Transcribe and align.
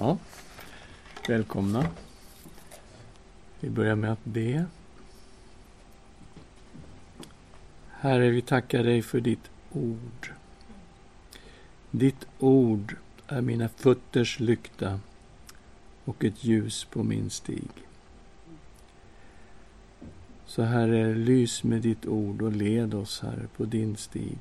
Ja. 0.00 0.18
Välkomna. 1.28 1.86
Vi 3.60 3.70
börjar 3.70 3.94
med 3.94 4.12
att 4.12 4.24
be. 4.24 4.66
Herre, 7.90 8.30
vi 8.30 8.42
tackar 8.42 8.84
dig 8.84 9.02
för 9.02 9.20
ditt 9.20 9.50
ord. 9.72 10.32
Ditt 11.90 12.26
ord 12.38 12.96
är 13.26 13.40
mina 13.40 13.68
fötters 13.68 14.40
lykta 14.40 15.00
och 16.04 16.24
ett 16.24 16.44
ljus 16.44 16.84
på 16.84 17.02
min 17.02 17.30
stig. 17.30 17.70
Så 20.46 20.62
Herre, 20.62 21.14
lys 21.14 21.64
med 21.64 21.82
ditt 21.82 22.06
ord 22.06 22.42
och 22.42 22.52
led 22.52 22.94
oss, 22.94 23.20
Herre, 23.20 23.48
på 23.56 23.64
din 23.64 23.96
stig 23.96 24.38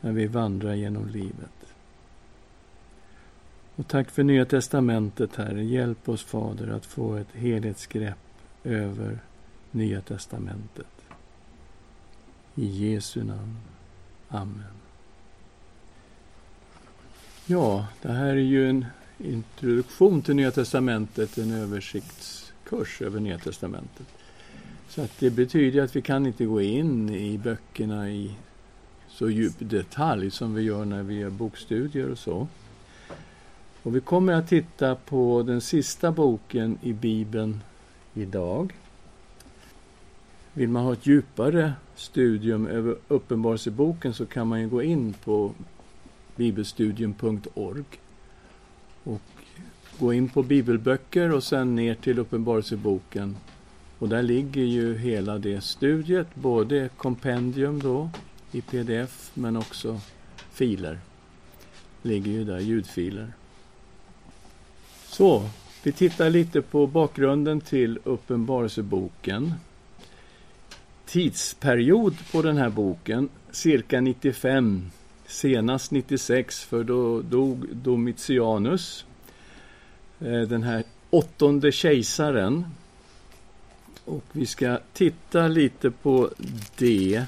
när 0.00 0.12
vi 0.12 0.26
vandrar 0.26 0.74
genom 0.74 1.08
livet. 1.08 1.77
Och 3.78 3.88
tack 3.88 4.10
för 4.10 4.22
Nya 4.22 4.44
Testamentet, 4.44 5.36
Herre. 5.36 5.64
Hjälp 5.64 6.08
oss, 6.08 6.22
Fader, 6.22 6.68
att 6.68 6.86
få 6.86 7.14
ett 7.14 7.32
helhetsgrepp 7.32 8.18
över 8.64 9.18
Nya 9.70 10.00
Testamentet. 10.00 10.86
I 12.54 12.66
Jesu 12.66 13.24
namn. 13.24 13.56
Amen. 14.28 14.64
Ja, 17.46 17.86
det 18.02 18.12
här 18.12 18.26
är 18.26 18.34
ju 18.34 18.70
en 18.70 18.86
introduktion 19.18 20.22
till 20.22 20.36
Nya 20.36 20.50
Testamentet, 20.50 21.38
en 21.38 21.52
översiktskurs 21.52 23.02
över 23.02 23.20
Nya 23.20 23.38
Testamentet. 23.38 24.06
Så 24.88 25.02
att 25.02 25.18
det 25.18 25.30
betyder 25.30 25.82
att 25.82 25.96
vi 25.96 26.02
kan 26.02 26.26
inte 26.26 26.44
gå 26.44 26.60
in 26.60 27.10
i 27.10 27.38
böckerna 27.38 28.10
i 28.10 28.34
så 29.08 29.30
djup 29.30 29.54
detalj 29.58 30.30
som 30.30 30.54
vi 30.54 30.62
gör 30.62 30.84
när 30.84 31.02
vi 31.02 31.14
gör 31.14 31.30
bokstudier 31.30 32.10
och 32.10 32.18
så. 32.18 32.48
Och 33.88 33.96
vi 33.96 34.00
kommer 34.00 34.32
att 34.32 34.48
titta 34.48 34.94
på 34.94 35.42
den 35.46 35.60
sista 35.60 36.12
boken 36.12 36.78
i 36.82 36.92
Bibeln 36.92 37.60
idag. 38.14 38.74
Vill 40.52 40.68
man 40.68 40.84
ha 40.84 40.92
ett 40.92 41.06
djupare 41.06 41.72
studium 41.94 42.66
över 42.66 42.96
Uppenbarelseboken 43.08 44.14
så 44.14 44.26
kan 44.26 44.48
man 44.48 44.60
ju 44.60 44.68
gå 44.68 44.82
in 44.82 45.12
på 45.24 45.52
bibelstudium.org 46.36 47.84
och 49.04 49.20
gå 49.98 50.12
in 50.12 50.28
på 50.28 50.42
bibelböcker 50.42 51.32
och 51.32 51.44
sen 51.44 51.76
ner 51.76 51.94
till 51.94 52.18
Uppenbarelseboken. 52.18 53.36
Och 53.98 54.08
där 54.08 54.22
ligger 54.22 54.62
ju 54.62 54.98
hela 54.98 55.38
det 55.38 55.60
studiet, 55.60 56.34
både 56.34 56.88
kompendium 56.96 57.80
då 57.80 58.10
i 58.52 58.60
pdf 58.60 59.30
men 59.34 59.56
också 59.56 60.00
filer. 60.50 60.98
Ligger 62.02 62.32
ju 62.32 62.44
där, 62.44 62.58
ljudfiler. 62.58 63.32
Så, 65.18 65.48
vi 65.82 65.92
tittar 65.92 66.30
lite 66.30 66.62
på 66.62 66.86
bakgrunden 66.86 67.60
till 67.60 67.98
Uppenbarelseboken. 68.04 69.54
Tidsperiod 71.06 72.16
på 72.32 72.42
den 72.42 72.56
här 72.56 72.70
boken, 72.70 73.28
cirka 73.50 74.00
95, 74.00 74.90
senast 75.26 75.90
96, 75.90 76.64
för 76.64 76.84
då 76.84 77.22
dog 77.22 77.66
Domitianus, 77.72 79.04
eh, 80.20 80.40
den 80.40 80.62
här 80.62 80.84
åttonde 81.10 81.72
kejsaren. 81.72 82.64
Och 84.04 84.24
vi 84.32 84.46
ska 84.46 84.78
titta 84.92 85.48
lite 85.48 85.90
på 85.90 86.30
det, 86.76 87.24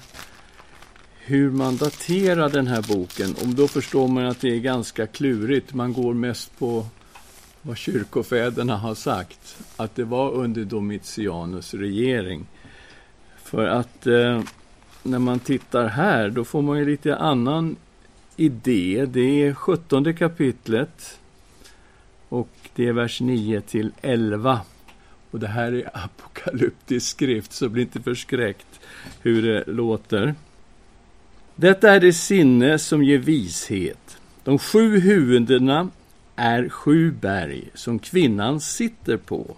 hur 1.19 1.50
man 1.50 1.77
daterar 1.77 2.48
den 2.48 2.66
här 2.66 2.82
boken. 2.88 3.34
Om 3.44 3.54
då 3.54 3.69
förstår 3.69 4.08
man 4.08 4.27
att 4.27 4.41
det 4.41 4.54
är 4.56 4.60
ganska 4.60 5.06
klurigt. 5.06 5.75
Man 5.75 5.92
går 5.92 6.14
mest 6.14 6.58
på 6.58 6.86
vad 7.62 7.77
kyrkofäderna 7.77 8.77
har 8.77 8.94
sagt, 8.94 9.58
att 9.77 9.94
det 9.94 10.05
var 10.05 10.30
under 10.30 10.64
Domitianus 10.64 11.75
regering. 11.75 12.47
För 13.42 13.66
att 13.66 14.06
eh, 14.06 14.43
när 15.03 15.19
man 15.19 15.38
tittar 15.38 15.87
här, 15.87 16.31
då 16.31 16.44
får 16.44 16.62
man 16.62 16.78
ju 16.78 16.84
lite 16.84 17.16
annan 17.16 17.76
idé. 18.37 19.06
Det 19.09 19.43
är 19.43 19.54
17 19.54 20.15
kapitlet 20.15 21.19
och 22.28 22.49
det 22.75 22.88
är 22.88 22.93
vers 22.93 23.20
9 23.20 23.60
till 23.60 23.93
11. 24.03 24.60
Och 25.31 25.41
det 25.41 25.49
här 25.49 25.72
är 25.72 25.91
apokalyptisk 26.04 27.10
skrift, 27.10 27.53
så 27.53 27.69
bli 27.69 27.82
inte 27.82 28.00
förskräckt 28.00 28.81
hur 29.22 29.43
det 29.43 29.65
låter. 29.72 30.34
Detta 31.54 31.91
är 31.91 32.00
det 32.00 32.12
sinne 32.12 32.78
som 32.78 33.04
ger 33.04 33.19
vishet. 33.19 34.19
De 34.44 34.59
sju 34.59 35.00
huvudena 35.00 35.88
är 36.40 36.68
sju 36.68 37.10
berg 37.10 37.70
som 37.74 37.98
kvinnan 37.98 38.60
sitter 38.60 39.16
på. 39.16 39.56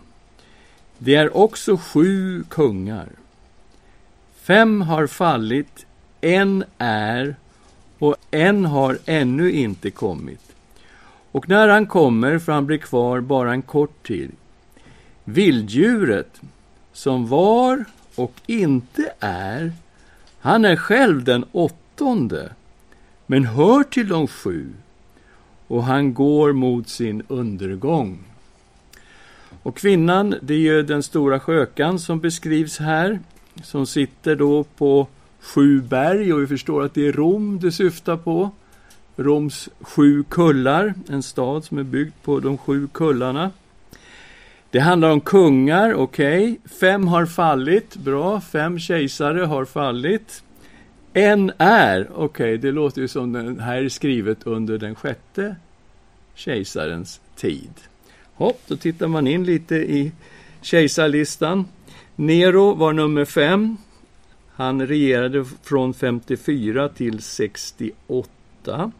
Det 0.98 1.14
är 1.14 1.36
också 1.36 1.76
sju 1.76 2.44
kungar. 2.48 3.08
Fem 4.34 4.82
har 4.82 5.06
fallit, 5.06 5.86
en 6.20 6.64
är 6.78 7.36
och 7.98 8.16
en 8.30 8.64
har 8.64 8.98
ännu 9.06 9.52
inte 9.52 9.90
kommit. 9.90 10.52
Och 11.32 11.48
när 11.48 11.68
han 11.68 11.86
kommer 11.86 12.38
får 12.38 12.52
han 12.52 12.66
bli 12.66 12.78
kvar 12.78 13.20
bara 13.20 13.52
en 13.52 13.62
kort 13.62 14.06
tid. 14.06 14.32
Vilddjuret, 15.24 16.40
som 16.92 17.28
var 17.28 17.84
och 18.14 18.34
inte 18.46 19.12
är, 19.20 19.72
han 20.40 20.64
är 20.64 20.76
själv 20.76 21.24
den 21.24 21.44
åttonde, 21.52 22.52
men 23.26 23.44
hör 23.44 23.82
till 23.82 24.08
de 24.08 24.26
sju 24.26 24.72
och 25.72 25.84
han 25.84 26.14
går 26.14 26.52
mot 26.52 26.88
sin 26.88 27.22
undergång. 27.28 28.18
Och 29.62 29.76
kvinnan, 29.76 30.34
det 30.42 30.54
är 30.54 30.58
ju 30.58 30.82
den 30.82 31.02
stora 31.02 31.40
skökan 31.40 31.98
som 31.98 32.20
beskrivs 32.20 32.78
här, 32.78 33.20
som 33.62 33.86
sitter 33.86 34.36
då 34.36 34.64
på 34.64 35.06
sju 35.40 35.80
berg 35.80 36.32
och 36.32 36.42
vi 36.42 36.46
förstår 36.46 36.84
att 36.84 36.94
det 36.94 37.06
är 37.06 37.12
Rom 37.12 37.58
det 37.60 37.72
syftar 37.72 38.16
på. 38.16 38.50
Roms 39.16 39.68
sju 39.80 40.24
kullar, 40.28 40.94
en 41.08 41.22
stad 41.22 41.64
som 41.64 41.78
är 41.78 41.82
byggd 41.82 42.14
på 42.22 42.40
de 42.40 42.58
sju 42.58 42.88
kullarna. 42.92 43.50
Det 44.70 44.80
handlar 44.80 45.10
om 45.10 45.20
kungar, 45.20 45.94
okej. 45.94 46.42
Okay. 46.42 46.78
Fem 46.80 47.08
har 47.08 47.26
fallit, 47.26 47.96
bra. 47.96 48.40
Fem 48.40 48.78
kejsare 48.78 49.40
har 49.40 49.64
fallit. 49.64 50.42
En 51.14 51.52
är, 51.58 52.08
okej, 52.14 52.24
okay, 52.24 52.56
det 52.56 52.72
låter 52.72 53.00
ju 53.00 53.08
som 53.08 53.32
den 53.32 53.60
här 53.60 53.82
är 53.82 53.88
skrivet 53.88 54.46
under 54.46 54.78
den 54.78 54.94
sjätte 54.94 55.56
kejsarens 56.34 57.20
tid. 57.36 57.70
Hopp, 58.34 58.60
då 58.66 58.76
tittar 58.76 59.08
man 59.08 59.26
in 59.26 59.44
lite 59.44 59.74
i 59.74 60.12
kejsarlistan. 60.62 61.64
Nero 62.16 62.74
var 62.74 62.92
nummer 62.92 63.24
fem. 63.24 63.76
Han 64.52 64.86
regerade 64.86 65.44
från 65.62 65.94
54 65.94 66.88
till 66.88 67.22
68. 67.22 68.92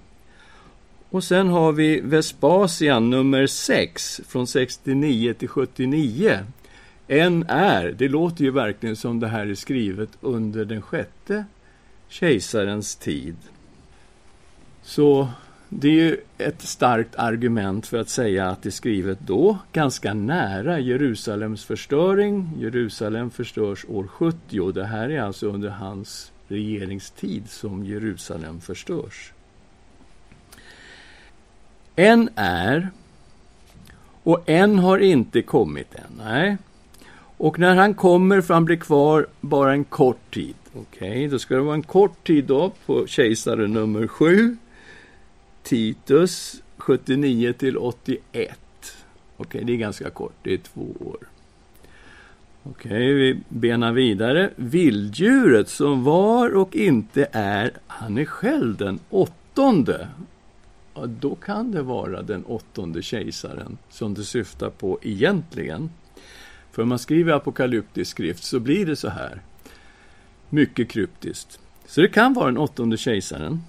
Och 1.11 1.25
sen 1.25 1.49
har 1.49 1.73
vi 1.73 2.01
Vespasian 2.01 3.11
nummer 3.11 3.47
6 3.47 4.21
från 4.29 4.47
69 4.47 5.35
till 5.35 5.49
79. 5.49 6.39
En 7.09 7.45
är, 7.49 7.95
det 7.99 8.09
låter 8.09 8.45
ju 8.45 8.51
verkligen 8.51 8.97
som 8.97 9.21
det 9.21 9.29
här 9.29 9.47
är 9.47 9.55
skrivet 9.55 10.11
under 10.21 10.65
den 10.65 10.83
sjätte 10.83 11.45
kejsarens 12.13 12.97
tid. 12.97 13.37
Så 14.83 15.29
det 15.69 15.89
är 15.89 15.93
ju 15.93 16.17
ett 16.39 16.63
starkt 16.63 17.17
argument 17.17 17.87
för 17.87 17.99
att 17.99 18.09
säga 18.09 18.49
att 18.49 18.63
det 18.63 18.69
är 18.69 18.71
skrivet 18.71 19.19
då, 19.21 19.59
ganska 19.73 20.15
nära 20.15 20.79
Jerusalems 20.79 21.65
förstöring. 21.65 22.51
Jerusalem 22.59 23.31
förstörs 23.31 23.85
år 23.89 24.07
70 24.07 24.61
och 24.61 24.75
det 24.75 24.85
här 24.85 25.11
är 25.11 25.21
alltså 25.21 25.47
under 25.47 25.69
hans 25.69 26.33
regeringstid 26.49 27.51
som 27.51 27.85
Jerusalem 27.85 28.61
förstörs. 28.61 29.33
En 31.97 32.29
är 32.37 32.91
och 34.23 34.49
en 34.49 34.79
har 34.79 34.99
inte 34.99 35.43
kommit 35.43 35.95
än. 35.95 36.21
Nej. 36.25 36.57
Och 37.37 37.59
när 37.59 37.77
han 37.77 37.95
kommer 37.95 38.41
för 38.41 38.55
han 38.55 38.65
blir 38.65 38.77
kvar 38.77 39.27
bara 39.41 39.73
en 39.73 39.85
kort 39.85 40.35
tid. 40.35 40.55
Okej, 40.75 41.11
okay, 41.11 41.29
då 41.29 41.39
ska 41.39 41.55
det 41.55 41.61
vara 41.61 41.75
en 41.75 41.83
kort 41.83 42.27
tid 42.27 42.45
då 42.45 42.73
på 42.87 43.07
kejsare 43.07 43.67
nummer 43.67 44.07
sju. 44.07 44.57
Titus 45.63 46.63
79 46.77 47.53
till 47.53 47.77
81. 47.79 48.23
Okej, 48.37 48.59
okay, 49.37 49.65
det 49.65 49.73
är 49.73 49.77
ganska 49.77 50.11
kort, 50.11 50.35
det 50.43 50.55
är 50.55 50.59
två 50.59 50.95
år. 51.01 51.17
Okej, 52.63 52.91
okay, 52.91 53.13
vi 53.13 53.41
benar 53.49 53.93
vidare. 53.93 54.51
Vilddjuret 54.57 55.69
som 55.69 56.05
var 56.05 56.57
och 56.57 56.77
inte 56.77 57.29
är, 57.33 57.73
han 57.87 58.19
är 58.19 58.25
själv 58.25 58.77
den 58.77 59.01
åttonde. 59.11 60.09
Ja, 60.95 61.07
då 61.07 61.35
kan 61.35 61.73
det 61.73 61.83
vara 61.83 62.23
den 62.23 62.45
åttonde 62.45 63.03
kejsaren 63.03 63.79
som 63.91 64.15
det 64.15 64.25
syftar 64.25 64.71
på 64.71 64.99
egentligen. 65.03 65.91
För 66.71 66.83
om 66.83 66.89
man 66.89 66.99
skriver 66.99 67.33
apokalyptisk 67.33 68.11
skrift 68.11 68.45
så 68.45 68.61
blir 68.61 68.87
det 68.87 68.97
så 68.97 69.09
här. 69.09 69.43
Mycket 70.55 70.89
kryptiskt. 70.89 71.61
Så 71.87 72.01
det 72.01 72.09
kan 72.09 72.35
vara 72.35 72.47
den 72.47 72.59
åttonde 72.59 72.97
kejsaren. 72.97 73.63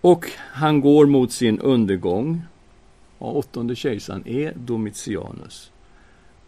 Och 0.00 0.30
han 0.36 0.80
går 0.80 1.06
mot 1.06 1.32
sin 1.32 1.58
undergång. 1.58 2.42
åttonde 3.18 3.76
kejsaren 3.76 4.28
är 4.28 4.52
Domitianus. 4.56 5.70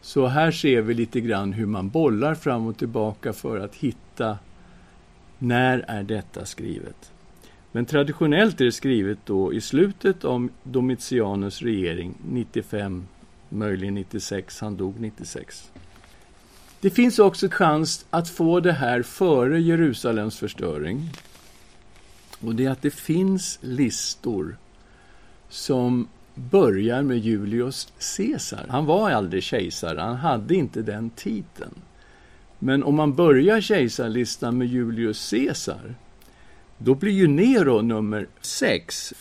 Så 0.00 0.26
här 0.26 0.50
ser 0.50 0.82
vi 0.82 0.94
lite 0.94 1.20
grann 1.20 1.52
hur 1.52 1.66
man 1.66 1.88
bollar 1.88 2.34
fram 2.34 2.66
och 2.66 2.78
tillbaka 2.78 3.32
för 3.32 3.58
att 3.58 3.74
hitta 3.74 4.38
när 5.38 5.84
är 5.88 6.02
detta 6.02 6.44
skrivet. 6.44 7.12
Men 7.72 7.86
traditionellt 7.86 8.60
är 8.60 8.64
det 8.64 8.72
skrivet 8.72 9.18
då 9.24 9.52
i 9.52 9.60
slutet 9.60 10.24
av 10.24 10.48
Domitianus 10.62 11.62
regering 11.62 12.14
95, 12.28 13.06
möjligen 13.48 13.94
96, 13.94 14.60
han 14.60 14.76
dog 14.76 15.00
96. 15.00 15.72
Det 16.82 16.90
finns 16.90 17.18
också 17.18 17.48
chans 17.50 18.06
att 18.10 18.28
få 18.28 18.60
det 18.60 18.72
här 18.72 19.02
före 19.02 19.60
Jerusalems 19.60 20.38
förstöring. 20.38 21.10
Och 22.40 22.54
det 22.54 22.64
är 22.64 22.70
att 22.70 22.82
det 22.82 22.90
finns 22.90 23.58
listor 23.60 24.56
som 25.48 26.08
börjar 26.34 27.02
med 27.02 27.18
Julius 27.18 27.92
Caesar. 28.16 28.66
Han 28.68 28.86
var 28.86 29.10
aldrig 29.10 29.42
kejsare, 29.42 30.00
han 30.00 30.16
hade 30.16 30.54
inte 30.54 30.82
den 30.82 31.10
titeln. 31.10 31.74
Men 32.58 32.82
om 32.82 32.94
man 32.94 33.14
börjar 33.14 33.60
kejsarlistan 33.60 34.58
med 34.58 34.68
Julius 34.68 35.30
Caesar, 35.30 35.94
då 36.78 36.94
blir 36.94 37.12
ju 37.12 37.26
Nero 37.26 37.80
nummer 37.80 38.26
sex. 38.40 39.14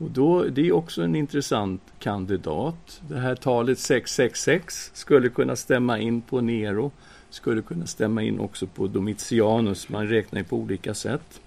Och 0.00 0.10
då, 0.10 0.44
det 0.44 0.68
är 0.68 0.72
också 0.72 1.02
en 1.02 1.16
intressant 1.16 1.82
kandidat. 1.98 3.00
Det 3.08 3.18
här 3.18 3.34
talet 3.34 3.78
666 3.78 4.90
skulle 4.94 5.28
kunna 5.28 5.56
stämma 5.56 5.98
in 5.98 6.20
på 6.20 6.40
Nero, 6.40 6.90
skulle 7.30 7.62
kunna 7.62 7.86
stämma 7.86 8.22
in 8.22 8.40
också 8.40 8.66
på 8.66 8.86
Domitianus, 8.86 9.88
man 9.88 10.08
räknar 10.08 10.40
ju 10.40 10.44
på 10.44 10.56
olika 10.56 10.94
sätt. 10.94 11.40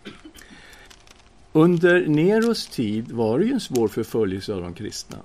Under 1.52 2.08
Neros 2.08 2.68
tid 2.68 3.12
var 3.12 3.40
det 3.40 3.46
ju 3.46 3.54
en 3.54 3.60
svår 3.60 3.88
förföljelse 3.88 4.54
av 4.54 4.62
de 4.62 4.74
kristna. 4.74 5.18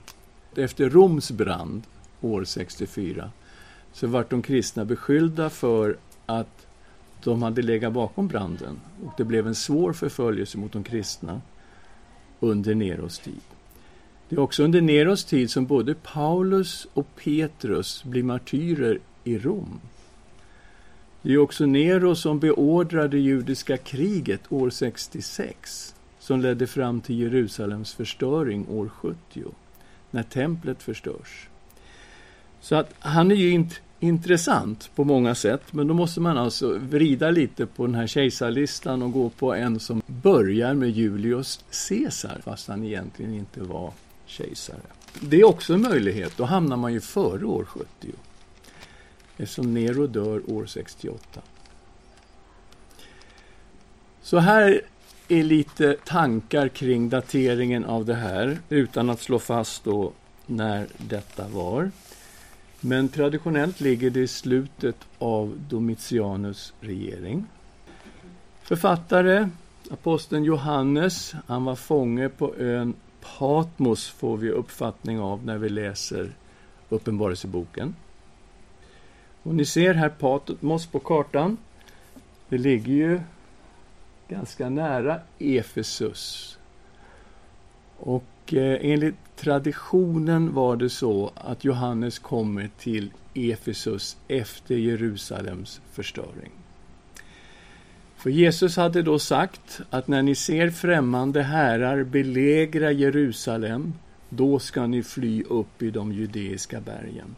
Efter 0.57 0.91
Roms 0.91 1.31
brand 1.31 1.83
år 2.21 2.45
64 2.45 3.31
så 3.93 4.07
vart 4.07 4.31
de 4.31 4.43
kristna 4.43 4.85
beskyllda 4.85 5.51
för 5.51 5.97
att 6.27 6.67
de 7.25 7.43
hade 7.43 7.63
legat 7.63 7.93
bakom 7.93 8.29
branden 8.29 8.81
och 9.05 9.13
det 9.17 9.25
blev 9.25 9.47
en 9.47 9.55
svår 9.55 9.93
förföljelse 9.93 10.59
mot 10.59 10.73
de 10.73 10.85
kristna 10.85 11.41
under 12.41 12.75
Neros 12.75 13.19
tid. 13.19 13.41
Det 14.29 14.37
är 14.37 14.41
också 14.41 14.63
under 14.63 14.81
Neros 14.81 15.25
tid 15.25 15.51
som 15.51 15.67
både 15.67 15.95
Paulus 15.95 16.87
och 16.95 17.07
Petrus 17.17 18.05
blir 18.05 18.23
martyrer 18.23 18.99
i 19.25 19.39
Rom. 19.39 19.81
Det 21.23 21.33
är 21.33 21.39
också 21.39 21.67
Nero 21.67 22.15
som 22.15 22.39
beordrar 22.39 23.09
det 23.09 23.19
judiska 23.19 23.77
kriget 23.77 24.53
år 24.53 24.71
66 24.71 25.95
som 26.19 26.41
ledde 26.41 26.67
fram 26.67 27.01
till 27.01 27.19
Jerusalems 27.19 27.95
förstöring 27.95 28.69
år 28.69 28.89
70, 28.89 29.17
när 30.11 30.23
templet 30.23 30.83
förstörs. 30.83 31.49
Så 32.61 32.75
att 32.77 32.95
han 32.99 33.31
är 33.31 33.35
ju 33.35 33.51
inte 33.51 33.77
intressant 34.01 34.91
på 34.95 35.05
många 35.05 35.35
sätt, 35.35 35.73
men 35.73 35.87
då 35.87 35.95
måste 35.95 36.21
man 36.21 36.39
alltså 36.39 36.79
vrida 36.79 37.31
lite 37.31 37.67
på 37.67 37.87
den 37.87 37.95
här 37.95 38.07
kejsarlistan 38.07 39.03
och 39.03 39.13
gå 39.13 39.31
på 39.31 39.55
en 39.55 39.81
som 39.81 40.03
börjar 40.07 40.75
med 40.75 40.91
Julius 40.91 41.65
Caesar, 41.89 42.41
fast 42.45 42.69
han 42.69 42.85
egentligen 42.85 43.35
inte 43.35 43.61
var 43.61 43.93
kejsare. 44.27 44.81
Det 45.21 45.41
är 45.41 45.45
också 45.45 45.75
en 45.75 45.83
möjlighet, 45.83 46.37
då 46.37 46.45
hamnar 46.45 46.77
man 46.77 46.93
ju 46.93 47.01
före 47.01 47.45
år 47.45 47.65
70, 47.65 47.87
eftersom 49.37 49.75
Nero 49.75 50.07
dör 50.07 50.51
år 50.51 50.67
68. 50.67 51.41
Så 54.23 54.39
här 54.39 54.81
är 55.29 55.43
lite 55.43 55.97
tankar 56.05 56.69
kring 56.69 57.09
dateringen 57.09 57.85
av 57.85 58.05
det 58.05 58.15
här, 58.15 58.59
utan 58.69 59.11
att 59.11 59.21
slå 59.21 59.39
fast 59.39 59.85
då 59.85 60.13
när 60.47 60.87
detta 60.97 61.49
var. 61.49 61.91
Men 62.81 63.09
traditionellt 63.09 63.81
ligger 63.81 64.11
det 64.11 64.21
i 64.21 64.29
slutet 64.29 64.97
av 65.19 65.59
Domitianus 65.69 66.73
regering. 66.81 67.47
Författare, 68.63 69.49
aposteln 69.91 70.45
Johannes, 70.45 71.35
han 71.47 71.65
var 71.65 71.77
fånge 71.77 72.29
på 72.29 72.55
ön 72.57 72.95
Patmos, 73.39 74.09
får 74.09 74.37
vi 74.37 74.51
uppfattning 74.51 75.21
av 75.21 75.45
när 75.45 75.59
vi 75.59 75.69
läser 75.69 76.33
Uppenbarelseboken. 76.89 77.95
Och 79.43 79.55
ni 79.55 79.65
ser 79.65 79.95
här 79.95 80.09
Patmos 80.09 80.87
på 80.87 80.99
kartan. 80.99 81.57
Det 82.49 82.59
ligger 82.59 82.93
ju 82.93 83.21
ganska 84.29 84.69
nära 84.69 85.21
Efesus. 85.39 86.59
Och 87.99 88.25
eh, 88.55 88.79
enligt 88.93 89.15
traditionen 89.37 90.55
var 90.55 90.77
det 90.77 90.91
så 90.91 91.33
att 91.35 91.65
Johannes 91.65 92.19
kommer 92.19 92.71
till 92.79 93.11
Efesus 93.35 94.17
efter 94.29 94.75
Jerusalems 94.75 95.81
förstöring. 95.93 96.51
För 98.17 98.31
Jesus 98.31 98.77
hade 98.77 99.03
då 99.03 99.19
sagt 99.19 99.81
att 99.91 100.09
när 100.09 100.23
ni 100.23 100.35
ser 100.35 100.71
främmande 100.71 101.43
härar 101.43 102.05
belägra 102.05 102.93
Jerusalem, 102.93 103.93
då 104.29 104.59
ska 104.59 104.87
ni 104.87 105.03
fly 105.03 105.43
upp 105.43 105.83
i 105.83 105.91
de 105.91 106.13
judeiska 106.13 106.81
bergen. 106.81 107.37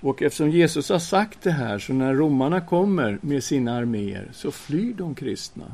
Och 0.00 0.22
eftersom 0.22 0.50
Jesus 0.50 0.88
har 0.88 0.98
sagt 0.98 1.42
det 1.42 1.50
här, 1.50 1.78
så 1.78 1.92
när 1.92 2.14
romarna 2.14 2.60
kommer 2.60 3.18
med 3.22 3.44
sina 3.44 3.76
arméer, 3.76 4.28
så 4.32 4.50
flyr 4.50 4.94
de 4.94 5.14
kristna. 5.14 5.64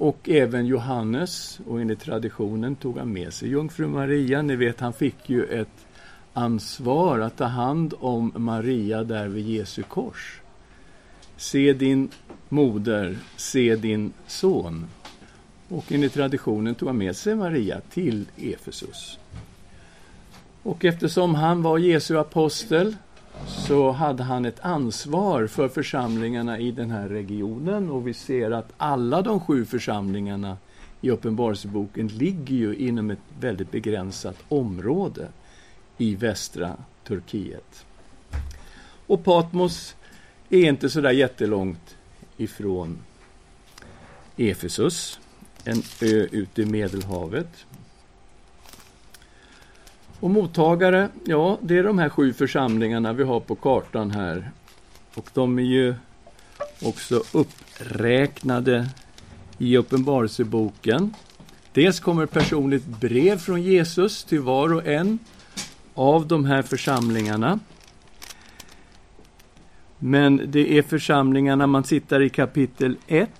Och 0.00 0.28
även 0.28 0.66
Johannes, 0.66 1.60
och 1.66 1.80
enligt 1.80 2.00
traditionen 2.00 2.76
tog 2.76 2.98
han 2.98 3.12
med 3.12 3.32
sig 3.32 3.48
jungfru 3.48 3.86
Maria. 3.86 4.42
Ni 4.42 4.56
vet, 4.56 4.80
han 4.80 4.92
fick 4.92 5.30
ju 5.30 5.44
ett 5.44 5.86
ansvar 6.32 7.18
att 7.18 7.36
ta 7.36 7.44
hand 7.44 7.94
om 8.00 8.32
Maria 8.36 9.04
där 9.04 9.28
vid 9.28 9.46
Jesu 9.48 9.82
kors. 9.82 10.40
Se 11.36 11.72
din 11.72 12.08
moder, 12.48 13.18
se 13.36 13.76
din 13.76 14.12
son. 14.26 14.86
Och 15.68 15.92
enligt 15.92 16.14
traditionen 16.14 16.74
tog 16.74 16.88
han 16.88 16.98
med 16.98 17.16
sig 17.16 17.34
Maria 17.34 17.80
till 17.90 18.24
Efesus. 18.36 19.18
Och 20.62 20.84
eftersom 20.84 21.34
han 21.34 21.62
var 21.62 21.78
Jesu 21.78 22.18
apostel 22.18 22.96
så 23.46 23.90
hade 23.90 24.22
han 24.22 24.44
ett 24.44 24.60
ansvar 24.60 25.46
för 25.46 25.68
församlingarna 25.68 26.58
i 26.58 26.70
den 26.70 26.90
här 26.90 27.08
regionen 27.08 27.90
och 27.90 28.08
vi 28.08 28.14
ser 28.14 28.50
att 28.50 28.72
alla 28.76 29.22
de 29.22 29.40
sju 29.40 29.64
församlingarna 29.64 30.56
i 31.00 31.10
Uppenbarelseboken 31.10 32.08
ligger 32.08 32.56
ju 32.56 32.76
inom 32.76 33.10
ett 33.10 33.18
väldigt 33.40 33.70
begränsat 33.70 34.36
område 34.48 35.28
i 35.98 36.14
västra 36.14 36.76
Turkiet. 37.04 37.86
Och 39.06 39.24
Patmos 39.24 39.96
är 40.48 40.68
inte 40.68 40.90
så 40.90 41.00
där 41.00 41.10
jättelångt 41.10 41.96
ifrån 42.36 42.98
Efesus, 44.36 45.20
en 45.64 45.82
ö 46.02 46.26
ute 46.30 46.62
i 46.62 46.66
Medelhavet. 46.66 47.66
Och 50.20 50.30
mottagare, 50.30 51.08
ja, 51.24 51.58
det 51.62 51.78
är 51.78 51.82
de 51.82 51.98
här 51.98 52.08
sju 52.08 52.32
församlingarna 52.32 53.12
vi 53.12 53.24
har 53.24 53.40
på 53.40 53.54
kartan 53.54 54.10
här. 54.10 54.50
Och 55.14 55.30
de 55.34 55.58
är 55.58 55.62
ju 55.62 55.94
också 56.82 57.22
uppräknade 57.32 58.88
i 59.58 59.76
Uppenbarelseboken. 59.76 61.14
Dels 61.72 62.00
kommer 62.00 62.26
personligt 62.26 62.86
brev 62.86 63.38
från 63.38 63.62
Jesus 63.62 64.24
till 64.24 64.40
var 64.40 64.74
och 64.74 64.86
en 64.86 65.18
av 65.94 66.26
de 66.26 66.44
här 66.44 66.62
församlingarna. 66.62 67.58
Men 69.98 70.40
det 70.46 70.78
är 70.78 70.82
församlingarna, 70.82 71.66
man 71.66 71.82
tittar 71.82 72.22
i 72.22 72.28
kapitel 72.28 72.96
1, 73.06 73.30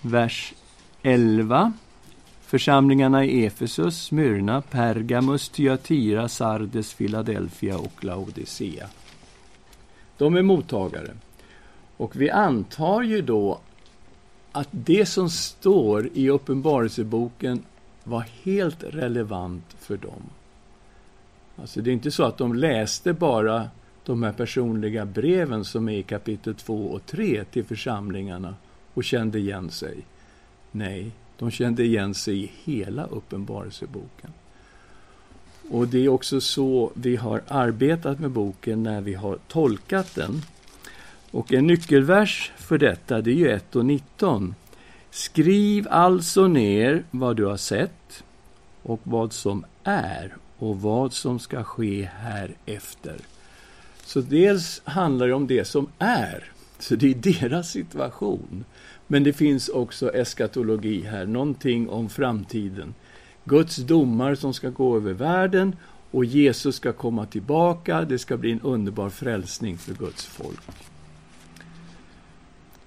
vers 0.00 0.54
11 1.02 1.72
Församlingarna 2.48 3.24
i 3.24 3.46
Efesus, 3.46 4.02
Smyrna, 4.02 4.62
Pergamus, 4.62 5.48
Thyatira, 5.48 6.28
Sardes, 6.28 6.94
Philadelphia 6.94 7.78
och 7.78 8.04
Laodicea. 8.04 8.88
De 10.16 10.36
är 10.36 10.42
mottagare. 10.42 11.10
Och 11.96 12.16
vi 12.16 12.30
antar 12.30 13.02
ju 13.02 13.22
då 13.22 13.60
att 14.52 14.68
det 14.70 15.06
som 15.06 15.30
står 15.30 16.08
i 16.14 16.30
Uppenbarelseboken 16.30 17.62
var 18.04 18.24
helt 18.42 18.84
relevant 18.84 19.76
för 19.78 19.96
dem. 19.96 20.22
Alltså 21.56 21.80
det 21.80 21.90
är 21.90 21.92
inte 21.92 22.10
så 22.10 22.24
att 22.24 22.38
de 22.38 22.54
läste 22.54 23.12
bara 23.12 23.68
de 24.04 24.22
här 24.22 24.32
personliga 24.32 25.04
breven 25.04 25.64
som 25.64 25.88
är 25.88 25.98
i 25.98 26.02
kapitel 26.02 26.54
2 26.54 26.86
och 26.86 27.06
3 27.06 27.44
till 27.44 27.64
församlingarna 27.64 28.54
och 28.94 29.04
kände 29.04 29.38
igen 29.38 29.70
sig. 29.70 29.96
Nej, 30.70 31.12
de 31.38 31.50
kände 31.50 31.84
igen 31.84 32.14
sig 32.14 32.44
i 32.44 32.50
hela 32.64 33.06
Uppenbarelseboken. 33.06 34.30
Och 35.70 35.88
det 35.88 36.04
är 36.04 36.08
också 36.08 36.40
så 36.40 36.92
vi 36.94 37.16
har 37.16 37.42
arbetat 37.48 38.20
med 38.20 38.30
boken 38.30 38.82
när 38.82 39.00
vi 39.00 39.14
har 39.14 39.38
tolkat 39.48 40.14
den. 40.14 40.42
Och 41.30 41.52
en 41.52 41.66
nyckelvers 41.66 42.52
för 42.56 42.78
detta, 42.78 43.20
det 43.20 43.30
är 43.30 43.34
ju 43.34 43.50
1 43.50 43.76
och 43.76 43.86
19. 43.86 44.54
Skriv 45.10 45.86
alltså 45.90 46.46
ner 46.46 47.04
vad 47.10 47.36
du 47.36 47.44
har 47.44 47.56
sett 47.56 48.24
och 48.82 49.00
vad 49.02 49.32
som 49.32 49.64
är 49.84 50.36
och 50.58 50.80
vad 50.80 51.12
som 51.12 51.38
ska 51.38 51.64
ske 51.64 52.04
härefter. 52.04 53.16
Så 54.04 54.20
dels 54.20 54.82
handlar 54.84 55.26
det 55.26 55.34
om 55.34 55.46
det 55.46 55.64
som 55.64 55.88
är, 55.98 56.52
så 56.78 56.94
det 56.94 57.10
är 57.10 57.14
deras 57.14 57.70
situation. 57.70 58.64
Men 59.10 59.24
det 59.24 59.32
finns 59.32 59.68
också 59.68 60.14
eskatologi 60.14 61.02
här, 61.02 61.26
någonting 61.26 61.88
om 61.88 62.08
framtiden. 62.08 62.94
Guds 63.44 63.76
domar 63.76 64.34
som 64.34 64.54
ska 64.54 64.70
gå 64.70 64.96
över 64.96 65.12
världen 65.12 65.76
och 66.10 66.24
Jesus 66.24 66.76
ska 66.76 66.92
komma 66.92 67.26
tillbaka. 67.26 68.04
Det 68.04 68.18
ska 68.18 68.36
bli 68.36 68.52
en 68.52 68.60
underbar 68.60 69.10
frälsning 69.10 69.78
för 69.78 69.94
Guds 69.94 70.26
folk. 70.26 70.60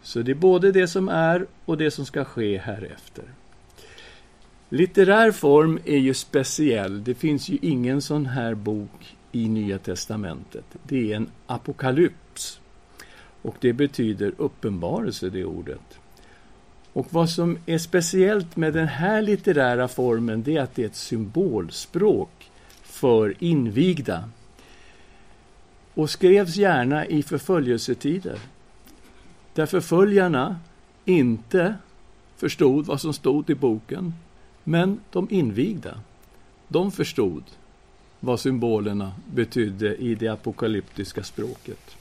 Så 0.01 0.21
det 0.21 0.31
är 0.31 0.35
både 0.35 0.71
det 0.71 0.87
som 0.87 1.09
är 1.09 1.47
och 1.65 1.77
det 1.77 1.91
som 1.91 2.05
ska 2.05 2.23
ske 2.23 2.57
härefter. 2.57 3.25
Litterär 4.69 5.31
form 5.31 5.79
är 5.85 5.97
ju 5.97 6.13
speciell. 6.13 7.03
Det 7.03 7.13
finns 7.13 7.49
ju 7.49 7.57
ingen 7.61 8.01
sån 8.01 8.25
här 8.25 8.55
bok 8.55 9.15
i 9.31 9.47
Nya 9.49 9.77
testamentet. 9.77 10.65
Det 10.83 11.11
är 11.11 11.15
en 11.15 11.29
apokalyps. 11.47 12.59
Och 13.41 13.55
det 13.59 13.73
betyder 13.73 14.33
uppenbarelse, 14.37 15.29
det 15.29 15.45
ordet. 15.45 16.00
Och 16.93 17.07
vad 17.09 17.29
som 17.29 17.57
är 17.65 17.77
speciellt 17.77 18.55
med 18.55 18.73
den 18.73 18.87
här 18.87 19.21
litterära 19.21 19.87
formen, 19.87 20.43
det 20.43 20.57
är 20.57 20.61
att 20.61 20.75
det 20.75 20.83
är 20.83 20.87
ett 20.87 20.95
symbolspråk 20.95 22.51
för 22.83 23.35
invigda. 23.39 24.29
Och 25.93 26.09
skrevs 26.09 26.55
gärna 26.55 27.05
i 27.05 27.23
förföljelsetider. 27.23 28.39
Där 29.53 29.65
förföljarna 29.65 30.59
inte 31.05 31.75
förstod 32.37 32.85
vad 32.85 33.01
som 33.01 33.13
stod 33.13 33.49
i 33.49 33.55
boken, 33.55 34.13
men 34.63 34.99
de 35.11 35.27
invigda, 35.31 35.99
de 36.67 36.91
förstod 36.91 37.43
vad 38.19 38.39
symbolerna 38.39 39.11
betydde 39.33 39.95
i 39.95 40.15
det 40.15 40.27
apokalyptiska 40.27 41.23
språket. 41.23 41.97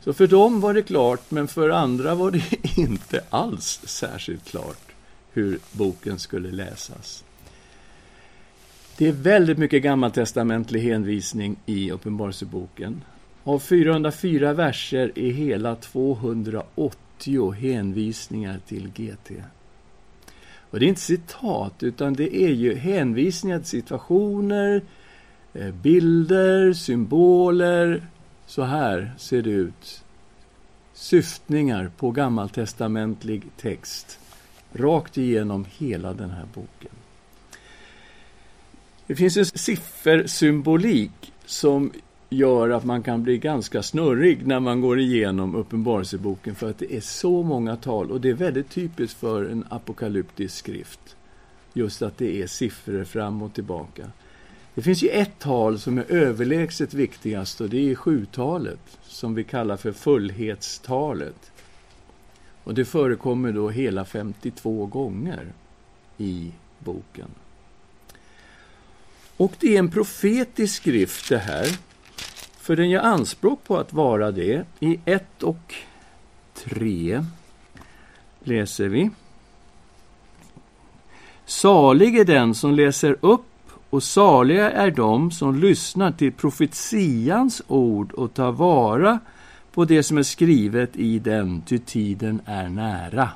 Så 0.00 0.12
för 0.12 0.26
dem 0.26 0.60
var 0.60 0.74
det 0.74 0.82
klart, 0.82 1.30
men 1.30 1.48
för 1.48 1.70
andra 1.70 2.14
var 2.14 2.30
det 2.30 2.42
inte 2.76 3.24
alls 3.30 3.80
särskilt 3.84 4.44
klart 4.44 4.88
hur 5.32 5.58
boken 5.72 6.18
skulle 6.18 6.50
läsas. 6.50 7.24
Det 8.96 9.08
är 9.08 9.12
väldigt 9.12 9.58
mycket 9.58 9.82
gammaltestamentlig 9.82 10.80
hänvisning 10.80 11.56
i 11.66 11.90
Uppenbarelseboken. 11.90 13.04
Av 13.44 13.58
404 13.58 14.52
verser 14.52 15.12
är 15.14 15.30
hela 15.30 15.76
280 15.76 17.50
hänvisningar 17.50 18.60
till 18.66 18.88
GT. 18.88 19.30
Och 20.70 20.80
det 20.80 20.86
är 20.86 20.88
inte 20.88 21.00
citat, 21.00 21.82
utan 21.82 22.14
det 22.14 22.36
är 22.36 22.50
ju 22.50 22.74
hänvisningar 22.74 23.58
till 23.58 23.68
situationer, 23.68 24.82
eh, 25.54 25.70
bilder, 25.70 26.72
symboler. 26.72 28.02
Så 28.48 28.62
här 28.62 29.12
ser 29.18 29.42
det 29.42 29.50
ut. 29.50 30.04
Syftningar 30.92 31.90
på 31.96 32.10
gammaltestamentlig 32.10 33.42
text 33.56 34.18
rakt 34.72 35.18
igenom 35.18 35.66
hela 35.78 36.14
den 36.14 36.30
här 36.30 36.46
boken. 36.54 36.90
Det 39.06 39.16
finns 39.16 39.36
en 39.36 39.44
siffersymbolik 39.44 41.32
som 41.46 41.92
gör 42.30 42.70
att 42.70 42.84
man 42.84 43.02
kan 43.02 43.22
bli 43.22 43.38
ganska 43.38 43.82
snurrig 43.82 44.46
när 44.46 44.60
man 44.60 44.80
går 44.80 44.98
igenom 44.98 45.54
Uppenbarelseboken 45.54 46.54
för 46.54 46.70
att 46.70 46.78
det 46.78 46.94
är 46.94 47.00
så 47.00 47.42
många 47.42 47.76
tal 47.76 48.10
och 48.10 48.20
det 48.20 48.30
är 48.30 48.34
väldigt 48.34 48.70
typiskt 48.70 49.20
för 49.20 49.44
en 49.44 49.64
apokalyptisk 49.68 50.56
skrift. 50.56 51.16
Just 51.72 52.02
att 52.02 52.18
det 52.18 52.42
är 52.42 52.46
siffror 52.46 53.04
fram 53.04 53.42
och 53.42 53.54
tillbaka. 53.54 54.10
Det 54.78 54.82
finns 54.82 55.02
ju 55.02 55.08
ett 55.08 55.38
tal 55.38 55.78
som 55.78 55.98
är 55.98 56.12
överlägset 56.12 56.94
viktigast 56.94 57.60
och 57.60 57.68
det 57.68 57.90
är 57.90 57.94
sjutalet 57.94 58.98
som 59.02 59.34
vi 59.34 59.44
kallar 59.44 59.76
för 59.76 59.92
fullhetstalet. 59.92 61.52
Och 62.64 62.74
det 62.74 62.84
förekommer 62.84 63.52
då 63.52 63.70
hela 63.70 64.04
52 64.04 64.86
gånger 64.86 65.52
i 66.18 66.52
boken. 66.78 67.28
Och 69.36 69.52
det 69.60 69.74
är 69.74 69.78
en 69.78 69.90
profetisk 69.90 70.76
skrift 70.76 71.28
det 71.28 71.38
här. 71.38 71.78
För 72.58 72.76
den 72.76 72.90
gör 72.90 73.02
anspråk 73.02 73.64
på 73.64 73.76
att 73.76 73.92
vara 73.92 74.30
det. 74.30 74.64
I 74.80 75.00
1 75.04 75.42
och 75.42 75.74
3 76.54 77.24
läser 78.44 78.88
vi. 78.88 79.10
Salig 81.46 82.18
är 82.18 82.24
den 82.24 82.54
som 82.54 82.74
läser 82.74 83.16
upp 83.20 83.44
och 83.90 84.02
saliga 84.02 84.70
är 84.70 84.90
de 84.90 85.30
som 85.30 85.54
lyssnar 85.54 86.12
till 86.12 86.32
profetians 86.32 87.62
ord 87.68 88.12
och 88.12 88.34
tar 88.34 88.52
vara 88.52 89.18
på 89.72 89.84
det 89.84 90.02
som 90.02 90.18
är 90.18 90.22
skrivet 90.22 90.96
i 90.96 91.18
den, 91.18 91.62
ty 91.66 91.78
tiden 91.78 92.40
är 92.44 92.68
nära. 92.68 93.30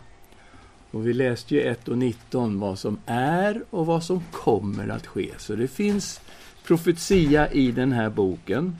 Och 0.91 1.07
vi 1.07 1.13
läste 1.13 1.55
ju 1.55 1.61
1 1.61 1.89
och 1.89 1.99
19 1.99 2.61
vad 2.61 2.79
som 2.79 2.99
är 3.07 3.63
och 3.71 3.87
vad 3.87 4.05
som 4.05 4.23
kommer 4.33 4.89
att 4.89 5.07
ske. 5.07 5.31
Så 5.39 5.55
det 5.55 5.69
finns 5.69 6.21
profetia 6.65 7.53
i 7.53 7.73
den 7.73 7.93
här 7.93 8.11
boken. 8.11 8.77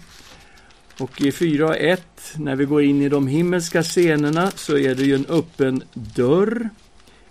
Och 1.01 1.21
i 1.21 1.31
4.1, 1.31 1.99
när 2.37 2.57
vi 2.57 2.65
går 2.65 2.83
in 2.83 3.03
i 3.03 3.09
de 3.09 3.27
himmelska 3.27 3.83
scenerna, 3.83 4.51
så 4.51 4.79
är 4.79 4.95
det 4.95 5.03
ju 5.03 5.15
en 5.15 5.27
öppen 5.27 5.83
dörr 5.93 6.69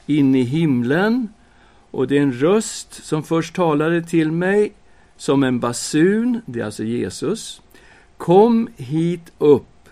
in 0.06 0.36
i 0.36 0.42
himlen. 0.42 1.28
Och 1.92 2.08
det 2.08 2.18
är 2.18 2.22
en 2.22 2.34
röst 2.34 2.94
som 2.94 3.24
först 3.24 3.56
talade 3.56 4.02
till 4.02 4.32
mig 4.32 4.74
som 5.18 5.44
en 5.44 5.60
basun, 5.60 6.42
det 6.46 6.60
är 6.60 6.66
alltså 6.66 6.84
Jesus. 6.84 7.62
Kom 8.18 8.70
hit 8.78 9.32
upp, 9.38 9.90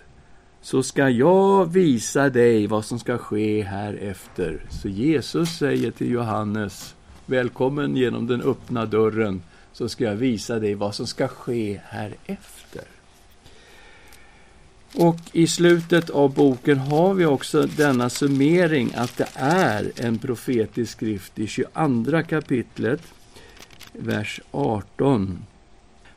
så 0.62 0.82
ska 0.82 1.08
jag 1.08 1.72
visa 1.72 2.30
dig 2.30 2.66
vad 2.66 2.84
som 2.84 2.98
ska 2.98 3.18
ske 3.18 3.62
härefter. 3.62 4.64
Så 4.70 4.88
Jesus 4.88 5.48
säger 5.58 5.90
till 5.90 6.10
Johannes, 6.10 6.94
välkommen 7.26 7.96
genom 7.96 8.26
den 8.26 8.42
öppna 8.42 8.86
dörren, 8.86 9.42
så 9.72 9.88
ska 9.88 10.04
jag 10.04 10.16
visa 10.16 10.58
dig 10.58 10.74
vad 10.74 10.94
som 10.94 11.06
ska 11.06 11.28
ske 11.28 11.80
härefter. 11.84 12.99
Och 14.94 15.16
i 15.32 15.46
slutet 15.46 16.10
av 16.10 16.34
boken 16.34 16.78
har 16.78 17.14
vi 17.14 17.26
också 17.26 17.62
denna 17.62 18.10
summering 18.10 18.92
att 18.96 19.16
det 19.16 19.28
är 19.34 19.92
en 19.96 20.18
profetisk 20.18 20.92
skrift 20.92 21.38
i 21.38 21.46
22 21.46 22.22
kapitlet, 22.28 23.02
vers 23.92 24.40
18. 24.50 25.38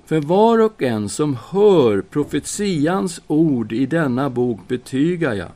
För 0.05 0.19
var 0.19 0.59
och 0.59 0.81
en 0.81 1.09
som 1.09 1.37
hör 1.49 2.01
profetians 2.01 3.21
ord 3.27 3.73
i 3.73 3.85
denna 3.85 4.29
bok 4.29 4.59
betygar 4.67 5.33
jag. 5.33 5.51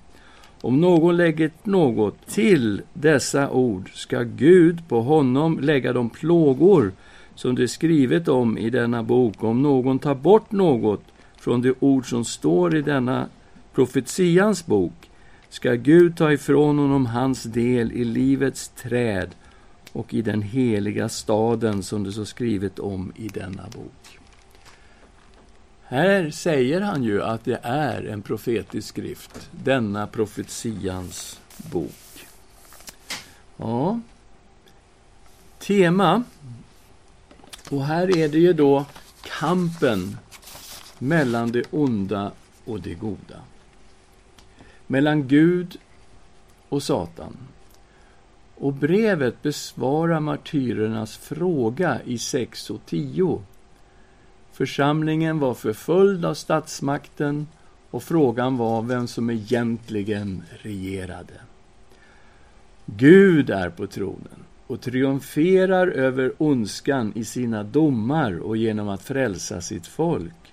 Om 0.61 0.81
någon 0.81 1.17
lägger 1.17 1.51
något 1.63 2.27
till 2.27 2.81
dessa 2.93 3.49
ord 3.49 3.91
ska 3.93 4.23
Gud 4.23 4.87
på 4.87 5.01
honom 5.01 5.59
lägga 5.59 5.93
de 5.93 6.09
plågor 6.09 6.91
som 7.35 7.55
det 7.55 7.63
är 7.63 7.67
skrivet 7.67 8.27
om 8.27 8.57
i 8.57 8.69
denna 8.69 9.03
bok. 9.03 9.43
Om 9.43 9.61
någon 9.61 9.99
tar 9.99 10.15
bort 10.15 10.51
något 10.51 11.03
från 11.47 11.61
de 11.61 11.75
ord 11.79 12.09
som 12.09 12.25
står 12.25 12.75
i 12.75 12.81
denna 12.81 13.29
profetians 13.73 14.65
bok 14.65 15.09
ska 15.49 15.73
Gud 15.73 16.17
ta 16.17 16.31
ifrån 16.31 16.77
honom 16.77 17.05
hans 17.05 17.43
del 17.43 17.91
i 17.91 18.03
livets 18.03 18.67
träd 18.67 19.29
och 19.91 20.13
i 20.13 20.21
den 20.21 20.41
heliga 20.41 21.09
staden 21.09 21.83
som 21.83 22.03
det 22.03 22.11
står 22.11 22.25
skrivet 22.25 22.79
om 22.79 23.13
i 23.15 23.27
denna 23.27 23.63
bok. 23.63 24.19
Här 25.83 26.31
säger 26.31 26.81
han 26.81 27.03
ju 27.03 27.23
att 27.23 27.45
det 27.45 27.59
är 27.63 28.03
en 28.03 28.21
profetisk 28.21 28.87
skrift, 28.87 29.49
denna 29.51 30.07
profetians 30.07 31.39
bok. 31.71 32.27
Ja. 33.57 33.99
Tema. 35.59 36.23
Och 37.69 37.85
här 37.85 38.17
är 38.17 38.29
det 38.29 38.39
ju 38.39 38.53
då 38.53 38.85
kampen 39.39 40.17
mellan 40.99 41.51
det 41.51 41.63
onda 41.71 42.31
och 42.65 42.81
det 42.81 42.93
goda. 42.93 43.41
Mellan 44.87 45.27
Gud 45.27 45.77
och 46.69 46.83
Satan. 46.83 47.37
Och 48.55 48.73
brevet 48.73 49.41
besvarar 49.41 50.19
martyrernas 50.19 51.17
fråga 51.17 52.01
i 52.05 52.17
6 52.17 52.69
och 52.69 52.81
10. 52.85 53.41
Församlingen 54.51 55.39
var 55.39 55.53
förföljd 55.53 56.25
av 56.25 56.33
statsmakten 56.33 57.47
och 57.89 58.03
frågan 58.03 58.57
var 58.57 58.81
vem 58.81 59.07
som 59.07 59.29
egentligen 59.29 60.43
regerade. 60.49 61.33
Gud 62.85 63.49
är 63.49 63.69
på 63.69 63.87
tronen 63.87 64.43
och 64.67 64.81
triumferar 64.81 65.87
över 65.87 66.33
ondskan 66.37 67.11
i 67.15 67.25
sina 67.25 67.63
domar 67.63 68.39
och 68.39 68.57
genom 68.57 68.89
att 68.89 69.03
frälsa 69.03 69.61
sitt 69.61 69.87
folk. 69.87 70.46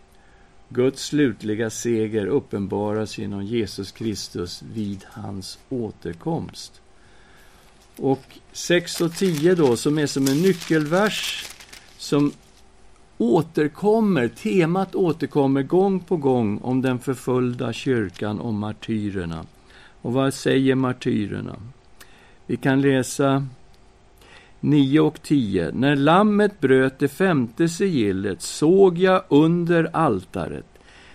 Guds 0.69 1.05
slutliga 1.05 1.71
seger 1.71 2.27
uppenbaras 2.27 3.19
genom 3.19 3.45
Jesus 3.45 3.93
Kristus 3.93 4.63
vid 4.63 5.05
hans 5.11 5.59
återkomst. 5.69 6.81
Och 7.97 8.39
6 8.53 9.01
och 9.01 9.13
10 9.13 9.55
då, 9.55 9.77
som 9.77 9.99
är 9.99 10.07
som 10.07 10.27
en 10.27 10.43
nyckelvers 10.43 11.47
som 11.99 12.33
återkommer, 13.19 14.29
temat 14.29 14.95
återkommer 14.95 15.63
gång 15.63 16.01
på 16.01 16.17
gång 16.17 16.59
om 16.59 16.83
den 16.83 16.99
förföljda 16.99 17.73
kyrkan, 17.73 18.41
och 18.41 18.55
martyrerna. 18.55 19.47
Och 20.03 20.13
vad 20.13 20.35
säger 20.35 20.75
martyrerna? 20.75 21.57
Vi 22.47 22.57
kan 22.57 22.81
läsa 22.81 23.47
9 24.65 25.01
och 25.01 25.23
10. 25.23 25.71
När 25.73 25.97
lammet 25.97 26.61
bröt 26.61 26.99
det 26.99 27.09
femte 27.09 27.69
sigillet 27.69 28.43
såg 28.43 28.99
jag 28.99 29.23
under 29.29 29.91
altaret 29.93 30.67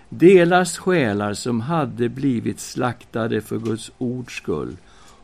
deras 0.09 0.77
själar 0.77 1.33
som 1.33 1.61
hade 1.61 2.09
blivit 2.09 2.59
slaktade 2.59 3.41
för 3.41 3.57
Guds 3.57 3.91
ords 3.97 4.33
skull 4.33 4.77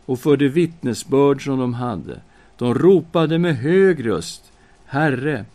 och 0.05 0.19
för 0.19 0.37
det 0.37 0.47
vittnesbörd 0.47 1.43
som 1.43 1.59
de 1.59 1.73
hade. 1.73 2.21
De 2.57 2.73
ropade 2.73 3.37
med 3.37 3.57
hög 3.57 4.07
röst, 4.07 4.51
Herre, 4.85 5.45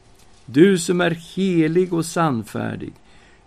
du 0.46 0.78
som 0.78 1.00
är 1.00 1.10
helig 1.10 1.92
och 1.92 2.06
sannfärdig, 2.06 2.92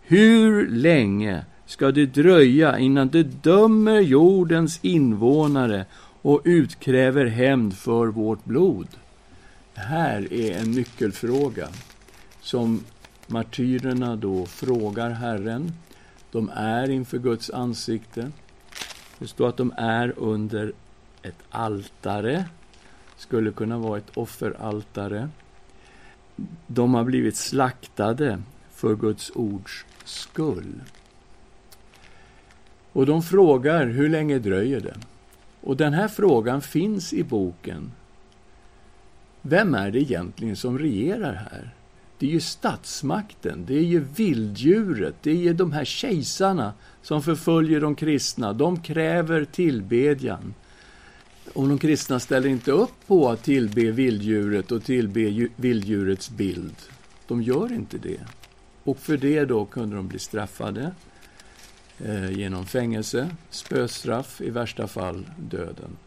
hur 0.01 0.67
länge 0.67 1.45
ska 1.65 1.91
det 1.91 2.05
dröja 2.05 2.79
innan 2.79 3.07
du 3.07 3.23
dömer 3.23 3.99
jordens 3.99 4.79
invånare 4.81 5.85
och 6.21 6.41
utkräver 6.43 7.25
hämnd 7.25 7.77
för 7.77 8.07
vårt 8.07 8.45
blod? 8.45 8.87
Det 9.75 9.81
här 9.81 10.33
är 10.33 10.57
en 10.57 10.71
nyckelfråga 10.71 11.69
som 12.41 12.83
martyrerna 13.27 14.15
då 14.15 14.45
frågar 14.45 15.09
Herren. 15.09 15.71
De 16.31 16.49
är 16.55 16.89
inför 16.89 17.17
Guds 17.17 17.49
ansikte. 17.49 18.31
Det 19.19 19.27
står 19.27 19.49
att 19.49 19.57
de 19.57 19.73
är 19.77 20.13
under 20.17 20.73
ett 21.21 21.43
altare. 21.49 22.45
Skulle 23.17 23.51
kunna 23.51 23.77
vara 23.77 23.97
ett 23.97 24.17
offeraltare. 24.17 25.29
De 26.67 26.93
har 26.93 27.03
blivit 27.03 27.35
slaktade 27.35 28.41
för 28.71 28.95
Guds 28.95 29.31
ords 29.35 29.85
skull. 30.05 30.81
Och 32.93 33.05
de 33.05 33.23
frågar, 33.23 33.85
hur 33.85 34.09
länge 34.09 34.39
dröjer 34.39 34.79
det? 34.79 34.97
Och 35.61 35.77
den 35.77 35.93
här 35.93 36.07
frågan 36.07 36.61
finns 36.61 37.13
i 37.13 37.23
boken. 37.23 37.91
Vem 39.45 39.75
är 39.75 39.91
det 39.91 39.99
egentligen 39.99 40.55
som 40.55 40.79
regerar 40.79 41.33
här? 41.33 41.73
Det 42.17 42.25
är 42.25 42.31
ju 42.31 42.39
statsmakten, 42.39 43.65
det 43.65 43.77
är 43.77 43.83
ju 43.83 43.99
vilddjuret, 43.99 45.15
det 45.21 45.31
är 45.31 45.35
ju 45.35 45.53
de 45.53 45.71
här 45.71 45.85
kejsarna 45.85 46.73
som 47.01 47.23
förföljer 47.23 47.81
de 47.81 47.95
kristna. 47.95 48.53
De 48.53 48.81
kräver 48.81 49.45
tillbedjan. 49.45 50.53
Och 51.53 51.67
de 51.67 51.77
kristna 51.77 52.19
ställer 52.19 52.49
inte 52.49 52.71
upp 52.71 53.07
på 53.07 53.29
att 53.29 53.43
tillbe 53.43 53.91
vilddjuret 53.91 54.71
och 54.71 54.83
tillbe 54.83 55.49
vilddjurets 55.55 56.29
bild. 56.29 56.75
De 57.27 57.41
gör 57.41 57.73
inte 57.73 57.97
det. 57.97 58.19
Och 58.83 58.97
för 58.97 59.17
det 59.17 59.45
då 59.45 59.65
kunde 59.65 59.95
de 59.95 60.07
bli 60.07 60.19
straffade 60.19 60.91
eh, 61.99 62.31
genom 62.31 62.65
fängelse, 62.65 63.29
spöstraff, 63.49 64.41
i 64.41 64.49
värsta 64.49 64.87
fall 64.87 65.25
döden. 65.37 65.97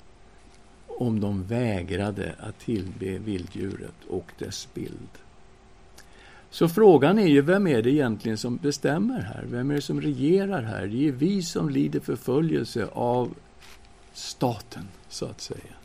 Om 0.98 1.20
de 1.20 1.42
vägrade 1.42 2.34
att 2.38 2.58
tillbe 2.58 3.18
vilddjuret 3.18 4.04
och 4.08 4.32
dess 4.38 4.68
bild. 4.74 5.08
Så 6.50 6.68
frågan 6.68 7.18
är 7.18 7.26
ju, 7.26 7.40
vem 7.40 7.66
är 7.66 7.82
det 7.82 7.90
egentligen 7.90 8.38
som 8.38 8.56
bestämmer 8.56 9.20
här? 9.20 9.44
Vem 9.46 9.70
är 9.70 9.74
det 9.74 9.80
som 9.80 10.00
regerar 10.00 10.62
här? 10.62 10.86
Det 10.86 11.08
är 11.08 11.12
vi 11.12 11.42
som 11.42 11.70
lider 11.70 12.00
förföljelse 12.00 12.86
av 12.92 13.34
staten, 14.12 14.88
så 15.08 15.26
att 15.26 15.40
säga. 15.40 15.76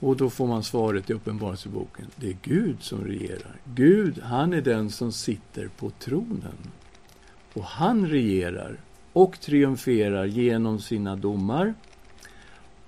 Och 0.00 0.16
då 0.16 0.30
får 0.30 0.46
man 0.46 0.62
svaret 0.62 1.10
i 1.10 1.12
Uppenbarelseboken. 1.12 2.06
Det 2.16 2.28
är 2.28 2.36
Gud 2.42 2.76
som 2.80 3.04
regerar. 3.04 3.56
Gud, 3.64 4.20
han 4.22 4.52
är 4.52 4.60
den 4.60 4.90
som 4.90 5.12
sitter 5.12 5.68
på 5.68 5.90
tronen. 5.90 6.56
Och 7.52 7.64
han 7.64 8.08
regerar 8.08 8.80
och 9.12 9.40
triumferar 9.40 10.24
genom 10.24 10.80
sina 10.80 11.16
domar 11.16 11.74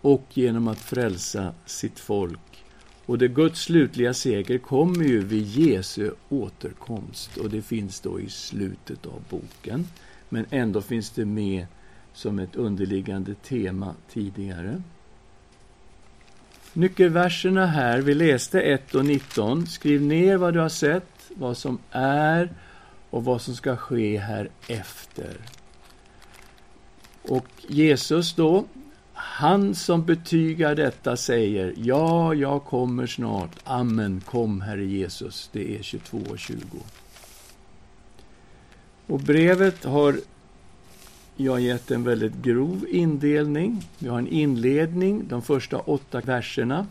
och 0.04 0.24
genom 0.34 0.68
att 0.68 0.78
frälsa 0.78 1.54
sitt 1.66 2.00
folk 2.00 2.64
och 3.06 3.18
det 3.18 3.28
Guds 3.28 3.60
slutliga 3.60 4.14
seger 4.14 4.58
kommer 4.58 5.04
ju 5.04 5.24
vid 5.24 5.46
Jesu 5.46 6.10
återkomst 6.28 7.36
och 7.36 7.50
det 7.50 7.62
finns 7.62 8.00
då 8.00 8.20
i 8.20 8.28
slutet 8.28 9.06
av 9.06 9.22
boken. 9.30 9.88
Men 10.28 10.46
ändå 10.50 10.82
finns 10.82 11.10
det 11.10 11.24
med 11.24 11.66
som 12.12 12.38
ett 12.38 12.56
underliggande 12.56 13.34
tema 13.34 13.94
tidigare. 14.12 14.82
Nyckelverserna 16.72 17.66
här, 17.66 17.98
vi 17.98 18.14
läste 18.14 18.60
1 18.60 18.94
och 18.94 19.04
19. 19.04 19.66
Skriv 19.66 20.02
ner 20.02 20.36
vad 20.36 20.54
du 20.54 20.60
har 20.60 20.68
sett, 20.68 21.30
vad 21.34 21.56
som 21.56 21.78
är 21.90 22.52
och 23.10 23.24
vad 23.24 23.42
som 23.42 23.54
ska 23.54 23.76
ske 23.76 24.18
här 24.18 24.50
efter. 24.68 25.36
Och 27.22 27.46
Jesus 27.68 28.34
då, 28.34 28.64
han 29.26 29.74
som 29.74 30.04
betygar 30.04 30.74
detta 30.74 31.16
säger 31.16 31.74
Ja, 31.76 32.34
jag 32.34 32.64
kommer 32.64 33.06
snart. 33.06 33.50
Amen, 33.64 34.22
kom 34.26 34.60
Herre 34.60 34.84
Jesus. 34.84 35.50
Det 35.52 35.74
är 35.74 35.78
22.20. 35.78 36.56
Och 39.06 39.20
brevet 39.20 39.84
har 39.84 40.16
jag 41.36 41.60
gett 41.60 41.90
en 41.90 42.04
väldigt 42.04 42.34
grov 42.34 42.86
indelning. 42.88 43.82
Vi 43.98 44.08
har 44.08 44.18
en 44.18 44.28
inledning, 44.28 45.28
de 45.28 45.42
första 45.42 45.78
åtta 45.78 46.20
verserna. 46.20 46.86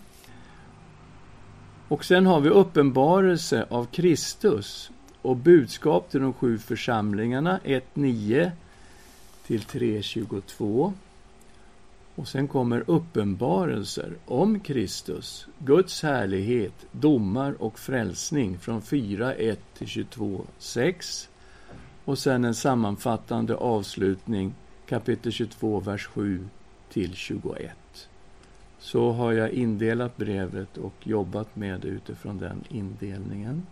Och 1.87 2.05
sen 2.05 2.25
har 2.25 2.39
vi 2.39 2.49
uppenbarelse 2.49 3.65
av 3.69 3.85
Kristus 3.85 4.91
och 5.21 5.35
budskap 5.35 6.11
till 6.11 6.21
de 6.21 6.33
sju 6.33 6.57
församlingarna 6.57 7.59
1.9 7.63 8.51
till 9.47 9.61
3.22. 9.61 10.93
Och 12.15 12.27
sen 12.27 12.47
kommer 12.47 12.83
uppenbarelser 12.87 14.13
om 14.25 14.59
Kristus, 14.59 15.47
Guds 15.59 16.03
härlighet, 16.03 16.73
domar 16.91 17.55
och 17.59 17.79
frälsning 17.79 18.59
från 18.59 18.81
4.1 18.81 19.57
till 19.77 19.87
22.6. 19.87 21.27
Och 22.05 22.19
sen 22.19 22.45
en 22.45 22.55
sammanfattande 22.55 23.55
avslutning, 23.55 24.53
kapitel 24.85 25.31
22, 25.31 25.79
vers 25.79 26.05
7 26.05 26.47
till 26.89 27.15
21. 27.15 27.71
Så 28.79 29.11
har 29.11 29.31
jag 29.31 29.51
indelat 29.51 30.17
brevet 30.17 30.77
och 30.77 30.93
jobbat 31.03 31.55
med 31.55 31.79
det 31.81 31.87
utifrån 31.87 32.37
den 32.37 32.63
indelningen. 32.69 33.65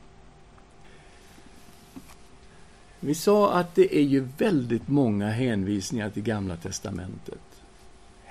Vi 2.99 3.15
sa 3.15 3.53
att 3.53 3.75
det 3.75 3.97
är 3.97 4.03
ju 4.03 4.27
väldigt 4.37 4.87
många 4.87 5.29
hänvisningar 5.29 6.09
till 6.09 6.23
Gamla 6.23 6.55
testamentet 6.55 7.50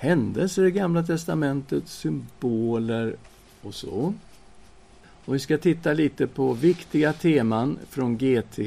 händelser 0.00 0.64
i 0.64 0.70
Gamla 0.70 1.02
testamentet, 1.02 1.88
symboler 1.88 3.16
och 3.62 3.74
så. 3.74 4.14
Och 5.24 5.34
vi 5.34 5.38
ska 5.38 5.58
titta 5.58 5.92
lite 5.92 6.26
på 6.26 6.52
viktiga 6.52 7.12
teman 7.12 7.78
från 7.88 8.18
GT 8.18 8.58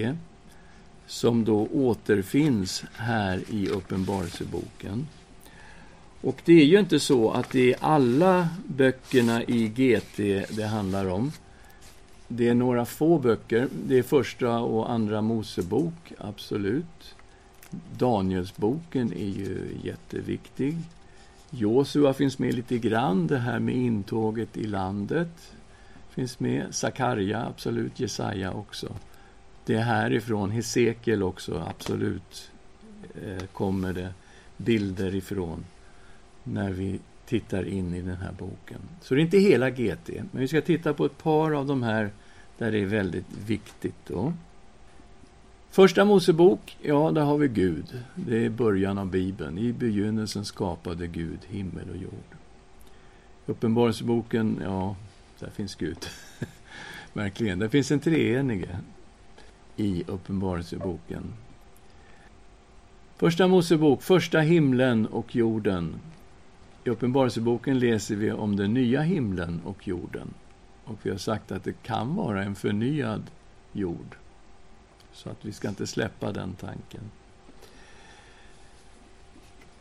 som 1.08 1.46
då 1.46 1.68
återfinns 1.74 2.84
här 2.94 3.42
i 3.50 3.68
Uppenbarelseboken. 3.68 5.08
Och 6.22 6.42
det 6.46 6.62
är 6.62 6.66
ju 6.66 6.80
inte 6.80 7.00
så 7.00 7.32
att 7.32 7.50
det 7.50 7.74
är 7.74 7.78
alla 7.80 8.50
böckerna 8.66 9.44
i 9.44 9.68
GT 9.68 10.18
det 10.56 10.68
handlar 10.68 11.10
om. 11.10 11.32
Det 12.28 12.50
är 12.50 12.56
några 12.56 12.86
få 12.86 13.20
böcker. 13.20 13.68
Det 13.88 13.98
är 13.98 14.04
första 14.04 14.60
och 14.60 14.92
andra 14.92 15.22
Mosebok, 15.22 16.14
absolut. 16.18 17.16
Danielsboken 17.98 19.14
är 19.14 19.30
ju 19.30 19.68
jätteviktig. 19.84 20.78
Josua 21.56 22.14
finns 22.14 22.40
med 22.40 22.54
lite 22.54 22.78
grann, 22.78 23.28
det 23.28 23.38
här 23.38 23.60
med 23.60 23.76
intåget 23.76 24.58
i 24.58 24.68
landet 24.68 25.54
finns 26.10 26.40
med. 26.40 26.66
Sakarja, 26.76 27.46
absolut. 27.46 28.00
Jesaja 28.00 28.52
också. 28.52 28.96
Det 29.66 29.76
är 29.76 29.82
härifrån, 29.82 30.52
Hesekiel 30.52 31.24
också, 31.24 31.64
absolut, 31.70 32.52
eh, 33.24 33.46
kommer 33.46 33.94
det 33.94 34.14
bilder 34.58 35.16
ifrån 35.16 35.66
när 36.44 36.72
vi 36.72 37.00
tittar 37.26 37.68
in 37.68 37.94
i 37.94 38.02
den 38.02 38.18
här 38.18 38.32
boken. 38.32 38.80
Så 39.02 39.16
det 39.16 39.22
är 39.22 39.24
inte 39.24 39.38
hela 39.38 39.70
GT, 39.70 40.10
men 40.32 40.42
vi 40.42 40.48
ska 40.48 40.62
titta 40.62 40.94
på 40.94 41.06
ett 41.06 41.18
par 41.18 41.52
av 41.52 41.66
de 41.66 41.84
här 41.84 42.12
där 42.58 42.72
det 42.72 42.80
är 42.80 42.86
väldigt 42.86 43.38
viktigt. 43.48 43.96
Då. 44.08 44.34
Första 45.74 46.06
Mosebok, 46.06 46.78
ja, 46.82 47.12
där 47.12 47.22
har 47.22 47.38
vi 47.38 47.48
Gud. 47.48 48.04
Det 48.16 48.46
är 48.46 48.50
början 48.50 48.98
av 48.98 49.08
Bibeln. 49.10 49.58
I 49.58 49.74
begynnelsen 49.74 50.46
skapade 50.46 51.08
Gud 51.08 51.40
himmel 51.48 51.90
och 51.90 51.98
jord. 51.98 52.38
Uppenbarelseboken, 53.46 54.60
ja, 54.64 54.96
där 55.40 55.50
finns 55.50 55.76
Gud. 55.76 55.98
Verkligen. 57.14 57.60
Det 57.60 57.70
finns 57.70 57.92
en 57.92 58.00
treenige 58.00 58.80
i 59.76 60.04
Uppenbarelseboken. 60.08 61.24
Första 63.18 63.48
Mosebok, 63.48 64.02
första 64.02 64.40
himlen 64.40 65.08
och 65.08 65.36
jorden. 65.36 65.96
I 66.84 66.90
Uppenbarelseboken 66.90 67.80
läser 67.80 68.16
vi 68.16 68.32
om 68.32 68.56
den 68.56 68.74
nya 68.74 69.02
himlen 69.02 69.62
och 69.66 69.88
jorden. 69.88 70.34
Och 70.84 71.00
vi 71.04 71.10
har 71.10 71.18
sagt 71.18 71.52
att 71.52 71.64
det 71.64 71.84
kan 71.84 72.16
vara 72.16 72.44
en 72.44 72.56
förnyad 72.56 73.24
jord. 73.72 74.16
Så 75.14 75.30
att 75.30 75.46
vi 75.46 75.52
ska 75.52 75.70
inte 75.70 75.88
släppa 75.88 76.32
den 76.32 76.54
tanken. 76.54 77.12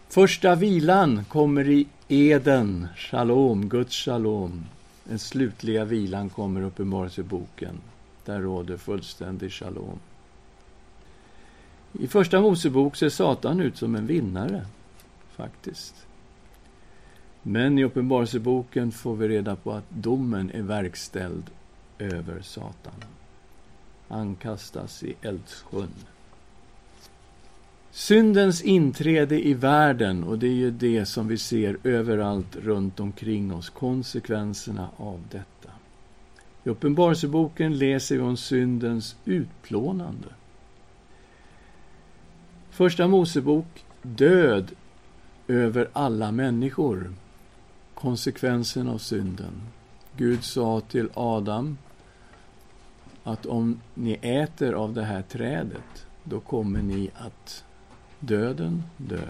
Första 0.09 0.55
vilan 0.55 1.25
kommer 1.25 1.69
i 1.69 1.87
Eden, 2.09 2.89
shalom, 2.97 3.69
Guds 3.69 3.97
shalom. 3.97 4.67
Den 5.05 5.19
slutliga 5.19 5.85
vilan 5.85 6.31
kommer 6.31 6.61
i 6.61 6.65
Uppenbarelseboken. 6.65 7.81
Där 8.25 8.41
råder 8.41 8.77
fullständig 8.77 9.53
shalom. 9.53 9.99
I 11.93 12.07
Första 12.07 12.41
Mosebok 12.41 12.97
ser 12.97 13.09
Satan 13.09 13.61
ut 13.61 13.77
som 13.77 13.95
en 13.95 14.07
vinnare, 14.07 14.67
faktiskt. 15.37 16.07
Men 17.43 17.79
i 17.79 17.85
Uppenbarelseboken 17.85 18.93
får 18.93 19.17
vi 19.17 19.29
reda 19.29 19.57
på 19.57 19.73
att 19.73 19.91
domen 19.91 20.51
är 20.51 20.63
verkställd 20.63 21.51
över 21.99 22.43
Satan. 22.43 22.95
Han 24.13 24.37
kastas 24.37 25.03
i 25.03 25.15
eldsjön. 25.23 25.89
Syndens 27.91 28.63
inträde 28.63 29.47
i 29.47 29.55
världen, 29.55 30.25
och 30.25 30.39
det 30.39 30.47
är 30.47 30.55
ju 30.55 30.71
det 30.71 31.07
som 31.07 31.29
vi 31.29 31.39
ser 31.39 31.79
överallt 31.85 32.57
runt 32.57 33.01
omkring 33.01 33.55
oss, 33.55 33.71
konsekvenserna 33.71 34.89
av 34.97 35.21
detta. 35.31 35.73
I 36.65 36.69
Uppenbarelseboken 36.69 37.79
läser 37.79 38.17
vi 38.17 38.23
om 38.23 38.37
syndens 38.37 39.17
utplånande. 39.25 40.29
Första 42.71 43.09
Mosebok, 43.09 43.85
död 44.03 44.71
över 45.49 45.89
alla 45.93 46.33
människor. 46.33 47.15
Konsekvensen 47.95 48.89
av 48.89 48.99
synden. 48.99 49.63
Gud 50.17 50.45
sa 50.45 50.81
till 50.81 51.09
Adam 51.15 51.79
att 53.25 53.47
om 53.47 53.81
ni 53.95 54.19
äter 54.23 54.73
av 54.73 54.93
det 54.93 55.05
här 55.05 55.23
trädet, 55.23 56.07
då 56.25 56.41
kommer 56.41 56.83
ni 56.83 57.11
att 57.15 57.65
döden 58.21 58.83
dö. 58.97 59.29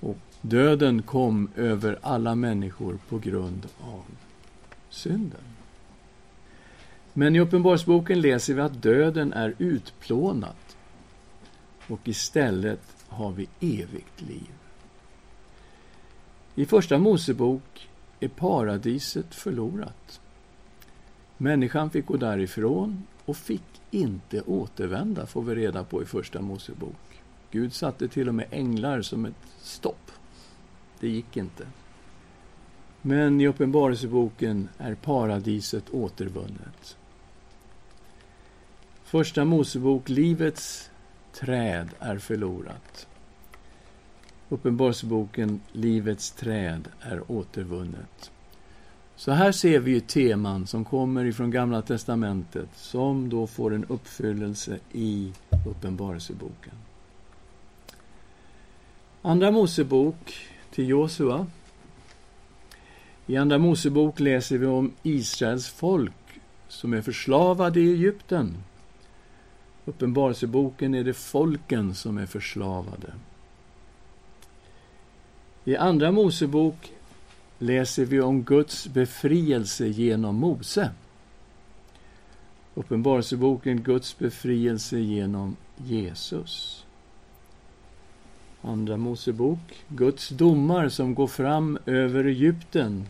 Och 0.00 0.18
döden 0.40 1.02
kom 1.02 1.48
över 1.56 1.98
alla 2.02 2.34
människor 2.34 2.98
på 3.08 3.18
grund 3.18 3.66
av 3.80 4.04
synden. 4.88 5.40
Men 7.12 7.36
i 7.36 7.40
Uppenbarelseboken 7.40 8.20
läser 8.20 8.54
vi 8.54 8.60
att 8.60 8.82
döden 8.82 9.32
är 9.32 9.54
utplånad 9.58 10.54
och 11.88 12.08
istället 12.08 12.80
har 13.08 13.32
vi 13.32 13.48
evigt 13.60 14.20
liv. 14.20 14.52
I 16.54 16.66
Första 16.66 16.98
Mosebok 16.98 17.88
är 18.20 18.28
paradiset 18.28 19.34
förlorat. 19.34 20.20
Människan 21.42 21.90
fick 21.90 22.06
gå 22.06 22.16
därifrån 22.16 23.06
och 23.24 23.36
fick 23.36 23.82
inte 23.90 24.40
återvända, 24.40 25.26
får 25.26 25.42
vi 25.42 25.54
reda 25.54 25.84
på 25.84 26.02
i 26.02 26.06
Första 26.06 26.40
Mosebok. 26.40 27.22
Gud 27.50 27.72
satte 27.72 28.08
till 28.08 28.28
och 28.28 28.34
med 28.34 28.46
änglar 28.50 29.02
som 29.02 29.24
ett 29.24 29.46
stopp. 29.58 30.10
Det 31.00 31.08
gick 31.08 31.36
inte. 31.36 31.66
Men 33.02 33.40
i 33.40 33.46
Uppenbarelseboken 33.46 34.68
är 34.78 34.94
paradiset 34.94 35.90
återvunnet. 35.90 36.96
Första 39.04 39.44
Mosebok, 39.44 40.08
livets 40.08 40.90
träd 41.32 41.88
är 41.98 42.18
förlorat. 42.18 43.08
Uppenbarelseboken, 44.48 45.60
livets 45.72 46.30
träd 46.30 46.88
är 47.00 47.30
återvunnet. 47.30 48.31
Så 49.16 49.32
här 49.32 49.52
ser 49.52 49.80
vi 49.80 49.90
ju 49.90 50.00
teman 50.00 50.66
som 50.66 50.84
kommer 50.84 51.24
ifrån 51.24 51.50
Gamla 51.50 51.82
testamentet 51.82 52.68
som 52.76 53.28
då 53.28 53.46
får 53.46 53.74
en 53.74 53.84
uppfyllelse 53.84 54.78
i 54.92 55.32
Uppenbarelseboken. 55.66 56.72
Andra 59.22 59.50
Mosebok 59.50 60.34
till 60.70 60.88
Josua. 60.88 61.46
I 63.26 63.36
Andra 63.36 63.58
Mosebok 63.58 64.20
läser 64.20 64.58
vi 64.58 64.66
om 64.66 64.92
Israels 65.02 65.68
folk 65.68 66.12
som 66.68 66.92
är 66.92 67.02
förslavade 67.02 67.80
i 67.80 67.92
Egypten. 67.92 68.56
Uppenbarelseboken 69.84 70.94
är 70.94 71.04
det 71.04 71.14
folken 71.14 71.94
som 71.94 72.18
är 72.18 72.26
förslavade. 72.26 73.12
I 75.64 75.76
Andra 75.76 76.12
Mosebok 76.12 76.92
läser 77.62 78.04
vi 78.04 78.20
om 78.20 78.42
Guds 78.42 78.88
befrielse 78.88 79.86
genom 79.86 80.36
Mose. 80.36 80.90
Uppenbarelseboken 82.74 83.82
Guds 83.82 84.18
befrielse 84.18 84.98
genom 84.98 85.56
Jesus. 85.76 86.84
Andra 88.62 88.96
Mosebok, 88.96 89.84
Guds 89.88 90.28
domar 90.28 90.88
som 90.88 91.14
går 91.14 91.26
fram 91.26 91.78
över 91.86 92.24
Egypten. 92.24 93.06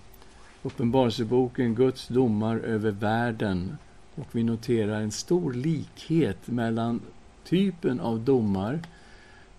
Uppenbarelseboken, 0.62 1.75
Guds 1.75 2.09
domar 2.09 2.57
över 2.57 2.91
världen. 2.91 3.77
Och 4.15 4.29
vi 4.33 4.43
noterar 4.43 5.01
en 5.01 5.12
stor 5.12 5.53
likhet 5.53 6.49
mellan 6.49 7.01
typen 7.45 8.01
av 8.01 8.21
domar 8.21 8.81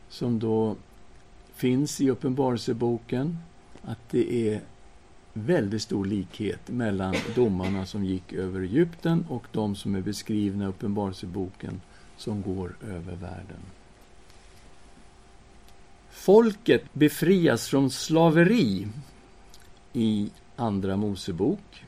som 0.09 0.39
då 0.39 0.75
finns 1.55 2.01
i 2.01 2.09
Uppenbarelseboken, 2.09 3.37
att 3.81 4.09
det 4.09 4.49
är 4.49 4.61
väldigt 5.33 5.81
stor 5.81 6.05
likhet 6.05 6.69
mellan 6.69 7.15
domarna 7.35 7.85
som 7.85 8.05
gick 8.05 8.33
över 8.33 8.61
Egypten 8.61 9.25
och 9.29 9.43
de 9.51 9.75
som 9.75 9.95
är 9.95 10.01
beskrivna 10.01 10.65
i 10.65 10.67
Uppenbarelseboken 10.67 11.81
som 12.17 12.41
går 12.41 12.75
över 12.81 13.15
världen. 13.15 13.59
Folket 16.09 16.93
befrias 16.93 17.67
från 17.67 17.89
slaveri 17.89 18.87
i 19.93 20.29
Andra 20.55 20.97
Mosebok. 20.97 21.85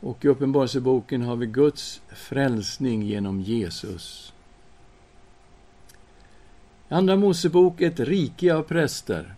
Och 0.00 0.24
i 0.24 0.28
Uppenbarelseboken 0.28 1.22
har 1.22 1.36
vi 1.36 1.46
Guds 1.46 2.00
frälsning 2.08 3.02
genom 3.02 3.40
Jesus. 3.40 4.32
Andra 6.88 7.16
Mosebok 7.16 7.80
ett 7.80 8.00
rike 8.00 8.54
av 8.54 8.62
präster. 8.62 9.34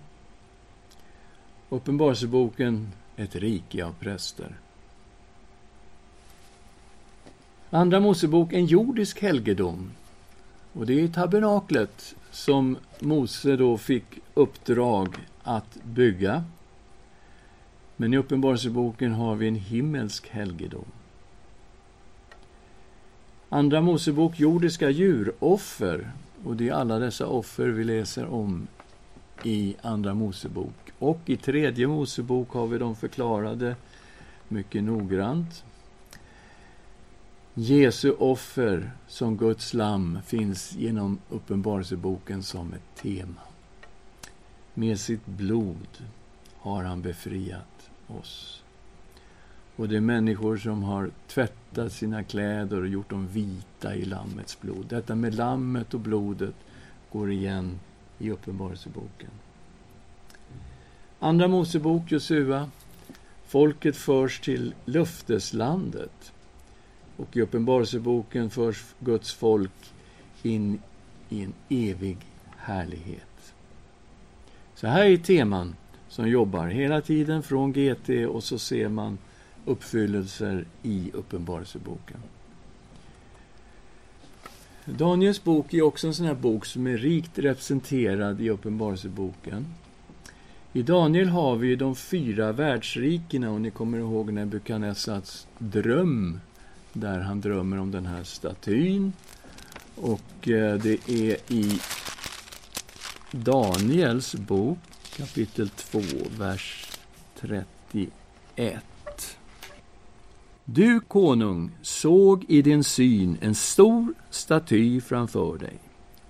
Uppenbarelseboken 1.74 2.92
ett 3.16 3.36
rike 3.36 3.84
av 3.84 3.92
präster. 3.92 4.56
Andra 7.70 8.00
Mosebok 8.00 8.52
en 8.52 8.66
jordisk 8.66 9.22
helgedom. 9.22 9.90
Och 10.72 10.86
det 10.86 11.00
är 11.00 11.08
tabernaklet 11.08 12.14
som 12.30 12.76
Mose 13.00 13.56
då 13.56 13.78
fick 13.78 14.04
uppdrag 14.34 15.16
att 15.42 15.78
bygga. 15.82 16.44
Men 17.96 18.14
i 18.14 18.16
Uppenbarelseboken 18.16 19.12
har 19.12 19.34
vi 19.34 19.48
en 19.48 19.54
himmelsk 19.54 20.28
helgedom. 20.28 20.86
Andra 23.48 23.80
Mosebok 23.80 24.40
jordiska 24.40 24.90
djuroffer. 24.90 26.10
Och 26.44 26.56
det 26.56 26.68
är 26.68 26.72
alla 26.72 26.98
dessa 26.98 27.26
offer 27.26 27.68
vi 27.68 27.84
läser 27.84 28.26
om 28.26 28.66
i 29.46 29.76
Andra 29.82 30.14
Mosebok. 30.14 30.92
Och 30.98 31.20
i 31.26 31.36
Tredje 31.36 31.86
Mosebok 31.86 32.50
har 32.50 32.66
vi 32.66 32.78
dem 32.78 32.96
förklarade 32.96 33.76
mycket 34.48 34.84
noggrant. 34.84 35.64
Jesu 37.54 38.12
offer 38.12 38.92
som 39.08 39.36
Guds 39.36 39.74
lamm 39.74 40.18
finns 40.26 40.72
genom 40.76 41.18
Uppenbarelseboken 41.30 42.42
som 42.42 42.72
ett 42.72 43.02
tema. 43.02 43.40
Med 44.74 45.00
sitt 45.00 45.26
blod 45.26 45.88
har 46.56 46.84
han 46.84 47.02
befriat 47.02 47.90
oss. 48.06 48.62
Och 49.76 49.88
det 49.88 49.96
är 49.96 50.00
människor 50.00 50.56
som 50.56 50.82
har 50.82 51.10
tvättat 51.28 51.92
sina 51.92 52.22
kläder 52.22 52.80
och 52.80 52.88
gjort 52.88 53.10
dem 53.10 53.28
vita 53.28 53.94
i 53.94 54.04
Lammets 54.04 54.60
blod. 54.60 54.86
Detta 54.88 55.14
med 55.14 55.34
lammet 55.34 55.94
och 55.94 56.00
blodet 56.00 56.54
går 57.12 57.32
igen 57.32 57.80
i 58.18 58.30
Uppenbarelseboken. 58.30 59.30
Andra 61.18 61.48
Mosebok, 61.48 62.12
Josua. 62.12 62.70
Folket 63.46 63.96
förs 63.96 64.40
till 64.40 64.74
löfteslandet. 64.84 66.32
Och 67.16 67.36
i 67.36 67.40
Uppenbarelseboken 67.40 68.50
förs 68.50 68.84
Guds 69.00 69.34
folk 69.34 69.92
in 70.42 70.80
i 71.28 71.42
en 71.42 71.52
evig 71.68 72.18
härlighet. 72.56 73.54
Så 74.74 74.86
här 74.86 75.04
är 75.04 75.16
teman 75.16 75.76
som 76.08 76.28
jobbar 76.28 76.66
hela 76.66 77.00
tiden 77.00 77.42
från 77.42 77.72
GT 77.72 78.08
och 78.28 78.44
så 78.44 78.58
ser 78.58 78.88
man 78.88 79.18
uppfyllelser 79.64 80.64
i 80.82 81.10
Uppenbarelseboken. 81.14 82.16
Daniels 84.84 85.44
bok 85.44 85.74
är 85.74 85.82
också 85.82 86.06
en 86.06 86.14
sån 86.14 86.26
här 86.26 86.34
bok 86.34 86.66
som 86.66 86.86
är 86.86 86.96
rikt 86.96 87.38
representerad 87.38 88.40
i 88.40 88.50
Uppenbarelseboken. 88.50 89.66
I 90.72 90.82
Daniel 90.82 91.28
har 91.28 91.56
vi 91.56 91.76
de 91.76 91.96
fyra 91.96 92.52
världsrikena 92.52 93.50
och 93.50 93.60
ni 93.60 93.70
kommer 93.70 93.98
ihåg 93.98 94.32
Nebukadnessars 94.32 95.46
dröm 95.58 96.40
där 96.92 97.20
han 97.20 97.40
drömmer 97.40 97.78
om 97.78 97.90
den 97.90 98.06
här 98.06 98.24
statyn. 98.24 99.12
Och 99.94 100.48
eh, 100.48 100.78
det 100.78 101.10
är 101.10 101.52
i 101.52 101.80
Daniels 103.30 104.34
bok 104.34 104.78
kapitel 105.16 105.68
2, 105.68 106.00
vers 106.38 106.90
31. 107.40 108.84
Du, 110.64 111.00
konung, 111.00 111.70
såg 111.82 112.44
i 112.48 112.62
din 112.62 112.84
syn 112.84 113.38
en 113.40 113.54
stor 113.54 114.14
staty 114.30 115.00
framför 115.00 115.58
dig, 115.58 115.78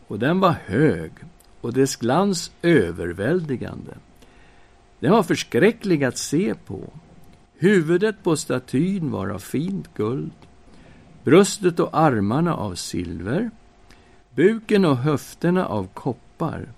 och 0.06 0.18
den 0.18 0.40
var 0.40 0.56
hög 0.66 1.12
och 1.60 1.72
dess 1.72 1.96
glans 1.96 2.50
överväldigande. 2.62 3.94
Den 5.00 5.12
var 5.12 5.22
förskräcklig 5.22 6.04
att 6.04 6.18
se 6.18 6.54
på. 6.54 6.80
Huvudet 7.58 8.22
på 8.22 8.36
statyn 8.36 9.10
var 9.10 9.28
av 9.28 9.38
fint 9.38 9.94
guld, 9.94 10.32
bröstet 11.24 11.80
och 11.80 11.98
armarna 11.98 12.54
av 12.54 12.74
silver, 12.74 13.50
buken 14.30 14.84
och 14.84 14.96
höfterna 14.96 15.66
av 15.66 15.86
koppar. 15.86 16.68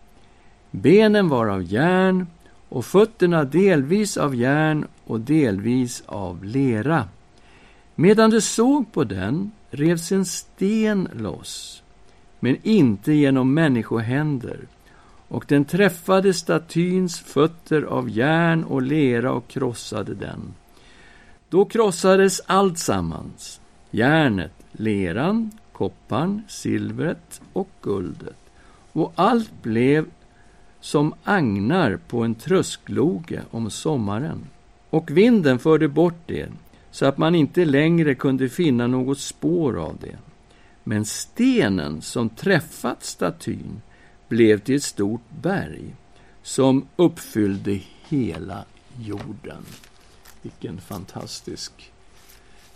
Benen 0.71 1.29
var 1.29 1.47
av 1.47 1.63
järn 1.63 2.27
och 2.69 2.85
fötterna 2.85 3.45
delvis 3.45 4.17
av 4.17 4.35
järn 4.35 4.87
och 5.05 5.21
delvis 5.21 6.03
av 6.07 6.45
lera. 6.45 7.09
Medan 7.99 8.31
du 8.31 8.41
såg 8.41 8.93
på 8.93 9.05
den 9.05 9.51
revs 9.71 10.13
en 10.13 10.25
sten 10.25 11.09
loss, 11.13 11.83
men 12.41 12.57
inte 12.63 13.13
genom 13.13 13.55
människohänder, 13.55 14.59
och 15.29 15.45
den 15.49 15.65
träffade 15.65 16.35
statyns 16.35 17.21
fötter 17.21 17.83
av 17.83 18.11
järn 18.11 18.65
och 18.65 18.83
lera 18.83 19.33
och 19.33 19.49
krossade 19.49 20.15
den. 20.15 20.55
Då 21.49 21.65
krossades 21.65 22.41
allt 22.47 22.79
sammans, 22.79 23.61
järnet, 23.91 24.53
leran, 24.73 25.51
kopparn, 25.73 26.43
silvret 26.49 27.41
och 27.53 27.69
guldet, 27.83 28.37
och 28.93 29.13
allt 29.15 29.63
blev 29.63 30.07
som 30.81 31.15
agnar 31.25 31.99
på 32.09 32.23
en 32.23 32.35
tröskloge 32.35 33.43
om 33.51 33.71
sommaren. 33.71 34.47
Och 34.91 35.11
vinden 35.11 35.59
förde 35.59 35.89
bort 35.89 36.21
det, 36.27 36.49
så 36.97 37.07
att 37.07 37.19
man 37.19 37.35
inte 37.35 37.65
längre 37.65 38.15
kunde 38.15 38.49
finna 38.49 38.87
något 38.87 39.19
spår 39.19 39.79
av 39.79 39.97
det. 40.01 40.19
Men 40.85 41.05
stenen 41.05 42.03
som 42.03 42.29
träffat 42.29 43.05
statyn 43.05 43.83
blev 44.29 44.59
till 44.59 44.75
ett 44.77 44.83
stort 44.83 45.31
berg 45.43 45.95
som 46.43 46.87
uppfyllde 46.97 47.81
hela 48.09 48.65
jorden. 49.01 49.63
Vilken 50.43 50.81
fantastisk 50.81 51.93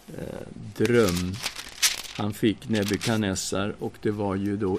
eh, 0.08 0.48
dröm 0.76 1.34
han 2.16 2.32
fick, 2.32 2.68
Nebukadnessar, 2.68 3.74
och 3.78 3.94
det 4.02 4.10
var 4.10 4.34
ju 4.34 4.56
då 4.56 4.78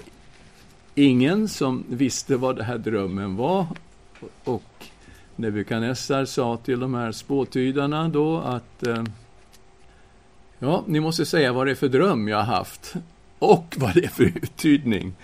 ingen 0.94 1.48
som 1.48 1.84
visste 1.88 2.36
vad 2.36 2.56
den 2.56 2.66
här 2.66 2.78
drömmen 2.78 3.36
var. 3.36 3.66
Och 4.44 4.86
Nebukadnessar 5.36 6.24
sa 6.24 6.56
till 6.56 6.80
de 6.80 6.94
här 6.94 7.12
spåtydarna 7.12 8.08
då 8.08 8.38
att 8.38 8.86
eh, 8.86 9.04
Ja, 10.64 10.84
ni 10.86 11.00
måste 11.00 11.26
säga 11.26 11.52
vad 11.52 11.66
det 11.66 11.70
är 11.70 11.74
för 11.74 11.88
dröm 11.88 12.28
jag 12.28 12.36
har 12.36 12.56
haft 12.56 12.94
och 13.38 13.74
vad 13.78 13.94
det 13.94 14.04
är 14.04 14.08
för 14.08 14.24
uttydning. 14.24 15.14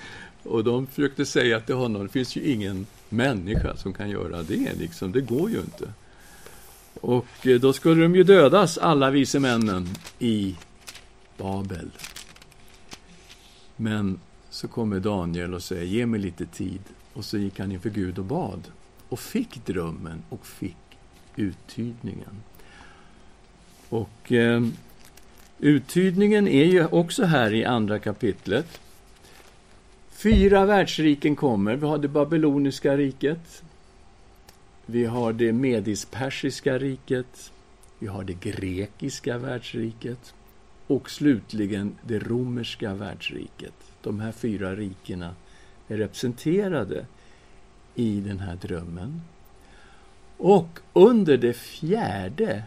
Och 0.43 0.65
de 0.65 0.87
försökte 0.87 1.27
säga 1.27 1.61
till 1.61 1.75
honom, 1.75 2.03
det 2.03 2.09
finns 2.09 2.37
ju 2.37 2.43
ingen 2.43 2.87
människa 3.09 3.77
som 3.77 3.93
kan 3.93 4.11
göra 4.11 4.43
det, 4.43 4.75
liksom. 4.75 5.13
det 5.13 5.21
går 5.21 5.51
ju 5.51 5.59
inte. 5.59 5.93
Och 7.01 7.47
eh, 7.47 7.61
då 7.61 7.73
skulle 7.73 8.03
de 8.03 8.15
ju 8.15 8.25
dödas, 8.25 8.79
alla 8.79 9.11
vise 9.11 9.41
männen, 9.41 9.89
i 10.19 10.57
Babel. 11.37 11.91
Men 13.77 14.21
så 14.51 14.69
kommer 14.69 15.01
Daniel 15.01 15.55
och 15.55 15.63
säger, 15.63 15.85
ge 15.85 16.07
mig 16.07 16.21
lite 16.21 16.47
tid. 16.47 16.81
Och 17.13 17.25
så 17.25 17.39
gick 17.39 17.59
han 17.59 17.73
inför 17.73 17.91
Gud 17.91 18.19
och 18.19 18.25
bad. 18.25 18.63
Och 19.09 19.21
fick 19.21 19.67
drömmen 19.67 20.23
och 20.29 20.47
fick 20.47 20.99
uttydningen. 21.37 22.43
Och 23.89 24.33
eh, 24.33 24.63
uttydningen 25.59 26.49
är 26.49 26.65
ju 26.65 26.87
också 26.87 27.25
här 27.25 27.55
i 27.55 27.65
andra 27.65 27.99
kapitlet. 27.99 28.81
Fyra 30.11 30.65
världsriken 30.65 31.37
kommer. 31.37 31.77
Vi 31.77 31.87
har 31.87 31.99
det 31.99 32.09
babyloniska 32.09 32.97
riket. 32.97 33.63
Vi 34.87 35.05
har 35.05 35.33
det 35.33 35.53
medispersiska 35.53 36.79
riket. 36.79 37.53
Vi 37.99 38.07
har 38.07 38.25
det 38.25 38.41
grekiska 38.41 39.39
världsriket. 39.39 40.35
Och 40.87 41.11
slutligen 41.11 41.97
det 42.03 42.19
romerska 42.19 42.95
världsriket. 42.95 43.75
De 44.03 44.21
här 44.21 44.33
fyra 44.33 44.75
rikena 44.75 45.35
är 45.89 45.97
representerade 45.97 47.07
i 47.95 48.21
den 48.21 48.39
här 48.39 48.57
drömmen. 48.57 49.21
Och 50.37 50.79
under 50.93 51.37
det 51.37 51.53
fjärde 51.53 52.63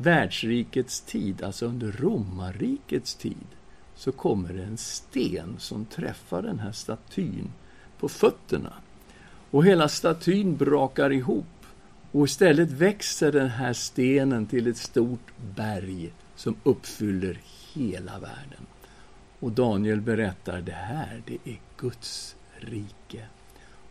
världsrikets 0.00 1.00
tid, 1.00 1.42
alltså 1.42 1.66
under 1.66 1.92
romarrikets 1.92 3.14
tid, 3.14 3.46
så 3.94 4.12
kommer 4.12 4.52
det 4.52 4.64
en 4.64 4.76
sten 4.76 5.56
som 5.58 5.84
träffar 5.84 6.42
den 6.42 6.58
här 6.58 6.72
statyn 6.72 7.52
på 7.98 8.08
fötterna. 8.08 8.72
Och 9.50 9.64
hela 9.64 9.88
statyn 9.88 10.56
brakar 10.56 11.12
ihop 11.12 11.46
och 12.12 12.24
istället 12.24 12.70
växer 12.70 13.32
den 13.32 13.48
här 13.48 13.72
stenen 13.72 14.46
till 14.46 14.66
ett 14.66 14.76
stort 14.76 15.32
berg 15.56 16.12
som 16.36 16.56
uppfyller 16.62 17.40
hela 17.74 18.18
världen. 18.18 18.66
Och 19.40 19.52
Daniel 19.52 20.00
berättar 20.00 20.60
det 20.60 20.72
här, 20.72 21.22
det 21.26 21.38
är 21.44 21.60
Guds 21.76 22.36
rike. 22.56 23.24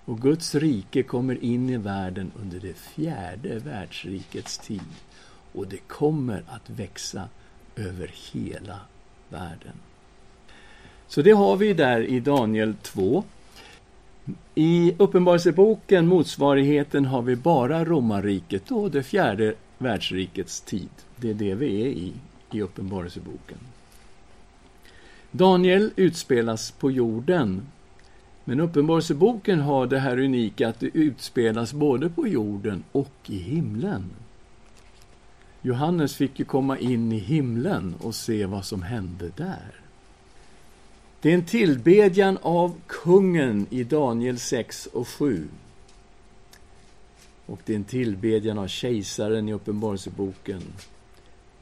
Och 0.05 0.21
Guds 0.21 0.55
rike 0.55 1.03
kommer 1.03 1.43
in 1.43 1.69
i 1.69 1.77
världen 1.77 2.31
under 2.35 2.59
det 2.59 2.73
fjärde 2.73 3.59
världsrikets 3.59 4.57
tid. 4.57 4.81
Och 5.57 5.67
det 5.67 5.87
kommer 5.87 6.43
att 6.47 6.69
växa 6.69 7.29
över 7.75 8.11
hela 8.33 8.79
världen. 9.29 9.73
Så 11.07 11.21
det 11.21 11.31
har 11.31 11.55
vi 11.55 11.73
där 11.73 12.01
i 12.01 12.19
Daniel 12.19 12.73
2. 12.81 13.23
I 14.55 14.95
Uppenbarelseboken, 14.97 16.07
motsvarigheten, 16.07 17.05
har 17.05 17.21
vi 17.21 17.35
bara 17.35 17.85
romarriket 17.85 18.71
och 18.71 18.91
det 18.91 19.03
fjärde 19.03 19.53
världsrikets 19.77 20.61
tid. 20.61 20.89
Det 21.15 21.29
är 21.29 21.33
det 21.33 21.55
vi 21.55 21.81
är 21.81 21.87
i, 21.87 22.13
i 22.51 22.61
Uppenbarelseboken. 22.61 23.57
Daniel 25.31 25.91
utspelas 25.95 26.71
på 26.71 26.91
jorden, 26.91 27.67
men 28.43 28.59
Uppenbarelseboken 28.59 29.59
har 29.59 29.87
det 29.87 29.99
här 29.99 30.19
unika 30.19 30.69
att 30.69 30.79
det 30.79 30.89
utspelas 30.93 31.73
både 31.73 32.09
på 32.09 32.27
jorden 32.27 32.83
och 32.91 33.13
i 33.25 33.37
himlen. 33.37 34.09
Johannes 35.61 36.15
fick 36.15 36.39
ju 36.39 36.45
komma 36.45 36.79
in 36.79 37.11
i 37.11 37.17
himlen 37.17 37.95
och 38.01 38.15
se 38.15 38.45
vad 38.45 38.65
som 38.65 38.81
hände 38.81 39.31
där. 39.35 39.71
Det 41.21 41.29
är 41.29 41.33
en 41.33 41.45
tillbedjan 41.45 42.37
av 42.41 42.75
kungen 42.87 43.67
i 43.69 43.83
Daniel 43.83 44.39
6 44.39 44.85
och 44.85 45.07
7. 45.07 45.47
Och 47.45 47.59
det 47.65 47.73
är 47.73 47.77
en 47.77 47.83
tillbedjan 47.83 48.57
av 48.57 48.67
kejsaren 48.67 49.49
i 49.49 49.53
Uppenbarelseboken. 49.53 50.63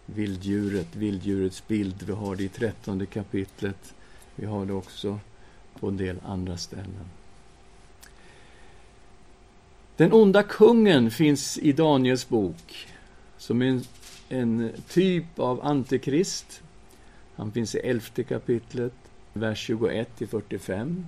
Vilddjuret, 0.05 0.95
vilddjurets 0.95 1.67
bild. 1.67 2.03
Vi 2.03 2.13
har 2.13 2.35
det 2.35 2.43
i 2.43 2.49
trettonde 2.49 3.05
kapitlet. 3.05 3.93
Vi 4.35 4.45
har 4.45 4.65
det 4.65 4.73
också 4.73 5.19
på 5.79 5.87
en 5.87 5.97
del 5.97 6.17
andra 6.25 6.57
ställen. 6.57 7.05
Den 9.97 10.13
onda 10.13 10.43
kungen 10.43 11.11
finns 11.11 11.57
i 11.57 11.71
Daniels 11.71 12.29
bok 12.29 12.87
som 13.45 13.61
en, 13.61 13.81
en 14.29 14.71
typ 14.87 15.39
av 15.39 15.65
antikrist. 15.65 16.61
Han 17.35 17.51
finns 17.51 17.75
i 17.75 17.77
elfte 17.77 18.23
kapitlet 18.23 18.93
vers 19.33 19.59
21 19.59 20.17
till 20.17 20.27
45. 20.27 21.05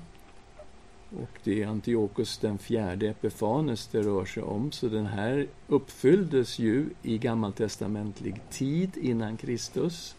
Och 1.10 1.40
det 1.44 1.64
är 1.64 1.68
Antiochus 1.68 2.38
den 2.38 2.58
fjärde 2.58 3.10
Epifanes 3.10 3.88
det 3.88 4.02
rör 4.02 4.26
sig 4.26 4.44
om, 4.44 4.72
så 4.72 4.88
den 4.88 5.06
här 5.06 5.48
uppfylldes 5.68 6.60
ju 6.60 6.90
i 7.04 7.18
gammaltestamentlig 7.18 8.42
tid 8.50 8.98
innan 8.98 9.38
Kristus. 9.38 10.16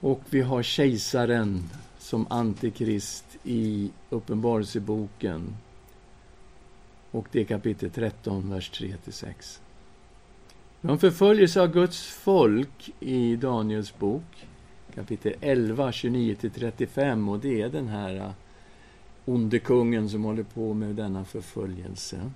Och 0.00 0.20
vi 0.30 0.40
har 0.40 0.62
kejsaren 0.62 1.70
som 1.98 2.26
antikrist 2.30 3.24
i 3.44 3.90
Uppenbarelseboken. 4.10 5.56
Och 7.10 7.26
det 7.32 7.40
är 7.40 7.44
kapitel 7.44 7.90
13, 7.90 8.50
vers 8.50 8.70
3-6. 8.70 9.60
De 10.80 10.98
har 10.98 11.56
av 11.56 11.72
Guds 11.72 12.06
folk 12.06 12.90
i 13.00 13.36
Daniels 13.36 13.98
bok 13.98 14.46
kapitel 14.94 15.34
11, 15.40 15.90
29-35 15.90 17.30
och 17.30 17.38
det 17.38 17.62
är 17.62 17.68
den 17.68 17.88
här 17.88 18.16
äh, 18.16 18.30
onde 19.24 19.58
kungen 19.58 20.08
som 20.08 20.24
håller 20.24 20.42
på 20.42 20.74
med 20.74 20.94
denna 20.94 21.24
förföljelse. 21.24 22.30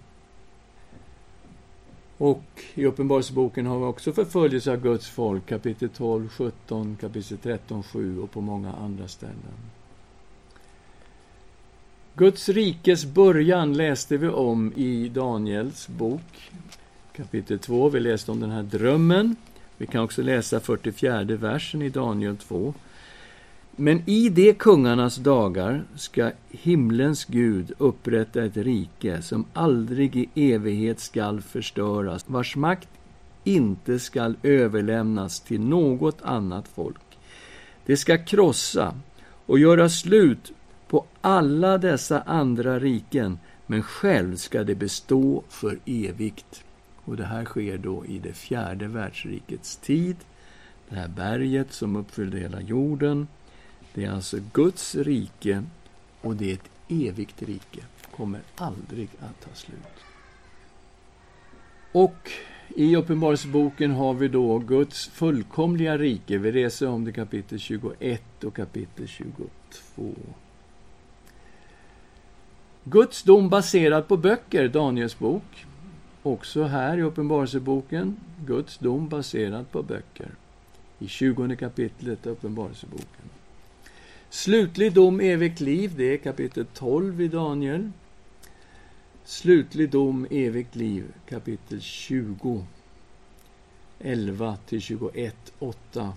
Och 2.19 2.65
i 2.75 2.87
Uppenbarelseboken 2.87 3.67
har 3.67 3.79
vi 3.79 3.85
också 3.85 4.13
förföljelse 4.13 4.73
av 4.73 4.81
Guds 4.81 5.09
folk, 5.09 5.47
kapitel 5.47 5.89
12, 5.89 6.29
17, 6.29 6.97
kapitel 7.01 7.39
13, 7.39 7.83
7 7.83 8.21
och 8.21 8.31
på 8.31 8.41
många 8.41 8.73
andra 8.73 9.09
ställen. 9.09 9.55
Guds 12.15 12.49
rikes 12.49 13.05
början 13.05 13.73
läste 13.73 14.17
vi 14.17 14.29
om 14.29 14.73
i 14.77 15.09
Daniels 15.09 15.89
bok, 15.89 16.51
kapitel 17.17 17.59
2. 17.59 17.89
Vi 17.89 18.01
läste 18.01 18.31
om 18.31 18.41
den 18.41 18.51
här 18.51 18.63
drömmen. 18.63 19.37
Vi 19.77 19.87
kan 19.87 20.05
också 20.05 20.23
läsa 20.23 20.61
44 20.61 21.25
versen 21.25 21.83
i 21.83 21.89
Daniel 21.89 22.37
2. 22.37 22.75
Men 23.77 24.03
i 24.07 24.29
de 24.29 24.53
kungarnas 24.53 25.17
dagar 25.17 25.85
ska 25.97 26.31
himlens 26.51 27.25
Gud 27.25 27.73
upprätta 27.79 28.45
ett 28.45 28.57
rike 28.57 29.23
som 29.23 29.45
aldrig 29.53 30.17
i 30.17 30.53
evighet 30.53 31.01
skall 31.01 31.41
förstöras, 31.41 32.25
vars 32.27 32.57
makt 32.57 32.89
inte 33.45 33.99
skall 33.99 34.37
överlämnas 34.43 35.41
till 35.41 35.61
något 35.61 36.23
annat 36.23 36.69
folk. 36.69 37.19
Det 37.87 37.97
ska 37.97 38.19
krossa 38.19 38.95
och 39.47 39.59
göra 39.59 39.89
slut 39.89 40.53
på 40.89 41.05
alla 41.21 41.79
dessa 41.79 42.21
andra 42.21 42.79
riken, 42.79 43.39
men 43.67 43.83
själv 43.83 44.37
ska 44.37 44.65
det 44.65 44.75
bestå 44.75 45.43
för 45.49 45.79
evigt. 45.85 46.65
Och 47.05 47.17
det 47.17 47.25
här 47.25 47.45
sker 47.45 47.79
då 47.79 48.07
i 48.07 48.19
det 48.19 48.33
fjärde 48.33 48.89
världsrikets 48.89 49.77
tid. 49.77 50.17
Det 50.89 50.97
här 50.97 51.09
berget 51.09 51.73
som 51.73 51.97
uppfyllde 51.97 52.39
hela 52.39 52.61
jorden. 52.61 53.29
Det 53.95 54.05
är 54.05 54.11
alltså 54.11 54.39
Guds 54.53 54.95
rike 54.95 55.65
och 56.21 56.37
det 56.37 56.51
är 56.51 56.55
ett 56.55 56.71
evigt 56.89 57.43
rike. 57.43 57.81
Kommer 58.17 58.41
aldrig 58.57 59.09
att 59.21 59.41
ta 59.41 59.55
slut. 59.55 60.05
Och 61.93 62.31
i 62.69 62.97
Uppenbarelseboken 62.97 63.91
har 63.91 64.15
vi 64.15 64.29
då 64.29 64.59
Guds 64.59 65.09
fullkomliga 65.09 65.99
rike. 65.99 66.39
Vi 66.39 66.53
reser 66.53 66.89
om 66.89 67.05
till 67.05 67.15
kapitel 67.15 67.59
21 67.59 68.45
och 68.45 68.57
kapitel 68.57 69.09
22. 69.09 69.49
Guds 72.85 73.23
dom 73.23 73.49
baserad 73.49 74.09
på 74.09 74.17
böcker, 74.17 74.69
Daniels 74.69 75.19
bok. 75.19 75.67
Också 76.27 76.65
här 76.65 76.99
i 76.99 77.03
Uppenbarelseboken, 77.03 78.17
Guds 78.47 78.79
dom 78.79 79.09
baserad 79.09 79.71
på 79.71 79.83
böcker. 79.83 80.31
I 80.99 81.09
20 81.09 81.57
kapitlet 81.57 82.27
Uppenbarelseboken. 82.27 83.31
Slutlig 84.31 84.93
dom, 84.93 85.21
evigt 85.21 85.61
liv, 85.61 85.93
det 85.97 86.13
är 86.13 86.17
kapitel 86.17 86.67
12 86.75 87.21
i 87.21 87.29
Daniel. 87.29 87.91
Slutlig 89.25 89.91
dom, 89.91 90.27
evigt 90.31 90.77
liv, 90.77 91.05
kapitel 91.29 91.81
20. 91.81 92.67
11 93.99 94.57
till 94.67 94.81
21, 94.81 95.53
8. 95.59 96.13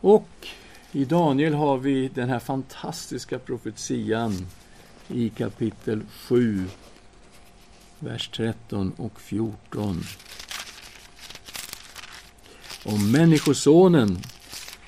Och 0.00 0.46
i 0.92 1.04
Daniel 1.04 1.54
har 1.54 1.78
vi 1.78 2.08
den 2.08 2.28
här 2.28 2.38
fantastiska 2.38 3.38
profetian 3.38 4.46
i 5.08 5.28
kapitel 5.28 6.02
7, 6.10 6.64
vers 8.00 8.28
13 8.28 8.92
och 8.96 9.20
14. 9.20 10.02
Om 12.84 13.12
Människosonen 13.12 14.18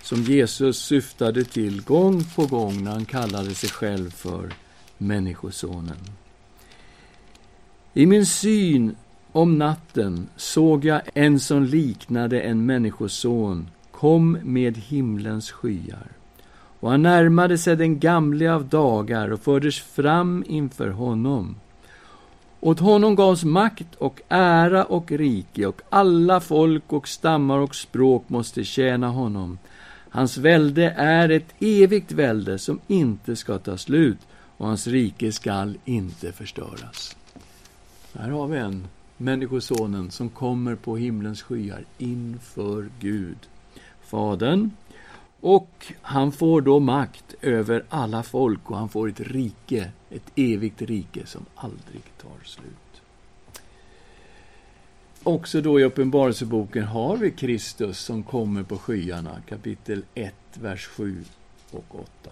som 0.03 0.23
Jesus 0.23 0.79
syftade 0.79 1.45
till 1.45 1.83
gång 1.83 2.25
på 2.25 2.47
gång 2.47 2.85
när 2.85 2.91
han 2.91 3.05
kallade 3.05 3.55
sig 3.55 3.69
själv 3.69 4.11
för 4.11 4.53
Människosonen. 4.99 5.99
I 7.95 8.07
min 8.07 8.27
syn 8.27 8.97
om 9.33 9.59
natten 9.59 10.29
såg 10.37 10.85
jag 10.85 11.03
en 11.15 11.41
som 11.41 11.65
liknade 11.65 12.41
en 12.41 12.67
människoson 12.67 13.69
kom 13.91 14.39
med 14.43 14.77
himlens 14.77 15.51
skyar. 15.51 16.07
Och 16.81 16.91
han 16.91 17.03
närmade 17.03 17.59
sig 17.59 17.77
den 17.77 17.99
gamle 17.99 18.53
av 18.53 18.69
dagar 18.69 19.33
och 19.33 19.41
fördes 19.41 19.79
fram 19.79 20.45
inför 20.47 20.89
honom. 20.89 21.57
Åt 22.65 22.81
honom 22.81 23.15
gavs 23.15 23.45
makt 23.45 23.95
och 23.99 24.21
ära 24.29 24.85
och 24.85 25.13
rike, 25.13 25.67
och 25.67 25.81
alla 25.91 26.41
folk 26.41 26.93
och 26.93 27.09
stammar 27.09 27.59
och 27.59 27.75
språk 27.75 28.29
måste 28.29 28.65
tjäna 28.65 29.09
honom. 29.09 29.59
Hans 30.11 30.37
välde 30.37 30.91
är 30.91 31.29
ett 31.29 31.55
evigt 31.61 32.13
välde 32.13 32.59
som 32.59 32.81
inte 32.87 33.37
ska 33.37 33.59
ta 33.59 33.77
slut, 33.77 34.19
och 34.57 34.67
hans 34.67 34.87
rike 34.87 35.33
skall 35.33 35.79
inte 35.85 36.33
förstöras. 36.33 37.17
Här 38.15 38.31
har 38.31 38.47
vi 38.47 38.59
en, 38.59 38.87
Människosonen, 39.17 40.11
som 40.11 40.29
kommer 40.29 40.75
på 40.75 40.97
himlens 40.97 41.43
skyar 41.43 41.85
inför 41.99 42.91
Gud. 43.01 43.39
Fadern. 44.03 44.71
Och 45.41 45.93
han 46.03 46.33
får 46.33 46.61
då 46.61 46.81
makt 46.81 47.35
över 47.41 47.85
alla 47.89 48.23
folk 48.23 48.71
och 48.71 48.79
han 48.79 48.89
får 48.89 49.09
ett 49.09 49.21
rike, 49.21 49.91
ett 50.11 50.33
evigt 50.35 50.83
rike 50.83 51.27
som 51.27 51.45
aldrig 51.55 52.12
tar 52.23 52.45
slut. 52.45 53.03
Också 55.23 55.61
då 55.61 55.81
i 55.81 55.85
Uppenbarelseboken 55.85 56.85
har 56.85 57.17
vi 57.17 57.31
Kristus 57.31 57.99
som 57.99 58.23
kommer 58.23 58.63
på 58.63 58.79
skyarna, 58.79 59.43
kapitel 59.49 60.05
1, 60.15 60.35
vers 60.55 60.87
7 60.87 61.25
och 61.71 61.85
8. 61.91 62.31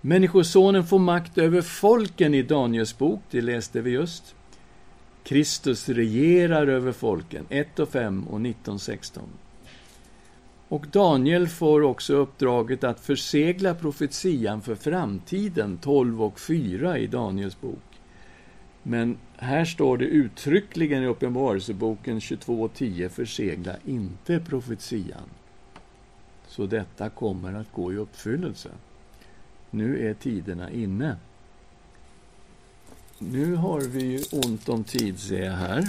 Människosonen 0.00 0.84
får 0.84 0.98
makt 0.98 1.38
över 1.38 1.62
folken 1.62 2.34
i 2.34 2.42
Daniels 2.42 2.98
bok, 2.98 3.20
det 3.30 3.40
läste 3.40 3.80
vi 3.80 3.90
just. 3.90 4.34
Kristus 5.22 5.88
regerar 5.88 6.66
över 6.66 6.92
folken, 6.92 7.46
1 7.48 7.78
och 7.78 7.88
5 7.88 8.28
och 8.28 8.40
19, 8.40 8.78
16. 8.78 9.24
Och 10.68 10.86
Daniel 10.86 11.48
får 11.48 11.82
också 11.82 12.14
uppdraget 12.14 12.84
att 12.84 13.00
försegla 13.00 13.74
profetian 13.74 14.62
för 14.62 14.74
framtiden, 14.74 15.78
12 15.78 16.22
och 16.22 16.40
4 16.40 16.98
i 16.98 17.06
Daniels 17.06 17.60
bok. 17.60 18.00
Men 18.82 19.16
här 19.36 19.64
står 19.64 19.98
det 19.98 20.04
uttryckligen 20.04 21.02
i 21.02 21.06
Uppenbarelseboken 21.06 22.20
22 22.20 22.62
och 22.62 22.74
10, 22.74 23.08
försegla 23.08 23.76
inte 23.84 24.40
profetian. 24.40 25.28
Så 26.48 26.66
detta 26.66 27.10
kommer 27.10 27.54
att 27.54 27.72
gå 27.72 27.92
i 27.92 27.96
uppfyllelse. 27.96 28.68
Nu 29.70 30.08
är 30.08 30.14
tiderna 30.14 30.70
inne. 30.70 31.16
Nu 33.18 33.54
har 33.54 33.80
vi 33.80 34.04
ju 34.04 34.20
ont 34.32 34.68
om 34.68 34.84
tid, 34.84 35.18
ser 35.18 35.44
jag 35.44 35.52
här. 35.52 35.88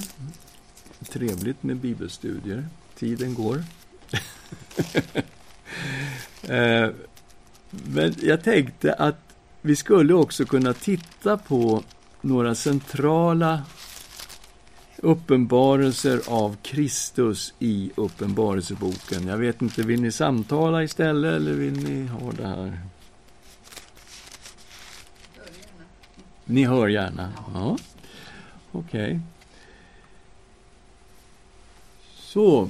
Trevligt 1.09 1.63
med 1.63 1.77
bibelstudier. 1.77 2.65
Tiden 2.95 3.33
går. 3.33 3.63
Eh, 6.49 6.89
men 7.69 8.15
jag 8.21 8.43
tänkte 8.43 8.93
att 8.93 9.19
vi 9.61 9.75
skulle 9.75 10.13
också 10.13 10.45
kunna 10.45 10.73
titta 10.73 11.37
på 11.37 11.83
några 12.21 12.55
centrala 12.55 13.61
uppenbarelser 14.97 16.21
av 16.27 16.57
Kristus 16.61 17.53
i 17.59 17.91
Uppenbarelseboken. 17.95 19.27
Jag 19.27 19.37
vet 19.37 19.61
inte, 19.61 19.81
vill 19.81 20.01
ni 20.01 20.11
samtala 20.11 20.83
istället 20.83 21.35
eller 21.35 21.53
vill 21.53 21.73
ni 21.73 22.07
ha 22.07 22.31
det 22.31 22.47
här? 22.47 22.79
Ni 26.45 26.65
hör 26.65 26.87
gärna? 26.87 27.33
Ja. 27.53 27.77
Okej. 28.71 29.05
Okay. 29.05 29.19
Så, 32.15 32.69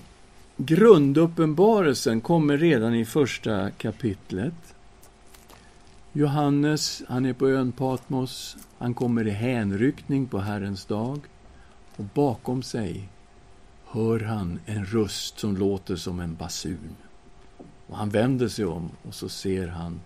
grunduppenbarelsen 0.57 2.21
kommer 2.21 2.57
redan 2.57 2.95
i 2.95 3.05
första 3.05 3.71
kapitlet. 3.71 4.53
Johannes, 6.13 7.03
han 7.07 7.25
är 7.25 7.33
på 7.33 7.47
ön 7.47 7.71
Patmos. 7.71 8.57
Han 8.77 8.93
kommer 8.93 9.27
i 9.27 9.31
hänryckning 9.31 10.27
på 10.27 10.39
Herrens 10.39 10.85
dag. 10.85 11.19
Och 11.95 12.05
bakom 12.13 12.63
sig 12.63 13.09
hör 13.85 14.19
han 14.19 14.59
en 14.65 14.85
röst 14.85 15.39
som 15.39 15.57
låter 15.57 15.95
som 15.95 16.19
en 16.19 16.35
basun. 16.35 16.95
Och 17.87 17.97
han 17.97 18.09
vänder 18.09 18.47
sig 18.47 18.65
om 18.65 18.89
och 19.03 19.15
så 19.15 19.29
ser 19.29 19.67
han 19.67 19.99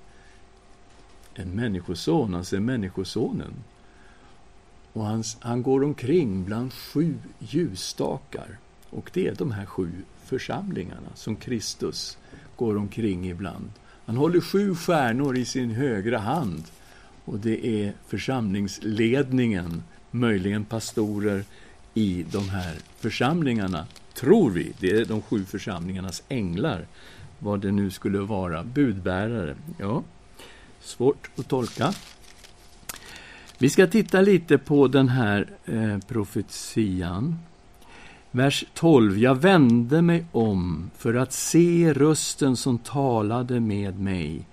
en 1.33 1.49
människoson, 1.55 2.33
han 2.33 2.45
ser 2.45 2.59
Människosonen. 2.59 3.53
Och 4.93 5.05
han, 5.05 5.23
han 5.39 5.63
går 5.63 5.83
omkring 5.83 6.43
bland 6.45 6.73
sju 6.73 7.17
ljusstakar. 7.39 8.57
Och 8.89 9.11
det 9.13 9.27
är 9.27 9.35
de 9.35 9.51
här 9.51 9.65
sju 9.65 9.91
församlingarna 10.31 11.09
som 11.15 11.35
Kristus 11.35 12.17
går 12.55 12.77
omkring 12.77 13.29
ibland. 13.29 13.71
Han 14.05 14.17
håller 14.17 14.41
sju 14.41 14.75
stjärnor 14.75 15.37
i 15.37 15.45
sin 15.45 15.71
högra 15.71 16.19
hand. 16.19 16.63
Och 17.25 17.39
det 17.39 17.67
är 17.67 17.93
församlingsledningen, 18.07 19.83
möjligen 20.11 20.65
pastorer 20.65 21.43
i 21.93 22.25
de 22.31 22.49
här 22.49 22.75
församlingarna, 22.99 23.87
tror 24.13 24.51
vi. 24.51 24.73
Det 24.79 24.91
är 24.91 25.05
de 25.05 25.21
sju 25.21 25.45
församlingarnas 25.45 26.23
änglar, 26.29 26.87
vad 27.39 27.61
det 27.61 27.71
nu 27.71 27.91
skulle 27.91 28.19
vara, 28.19 28.63
budbärare. 28.63 29.55
Ja, 29.79 30.03
svårt 30.81 31.29
att 31.37 31.47
tolka. 31.47 31.93
Vi 33.57 33.69
ska 33.69 33.87
titta 33.87 34.21
lite 34.21 34.57
på 34.57 34.87
den 34.87 35.09
här 35.09 35.49
eh, 35.65 35.97
profetian. 36.07 37.37
Vers 38.33 38.65
12. 38.73 39.17
Jag 39.17 39.35
vände 39.35 40.01
mig 40.01 40.25
om 40.31 40.91
för 40.97 41.13
att 41.13 41.33
se 41.33 41.93
rösten 41.93 42.55
som 42.55 42.77
talade 42.77 43.59
med 43.59 43.99
mig. 43.99 44.47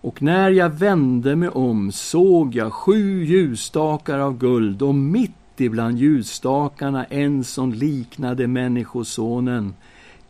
Och 0.00 0.22
när 0.22 0.50
jag 0.50 0.70
vände 0.70 1.36
mig 1.36 1.48
om 1.48 1.92
såg 1.92 2.54
jag 2.54 2.72
sju 2.72 3.24
ljusstakar 3.24 4.18
av 4.18 4.38
guld 4.38 4.82
och 4.82 4.94
mitt 4.94 5.32
ibland 5.56 5.98
ljusstakarna 5.98 7.04
en 7.04 7.44
som 7.44 7.72
liknade 7.72 8.46
Människosonen 8.46 9.74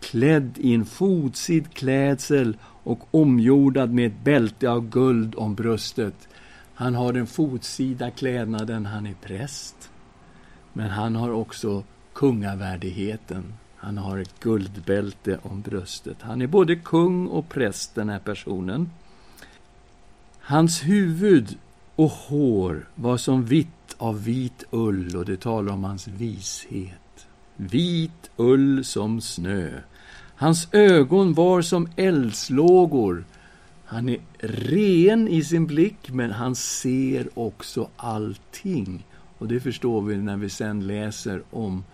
klädd 0.01 0.53
i 0.57 0.75
en 0.75 0.85
fotsid 0.85 1.75
klädsel 1.75 2.57
och 2.63 2.99
omgjordad 3.11 3.93
med 3.93 4.07
ett 4.07 4.25
bälte 4.25 4.71
av 4.71 4.89
guld 4.89 5.35
om 5.35 5.55
bröstet. 5.55 6.29
Han 6.75 6.95
har 6.95 7.13
den 7.13 7.27
fotsida 7.27 8.11
klädnaden, 8.11 8.87
han 8.87 9.07
är 9.07 9.15
präst. 9.23 9.91
Men 10.73 10.91
han 10.91 11.17
har 11.17 11.31
också 11.31 11.83
kungavärdigheten. 12.19 13.55
Han 13.77 13.99
har 13.99 14.19
ett 14.19 14.41
guldbälte 14.41 15.39
om 15.43 15.61
bröstet. 15.61 16.17
Han 16.21 16.43
är 16.43 16.47
både 16.47 16.77
kung 16.77 17.27
och 17.27 17.49
präst, 17.49 17.95
den 17.95 18.09
här 18.09 18.19
personen. 18.19 18.91
Hans 20.41 20.83
huvud 20.85 21.59
och 21.97 22.11
hår 22.11 22.89
var 22.95 23.17
som 23.17 23.45
vitt 23.45 23.97
av 23.99 24.25
vit 24.25 24.65
ull 24.71 25.17
och 25.17 25.25
det 25.25 25.41
talar 25.41 25.73
om 25.73 25.85
hans 25.85 26.09
vishet. 26.09 27.27
Vit 27.57 28.31
ull 28.37 28.85
som 28.85 29.21
snö. 29.21 29.71
Hans 30.37 30.69
ögon 30.73 31.35
var 31.35 31.63
som 31.63 31.89
eldslågor. 31.97 33.25
Han 33.85 34.09
är 34.09 34.19
ren 34.39 35.29
i 35.29 35.45
sin 35.45 35.67
blick, 35.67 36.11
men 36.11 36.31
han 36.31 36.55
ser 36.55 37.29
också 37.39 37.89
allting. 37.97 39.05
Och 39.39 39.49
det 39.49 39.61
förstår 39.61 40.03
vi 40.03 40.17
när 40.17 40.37
vi 40.37 40.51
sen 40.51 40.87
läser 40.87 41.43
om 41.51 41.85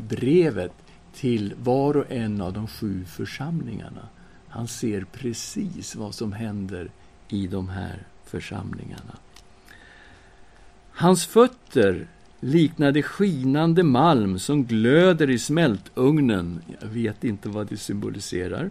brevet 0.00 0.72
till 1.14 1.54
var 1.62 1.96
och 1.96 2.10
en 2.10 2.40
av 2.40 2.52
de 2.52 2.66
sju 2.66 3.04
församlingarna. 3.04 4.08
Han 4.48 4.68
ser 4.68 5.04
precis 5.12 5.96
vad 5.96 6.14
som 6.14 6.32
händer 6.32 6.90
i 7.28 7.46
de 7.46 7.68
här 7.68 8.06
församlingarna. 8.24 9.16
Hans 10.90 11.26
fötter 11.26 12.06
liknade 12.40 13.02
skinande 13.02 13.82
malm 13.82 14.38
som 14.38 14.64
glöder 14.64 15.30
i 15.30 15.38
smältugnen. 15.38 16.62
Jag 16.80 16.88
vet 16.88 17.24
inte 17.24 17.48
vad 17.48 17.66
det 17.66 17.76
symboliserar. 17.76 18.70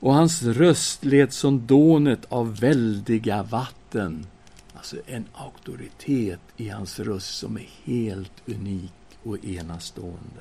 Och 0.00 0.14
hans 0.14 0.42
röst 0.42 1.04
lät 1.04 1.32
som 1.32 1.66
dånet 1.66 2.24
av 2.28 2.56
väldiga 2.56 3.42
vatten. 3.42 4.26
Alltså 4.74 4.96
en 5.06 5.24
auktoritet 5.34 6.40
i 6.56 6.68
hans 6.68 7.00
röst 7.00 7.38
som 7.38 7.56
är 7.56 7.68
helt 7.84 8.42
unik 8.46 8.92
och 9.22 9.44
enastående. 9.44 10.40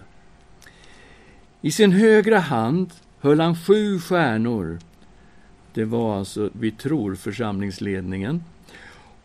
I 1.62 1.72
sin 1.72 1.92
högra 1.92 2.40
hand 2.40 2.92
höll 3.20 3.40
han 3.40 3.56
sju 3.56 4.00
stjärnor. 4.00 4.80
Det 5.74 5.86
var 5.86 6.18
alltså, 6.18 6.50
vi 6.54 6.72
tror, 6.72 7.16
församlingsledningen. 7.16 8.44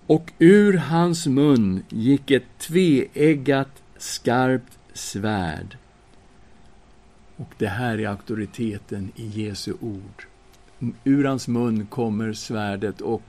Och 0.06 0.32
ur 0.38 0.76
hans 0.76 1.26
mun 1.26 1.82
gick 1.88 2.30
ett 2.30 2.58
tveeggat 2.58 3.82
skarpt 3.98 4.78
svärd. 4.92 5.76
Och 7.36 7.54
det 7.58 7.66
här 7.66 8.00
är 8.00 8.08
auktoriteten 8.08 9.12
i 9.16 9.26
Jesu 9.26 9.72
ord. 9.80 10.26
Ur 11.04 11.24
hans 11.24 11.48
mun 11.48 11.86
kommer 11.86 12.32
svärdet 12.32 13.00
och 13.00 13.22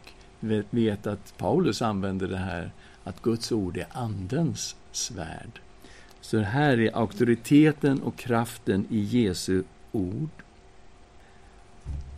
vet 0.69 1.07
att 1.07 1.33
Paulus 1.37 1.81
använder 1.81 2.27
det 2.27 2.37
här, 2.37 2.71
att 3.03 3.21
Guds 3.21 3.51
ord 3.51 3.77
är 3.77 3.87
Andens 3.91 4.75
svärd. 4.91 5.61
Så 6.25 6.37
det 6.37 6.43
här 6.43 6.79
är 6.79 6.97
auktoriteten 6.97 8.01
och 8.01 8.15
kraften 8.15 8.87
i 8.89 8.99
Jesu 8.99 9.63
ord. 9.91 10.29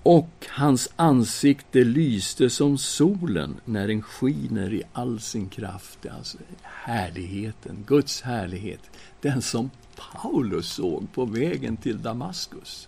Och 0.04 0.46
hans 0.50 0.90
ansikte 0.96 1.84
lyste 1.84 2.50
som 2.50 2.78
solen 2.78 3.56
när 3.66 3.88
den 3.88 4.02
skiner 4.02 4.74
i 4.74 4.84
all 4.94 5.20
sin 5.20 5.50
kraft. 5.50 6.06
Alltså 6.06 6.38
härligheten, 6.62 7.84
Guds 7.88 8.22
härlighet, 8.22 8.82
den 9.22 9.42
som 9.42 9.70
Paulus 9.96 10.68
såg 10.68 11.14
på 11.14 11.26
vägen 11.26 11.78
till 11.78 12.02
Damaskus. 12.02 12.88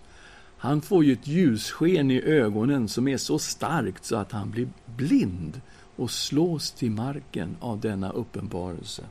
Han 0.58 0.82
får 0.82 1.04
ju 1.04 1.14
ett 1.14 1.28
ljussken 1.28 2.12
i 2.12 2.22
ögonen 2.22 2.88
som 2.88 3.08
är 3.08 3.18
så 3.18 3.40
starkt 3.40 4.06
så 4.06 4.16
att 4.16 4.32
han 4.32 4.52
blir 4.52 4.68
blind 4.86 5.62
och 5.96 6.12
slås 6.12 6.72
till 6.72 6.92
marken 6.92 7.58
av 7.60 7.80
denna 7.80 8.12
uppenbarelse. 8.12 9.04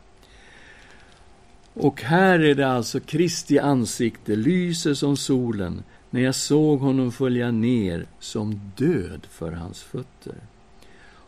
Och 1.80 2.02
här 2.02 2.38
är 2.38 2.54
det 2.54 2.68
alltså 2.68 3.00
Kristi 3.00 3.58
ansikte 3.58 4.36
lyser 4.36 4.94
som 4.94 5.16
solen 5.16 5.82
när 6.10 6.20
jag 6.20 6.34
såg 6.34 6.80
honom 6.80 7.12
följa 7.12 7.50
ner 7.50 8.06
som 8.18 8.60
död 8.76 9.26
för 9.30 9.52
hans 9.52 9.82
fötter. 9.82 10.34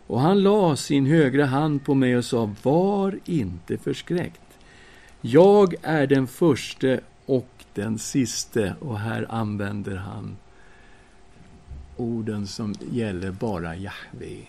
Och 0.06 0.20
han 0.20 0.42
la 0.42 0.76
sin 0.76 1.06
högra 1.06 1.46
hand 1.46 1.84
på 1.84 1.94
mig 1.94 2.16
och 2.16 2.24
sa, 2.24 2.54
var 2.62 3.18
inte 3.24 3.78
förskräckt. 3.78 4.40
Jag 5.20 5.74
är 5.82 6.06
den 6.06 6.26
förste 6.26 7.00
och 7.26 7.64
den 7.74 7.98
siste. 7.98 8.74
Och 8.80 8.98
här 8.98 9.26
använder 9.28 9.96
han 9.96 10.36
orden 11.96 12.46
som 12.46 12.74
gäller 12.92 13.30
bara 13.30 13.76
Jahve. 13.76 14.46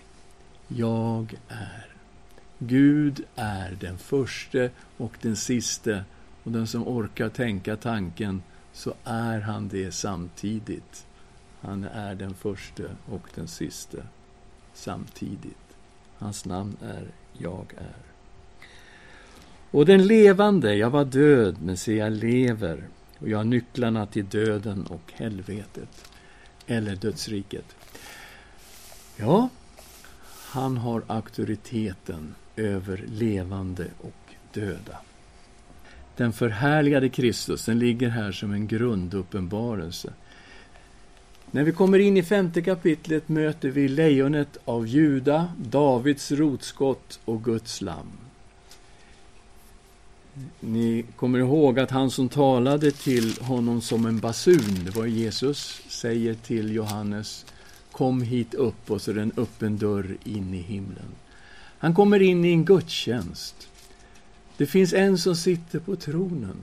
Jag 0.68 1.34
är. 1.48 1.91
Gud 2.66 3.24
är 3.34 3.76
den 3.80 3.98
förste 3.98 4.70
och 4.96 5.12
den 5.22 5.36
siste. 5.36 6.04
Och 6.42 6.52
den 6.52 6.66
som 6.66 6.88
orkar 6.88 7.28
tänka 7.28 7.76
tanken 7.76 8.42
så 8.72 8.94
är 9.04 9.40
han 9.40 9.68
det 9.68 9.92
samtidigt. 9.92 11.06
Han 11.60 11.84
är 11.84 12.14
den 12.14 12.34
förste 12.34 12.90
och 13.06 13.28
den 13.34 13.48
siste 13.48 14.02
samtidigt. 14.74 15.76
Hans 16.18 16.44
namn 16.44 16.76
är 16.82 17.06
Jag 17.32 17.74
är. 17.76 18.02
Och 19.70 19.86
den 19.86 20.06
levande, 20.06 20.74
jag 20.74 20.90
var 20.90 21.04
död, 21.04 21.56
men 21.62 21.76
se, 21.76 21.96
jag 21.96 22.12
lever 22.12 22.88
och 23.18 23.28
jag 23.28 23.38
har 23.38 23.44
nycklarna 23.44 24.06
till 24.06 24.26
döden 24.28 24.86
och 24.86 25.12
helvetet, 25.12 26.10
eller 26.66 26.96
dödsriket. 26.96 27.76
Ja, 29.16 29.48
han 30.52 30.76
har 30.76 31.02
auktoriteten 31.06 32.34
över 32.56 33.04
levande 33.06 33.86
och 34.00 34.34
döda. 34.52 34.98
Den 36.16 36.32
förhärligade 36.32 37.08
Kristus, 37.08 37.64
den 37.64 37.78
ligger 37.78 38.08
här 38.08 38.32
som 38.32 38.52
en 38.52 38.66
grunduppenbarelse. 38.66 40.12
När 41.50 41.64
vi 41.64 41.72
kommer 41.72 41.98
in 41.98 42.16
i 42.16 42.22
femte 42.22 42.62
kapitlet 42.62 43.28
möter 43.28 43.68
vi 43.68 43.88
lejonet 43.88 44.58
av 44.64 44.86
Juda, 44.86 45.52
Davids 45.58 46.32
rotskott 46.32 47.20
och 47.24 47.44
Guds 47.44 47.80
lamm. 47.80 48.18
Ni 50.60 51.04
kommer 51.16 51.38
ihåg 51.38 51.78
att 51.78 51.90
han 51.90 52.10
som 52.10 52.28
talade 52.28 52.90
till 52.90 53.38
honom 53.40 53.80
som 53.80 54.06
en 54.06 54.18
basun, 54.18 54.84
det 54.84 54.96
var 54.96 55.06
Jesus, 55.06 55.82
säger 55.88 56.34
till 56.34 56.74
Johannes 56.74 57.46
Kom 57.92 58.22
hit 58.22 58.54
upp 58.54 58.90
och 58.90 59.02
så 59.02 59.10
är 59.10 59.14
det 59.14 59.22
en 59.22 59.32
öppen 59.36 59.78
dörr 59.78 60.16
in 60.24 60.54
i 60.54 60.60
himlen. 60.60 61.08
Han 61.82 61.94
kommer 61.94 62.22
in 62.22 62.44
i 62.44 62.52
en 62.52 62.64
gudstjänst. 62.64 63.68
Det 64.56 64.66
finns 64.66 64.92
en 64.92 65.18
som 65.18 65.36
sitter 65.36 65.78
på 65.78 65.96
tronen. 65.96 66.56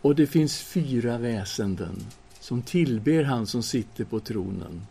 Och 0.00 0.14
det 0.14 0.26
finns 0.26 0.58
fyra 0.58 1.18
väsenden 1.18 1.96
som 2.40 2.62
tillber 2.62 3.24
han 3.24 3.46
som 3.46 3.62
sitter 3.62 4.04
på 4.04 4.20
tronen. 4.20 4.86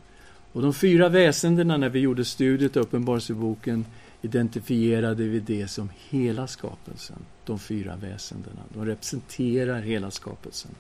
Och 0.53 0.61
de 0.61 0.73
fyra 0.73 1.09
väsendena, 1.09 1.77
när 1.77 1.89
vi 1.89 1.99
gjorde 1.99 2.25
studiet 2.25 2.77
av 2.77 2.83
Uppenbarelseboken, 2.83 3.85
identifierade 4.21 5.23
vi 5.23 5.39
det 5.39 5.67
som 5.67 5.89
hela 6.09 6.47
skapelsen. 6.47 7.19
De 7.45 7.59
fyra 7.59 7.95
väsendena. 7.95 8.61
De 8.73 8.85
representerar 8.85 9.81
hela 9.81 10.11
skapelsen. 10.11 10.71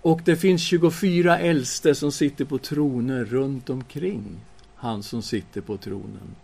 Och 0.00 0.20
det 0.24 0.36
finns 0.36 0.62
24 0.62 1.38
äldste 1.38 1.94
som 1.94 2.12
sitter 2.12 2.44
på 2.44 2.58
troner 2.58 3.24
runt 3.24 3.70
omkring 3.70 4.24
han 4.74 5.02
som 5.02 5.22
sitter 5.22 5.60
på 5.60 5.76
tronen. 5.76 6.34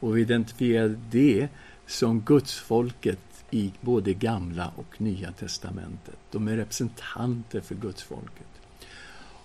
Och 0.00 0.16
vi 0.16 0.20
identifierar 0.20 0.98
det 1.10 1.48
som 1.86 2.20
gudsfolket 2.20 3.18
i 3.50 3.72
både 3.80 4.14
Gamla 4.14 4.72
och 4.76 5.00
Nya 5.00 5.32
testamentet. 5.32 6.18
De 6.30 6.48
är 6.48 6.56
representanter 6.56 7.60
för 7.60 7.74
gudsfolket. 7.74 8.46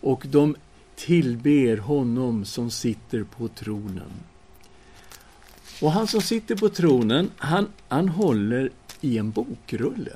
Och 0.02 0.26
de 0.30 0.56
tillber 0.96 1.78
honom 1.78 2.46
som 2.46 2.72
sitter 2.72 3.24
på 3.24 3.48
tronen. 3.48 4.12
Och 5.82 5.92
han 5.92 6.08
som 6.08 6.22
sitter 6.22 6.56
på 6.56 6.70
tronen, 6.70 7.30
han, 7.38 7.68
han 7.88 8.10
håller 8.10 8.70
i 9.02 9.18
en 9.18 9.32
bokrulle. 9.32 10.12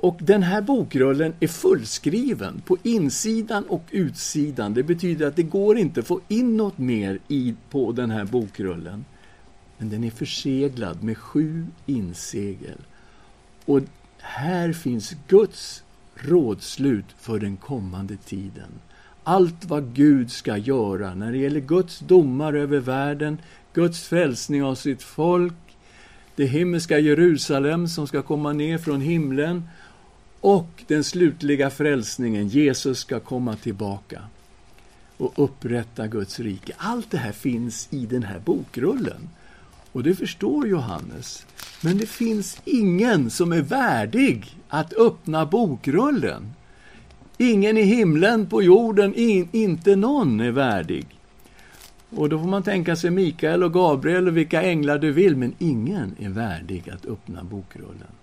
Och 0.00 0.18
den 0.20 0.42
här 0.42 0.62
bokrullen 0.62 1.34
är 1.40 1.48
fullskriven 1.48 2.62
på 2.66 2.76
insidan 2.82 3.64
och 3.64 3.84
utsidan. 3.90 4.74
Det 4.74 4.82
betyder 4.82 5.26
att 5.26 5.36
det 5.36 5.42
går 5.42 5.78
inte 5.78 6.00
att 6.00 6.06
få 6.06 6.20
in 6.28 6.56
något 6.56 6.78
mer 6.78 7.18
i, 7.28 7.54
på 7.70 7.92
den 7.92 8.10
här 8.10 8.24
bokrullen. 8.24 9.04
Men 9.78 9.90
den 9.90 10.04
är 10.04 10.10
förseglad 10.10 11.02
med 11.02 11.18
sju 11.18 11.66
insegel. 11.86 12.78
Och 13.64 13.80
här 14.18 14.72
finns 14.72 15.16
Guds 15.28 15.82
rådslut 16.14 17.04
för 17.18 17.38
den 17.38 17.56
kommande 17.56 18.16
tiden. 18.16 18.70
Allt 19.24 19.64
vad 19.64 19.94
Gud 19.94 20.30
ska 20.30 20.56
göra 20.56 21.14
när 21.14 21.32
det 21.32 21.38
gäller 21.38 21.60
Guds 21.60 21.98
domar 21.98 22.52
över 22.52 22.78
världen, 22.78 23.38
Guds 23.72 24.08
frälsning 24.08 24.64
av 24.64 24.74
sitt 24.74 25.02
folk, 25.02 25.54
det 26.36 26.46
himmelska 26.46 26.98
Jerusalem 26.98 27.88
som 27.88 28.06
ska 28.06 28.22
komma 28.22 28.52
ner 28.52 28.78
från 28.78 29.00
himlen 29.00 29.62
och 30.40 30.84
den 30.86 31.04
slutliga 31.04 31.70
frälsningen, 31.70 32.48
Jesus 32.48 32.98
ska 32.98 33.20
komma 33.20 33.56
tillbaka 33.56 34.22
och 35.16 35.32
upprätta 35.36 36.06
Guds 36.06 36.40
rike. 36.40 36.72
Allt 36.76 37.10
det 37.10 37.18
här 37.18 37.32
finns 37.32 37.88
i 37.90 38.06
den 38.06 38.22
här 38.22 38.38
bokrullen. 38.38 39.28
Och 39.92 40.02
det 40.02 40.14
förstår 40.14 40.68
Johannes. 40.68 41.46
Men 41.82 41.98
det 41.98 42.06
finns 42.06 42.60
ingen 42.64 43.30
som 43.30 43.52
är 43.52 43.62
värdig 43.62 44.56
att 44.68 44.92
öppna 44.92 45.46
bokrullen. 45.46 46.52
Ingen 47.38 47.78
i 47.78 47.82
himlen, 47.82 48.46
på 48.46 48.62
jorden, 48.62 49.14
in, 49.14 49.48
inte 49.52 49.96
någon 49.96 50.40
är 50.40 50.50
värdig. 50.50 51.06
Och 52.10 52.28
då 52.28 52.38
får 52.38 52.48
man 52.48 52.62
tänka 52.62 52.96
sig 52.96 53.10
Mikael 53.10 53.64
och 53.64 53.72
Gabriel 53.72 54.28
och 54.28 54.36
vilka 54.36 54.62
änglar 54.62 54.98
du 54.98 55.12
vill, 55.12 55.36
men 55.36 55.54
ingen 55.58 56.14
är 56.18 56.28
värdig 56.28 56.90
att 56.90 57.06
öppna 57.06 57.44
bokrullen. 57.44 58.17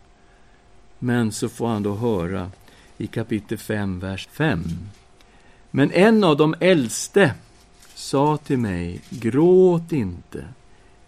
Men 1.05 1.31
så 1.31 1.49
får 1.49 1.67
han 1.67 1.83
då 1.83 1.95
höra 1.95 2.51
i 2.97 3.07
kapitel 3.07 3.57
5, 3.57 3.99
vers 3.99 4.27
5. 4.31 4.63
Men 5.71 5.91
en 5.91 6.23
av 6.23 6.37
de 6.37 6.55
äldste 6.59 7.33
sa 7.93 8.37
till 8.37 8.57
mig, 8.57 9.01
gråt 9.09 9.91
inte. 9.91 10.45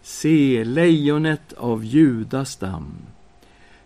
Se, 0.02 0.64
lejonet 0.64 1.52
av 1.52 1.84
Judas 1.84 2.50
stam, 2.50 2.92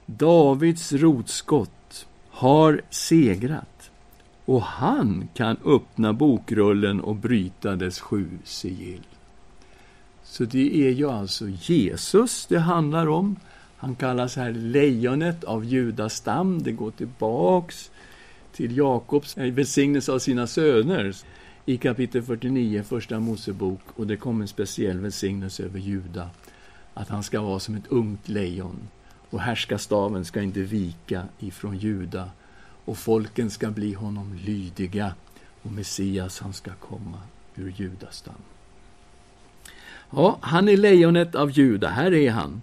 Davids 0.06 0.92
rotskott, 0.92 2.06
har 2.30 2.80
segrat 2.90 3.90
och 4.44 4.62
han 4.62 5.28
kan 5.34 5.56
öppna 5.64 6.12
bokrullen 6.12 7.00
och 7.00 7.16
bryta 7.16 7.76
dess 7.76 8.00
sju 8.00 8.28
sigill. 8.44 9.06
Så 10.24 10.44
det 10.44 10.86
är 10.88 10.90
ju 10.90 11.10
alltså 11.10 11.48
Jesus 11.48 12.46
det 12.46 12.58
handlar 12.58 13.06
om. 13.06 13.36
Han 13.82 13.94
kallas 13.94 14.36
här 14.36 14.52
lejonet 14.52 15.44
av 15.44 15.64
Judas 15.64 16.14
stam. 16.14 16.62
Det 16.62 16.72
går 16.72 16.90
tillbaks 16.90 17.90
till 18.52 18.76
Jakobs 18.76 19.36
eh, 19.36 19.52
välsignelse 19.52 20.12
av 20.12 20.18
sina 20.18 20.46
söner 20.46 21.16
i 21.66 21.76
kapitel 21.76 22.22
49, 22.22 22.82
första 22.82 23.20
Mosebok. 23.20 23.80
Och 23.96 24.06
det 24.06 24.16
kommer 24.16 24.42
en 24.42 24.48
speciell 24.48 25.00
välsignelse 25.00 25.64
över 25.64 25.78
Juda. 25.78 26.30
Att 26.94 27.08
han 27.08 27.22
ska 27.22 27.40
vara 27.40 27.58
som 27.58 27.74
ett 27.74 27.86
ungt 27.88 28.28
lejon. 28.28 28.88
Och 29.30 29.40
härskastaven 29.40 30.24
ska 30.24 30.42
inte 30.42 30.60
vika 30.60 31.24
ifrån 31.38 31.78
Juda. 31.78 32.30
Och 32.84 32.98
folken 32.98 33.50
ska 33.50 33.70
bli 33.70 33.92
honom 33.92 34.38
lydiga. 34.44 35.14
Och 35.62 35.72
Messias, 35.72 36.40
han 36.40 36.52
ska 36.52 36.70
komma 36.74 37.18
ur 37.54 37.74
Judas 37.76 38.16
stam. 38.16 38.34
Ja, 40.10 40.38
han 40.40 40.68
är 40.68 40.76
lejonet 40.76 41.34
av 41.34 41.50
Juda. 41.50 41.88
Här 41.88 42.14
är 42.14 42.30
han. 42.30 42.62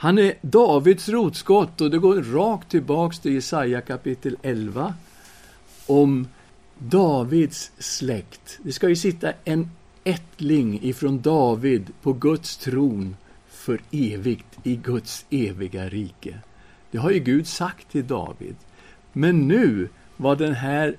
Han 0.00 0.18
är 0.18 0.34
Davids 0.40 1.08
rotskott 1.08 1.80
och 1.80 1.90
det 1.90 1.98
går 1.98 2.22
rakt 2.22 2.70
tillbaks 2.70 3.18
till 3.18 3.34
Jesaja 3.34 3.80
kapitel 3.80 4.36
11 4.42 4.94
om 5.86 6.28
Davids 6.78 7.70
släkt. 7.78 8.58
Det 8.62 8.72
ska 8.72 8.88
ju 8.88 8.96
sitta 8.96 9.32
en 9.44 9.70
ättling 10.04 10.80
ifrån 10.82 11.20
David 11.20 11.92
på 12.02 12.12
Guds 12.12 12.56
tron 12.56 13.16
för 13.48 13.80
evigt 13.90 14.46
i 14.62 14.76
Guds 14.76 15.26
eviga 15.30 15.88
rike. 15.88 16.38
Det 16.90 16.98
har 16.98 17.10
ju 17.10 17.18
Gud 17.18 17.46
sagt 17.46 17.90
till 17.90 18.06
David. 18.06 18.56
Men 19.12 19.48
nu 19.48 19.88
var 20.16 20.36
den 20.36 20.54
här 20.54 20.96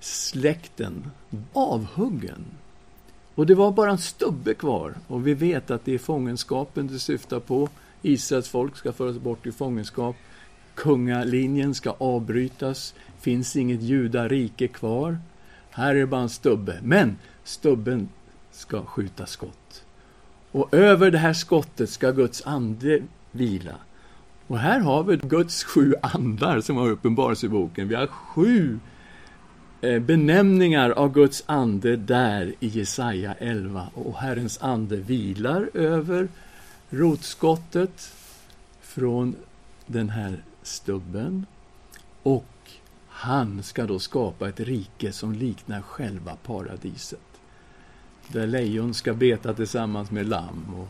släkten 0.00 1.10
avhuggen. 1.52 2.44
Och 3.34 3.46
det 3.46 3.54
var 3.54 3.72
bara 3.72 3.90
en 3.90 3.98
stubbe 3.98 4.54
kvar. 4.54 4.94
Och 5.06 5.26
vi 5.26 5.34
vet 5.34 5.70
att 5.70 5.84
det 5.84 5.94
är 5.94 5.98
fångenskapen 5.98 6.86
det 6.86 6.98
syftar 6.98 7.40
på. 7.40 7.68
Israels 8.02 8.48
folk 8.48 8.76
ska 8.76 8.92
föras 8.92 9.18
bort 9.18 9.46
i 9.46 9.52
fångenskap. 9.52 10.16
Kungalinjen 10.74 11.74
ska 11.74 11.90
avbrytas. 11.98 12.94
Finns 13.20 13.56
inget 13.56 13.82
judarike 13.82 14.68
kvar. 14.68 15.18
Här 15.70 15.94
är 15.94 16.00
det 16.00 16.06
bara 16.06 16.20
en 16.20 16.28
stubbe. 16.28 16.78
Men 16.82 17.16
stubben 17.44 18.08
ska 18.50 18.84
skjuta 18.84 19.26
skott. 19.26 19.84
Och 20.52 20.74
över 20.74 21.10
det 21.10 21.18
här 21.18 21.32
skottet 21.32 21.90
ska 21.90 22.10
Guds 22.10 22.46
ande 22.46 23.02
vila. 23.30 23.74
Och 24.46 24.58
här 24.58 24.80
har 24.80 25.04
vi 25.04 25.16
Guds 25.16 25.64
sju 25.64 25.94
andar 26.02 26.60
som 26.60 26.76
har 26.76 26.90
uppenbarats 26.90 27.44
i 27.44 27.48
boken. 27.48 27.88
Vi 27.88 27.94
har 27.94 28.06
sju 28.06 28.78
eh, 29.80 29.98
benämningar 29.98 30.90
av 30.90 31.12
Guds 31.12 31.44
ande 31.46 31.96
där 31.96 32.54
i 32.60 32.66
Jesaja 32.66 33.34
11. 33.38 33.86
Och 33.94 34.16
Herrens 34.16 34.62
ande 34.62 34.96
vilar 34.96 35.70
över 35.74 36.28
rotskottet 36.92 38.12
från 38.80 39.36
den 39.86 40.08
här 40.08 40.42
stubben. 40.62 41.46
Och 42.22 42.44
han 43.08 43.62
ska 43.62 43.86
då 43.86 43.98
skapa 43.98 44.48
ett 44.48 44.60
rike 44.60 45.12
som 45.12 45.32
liknar 45.32 45.82
själva 45.82 46.36
paradiset. 46.36 47.20
Där 48.28 48.46
lejon 48.46 48.94
ska 48.94 49.14
beta 49.14 49.54
tillsammans 49.54 50.10
med 50.10 50.28
lamm 50.28 50.74
och 50.74 50.88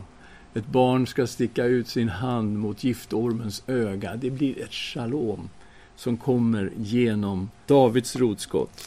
ett 0.57 0.67
barn 0.67 1.07
ska 1.07 1.27
sticka 1.27 1.65
ut 1.65 1.87
sin 1.87 2.09
hand 2.09 2.57
mot 2.57 2.83
giftormens 2.83 3.63
öga. 3.67 4.15
Det 4.15 4.29
blir 4.29 4.61
ett 4.61 4.73
shalom 4.73 5.49
som 5.95 6.17
kommer 6.17 6.71
genom 6.77 7.49
Davids 7.67 8.15
rotskott. 8.15 8.83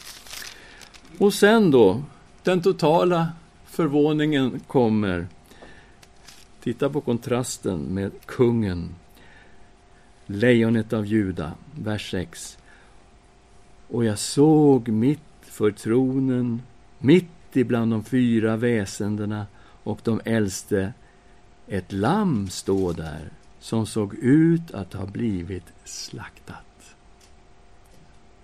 Och 1.17 1.33
sen 1.33 1.71
då, 1.71 2.03
den 2.43 2.61
totala 2.61 3.27
förvåningen 3.65 4.59
kommer 4.67 5.27
Titta 6.67 6.89
på 6.89 7.01
kontrasten 7.01 7.79
med 7.79 8.11
kungen, 8.25 8.95
lejonet 10.25 10.93
av 10.93 11.05
Juda, 11.05 11.53
vers 11.75 12.11
6. 12.11 12.57
Och 13.87 14.05
jag 14.05 14.19
såg 14.19 14.89
mitt 14.89 15.19
för 15.41 15.71
tronen, 15.71 16.61
mitt 16.99 17.55
ibland 17.55 17.91
de 17.91 18.03
fyra 18.03 18.57
väsendena 18.57 19.45
och 19.83 19.99
de 20.03 20.21
äldste, 20.25 20.93
ett 21.67 21.91
lamm 21.91 22.49
stå 22.49 22.91
där 22.91 23.29
som 23.59 23.85
såg 23.85 24.15
ut 24.15 24.71
att 24.71 24.93
ha 24.93 25.05
blivit 25.05 25.73
slaktat. 25.83 26.95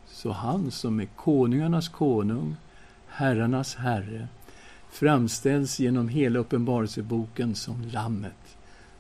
Så 0.08 0.32
han 0.32 0.72
som 0.72 1.00
är 1.00 1.06
konungarnas 1.06 1.90
konung, 1.90 2.56
herrarnas 3.08 3.76
herre, 3.76 4.28
framställs 4.94 5.80
genom 5.80 6.08
hela 6.10 6.40
Uppenbarelseboken 6.40 7.56
som 7.56 7.82
lammet 7.82 8.58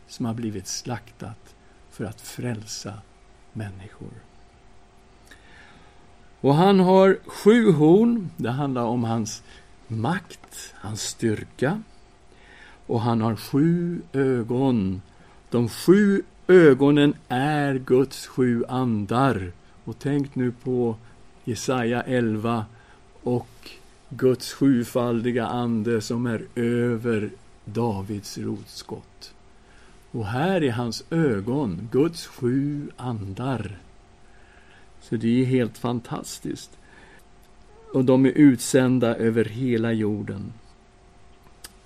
som 0.08 0.26
har 0.26 0.34
blivit 0.34 0.68
slaktat 0.68 1.56
för 1.90 2.06
att 2.06 2.22
frälsa 2.22 2.94
människor. 3.54 4.12
Och 6.42 6.56
han 6.56 6.80
har 6.80 7.18
sju 7.26 7.72
horn. 7.72 8.30
Det 8.38 8.50
handlar 8.50 8.84
om 8.84 9.04
hans 9.04 9.44
makt, 9.88 10.74
hans 10.76 11.02
styrka. 11.02 11.82
Och 12.88 13.02
han 13.02 13.22
har 13.22 13.36
sju 13.36 14.02
ögon. 14.14 15.02
De 15.50 15.70
sju 15.70 16.24
ögonen 16.48 17.14
är 17.28 17.76
Guds 17.76 18.28
sju 18.28 18.66
andar. 18.68 19.52
Och 19.84 19.96
tänk 20.00 20.36
nu 20.36 20.52
på 20.52 20.96
Jesaja 21.44 22.02
11 22.02 22.66
och 23.24 23.72
Guds 24.18 24.54
sjufaldiga 24.54 25.48
ande 25.48 26.02
som 26.02 26.26
är 26.26 26.46
över 26.56 27.30
Davids 27.66 28.38
rotskott. 28.38 29.34
Och 30.12 30.26
här 30.26 30.64
är 30.64 30.72
hans 30.72 31.04
ögon, 31.10 31.90
Guds 31.92 32.26
sju 32.28 32.92
andar. 32.98 33.78
Så 35.02 35.16
det 35.16 35.42
är 35.42 35.46
helt 35.46 35.78
fantastiskt. 35.78 36.72
Och 37.94 38.06
de 38.06 38.26
är 38.26 38.30
utsända 38.30 39.16
över 39.16 39.46
hela 39.46 39.92
jorden. 39.92 40.54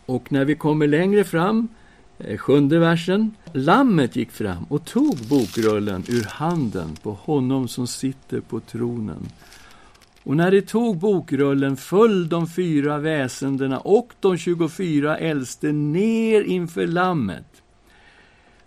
Och 0.05 0.31
när 0.31 0.45
vi 0.45 0.55
kommer 0.55 0.87
längre 0.87 1.23
fram, 1.23 1.67
eh, 2.17 2.37
sjunde 2.37 2.79
versen. 2.79 3.35
Lammet 3.53 4.15
gick 4.15 4.31
fram 4.31 4.63
och 4.63 4.85
tog 4.85 5.17
bokrullen 5.29 6.03
ur 6.07 6.23
handen 6.23 6.95
på 7.03 7.11
honom 7.13 7.67
som 7.67 7.87
sitter 7.87 8.41
på 8.41 8.59
tronen. 8.59 9.29
Och 10.27 10.37
när 10.37 10.51
de 10.51 10.61
tog 10.61 10.97
bokrullen 10.97 11.77
föll 11.77 12.29
de 12.29 12.47
fyra 12.47 12.97
väsendena 12.97 13.79
och 13.79 14.13
de 14.19 14.37
24 14.37 15.17
äldste 15.17 15.71
ner 15.71 16.41
inför 16.41 16.87
Lammet. 16.87 17.61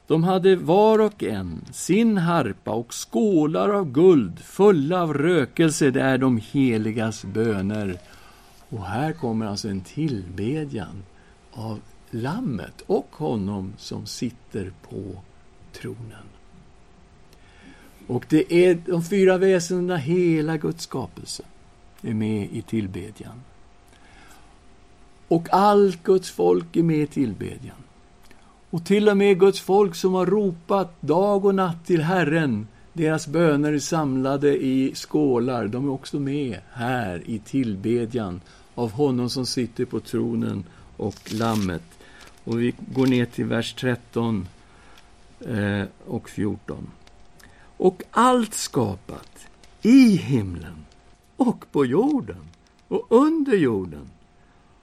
De 0.07 0.25
hade 0.25 0.57
var 0.57 0.99
och 0.99 1.23
en 1.23 1.65
sin 1.73 2.19
harpa 2.19 2.71
och 2.71 2.95
skålar 2.95 3.69
av 3.69 3.93
guld 3.93 4.39
fulla 4.39 5.03
av 5.03 5.15
rökelse, 5.15 5.91
det 5.91 6.03
är 6.03 6.19
de 6.19 6.41
heligas 6.53 7.25
böner. 7.25 7.99
Och 8.69 8.87
här 8.87 9.13
kommer 9.13 9.47
alltså 9.47 9.69
en 9.69 9.81
tillbedjan 9.81 11.03
av 11.53 11.81
Lammet 12.11 12.85
och 12.87 13.09
honom 13.11 13.73
som 13.79 14.07
sitter 14.07 14.73
på 14.89 15.23
tronen. 15.73 16.30
Och 18.11 18.27
det 18.29 18.55
är 18.55 18.79
de 18.87 19.03
fyra 19.03 19.39
väsendena, 19.39 19.97
hela 19.97 20.57
Guds 20.57 20.85
skapelse, 20.85 21.43
är 22.03 22.15
med 22.15 22.49
i 22.53 22.63
tillbedjan. 22.63 23.43
Och 25.29 25.49
allt 25.53 26.03
Guds 26.03 26.31
folk 26.31 26.77
är 26.77 26.83
med 26.83 27.03
i 27.03 27.07
tillbedjan. 27.07 27.77
Och 28.71 28.87
till 28.87 29.09
och 29.09 29.17
med 29.17 29.41
Guds 29.41 29.61
folk 29.61 29.95
som 29.95 30.15
har 30.15 30.27
ropat 30.27 31.03
dag 31.03 31.45
och 31.45 31.55
natt 31.55 31.87
till 31.87 32.03
Herren, 32.03 32.69
deras 32.93 33.27
böner 33.27 33.73
är 33.73 33.79
samlade 33.79 34.65
i 34.65 34.93
skålar, 34.95 35.69
de 35.69 35.87
är 35.87 35.93
också 35.93 36.21
med 36.21 36.59
här 36.73 37.23
i 37.27 37.39
tillbedjan 37.39 38.41
av 38.75 38.93
honom 38.93 39.31
som 39.31 39.47
sitter 39.47 39.85
på 39.85 40.01
tronen 40.01 40.65
och 40.97 41.33
Lammet. 41.33 41.85
Och 42.45 42.61
vi 42.61 42.75
går 42.95 43.07
ner 43.07 43.25
till 43.25 43.45
vers 43.45 43.75
13 43.75 44.49
eh, 45.41 45.83
och 46.07 46.29
14. 46.29 46.87
Och 47.81 48.03
allt 48.11 48.55
skapat 48.55 49.47
i 49.83 50.17
himlen 50.17 50.85
och 51.37 51.65
på 51.73 51.87
jorden 51.87 52.49
och 52.89 53.07
under 53.11 53.57
jorden 53.57 54.11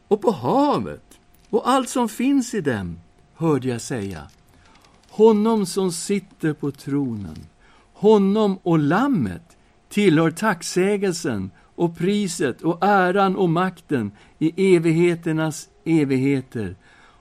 och 0.07 0.21
på 0.21 0.31
havet 0.31 1.19
och 1.49 1.69
allt 1.69 1.89
som 1.89 2.09
finns 2.09 2.53
i 2.53 2.61
dem, 2.61 2.99
hörde 3.35 3.67
jag 3.67 3.81
säga. 3.81 4.21
Honom 5.09 5.65
som 5.65 5.91
sitter 5.91 6.53
på 6.53 6.71
tronen, 6.71 7.37
honom 7.93 8.59
och 8.63 8.79
Lammet 8.79 9.57
tillhör 9.89 10.31
tacksägelsen 10.31 11.51
och 11.75 11.97
priset 11.97 12.61
och 12.61 12.77
äran 12.81 13.35
och 13.35 13.49
makten 13.49 14.11
i 14.39 14.75
evigheternas 14.75 15.69
evigheter. 15.85 16.75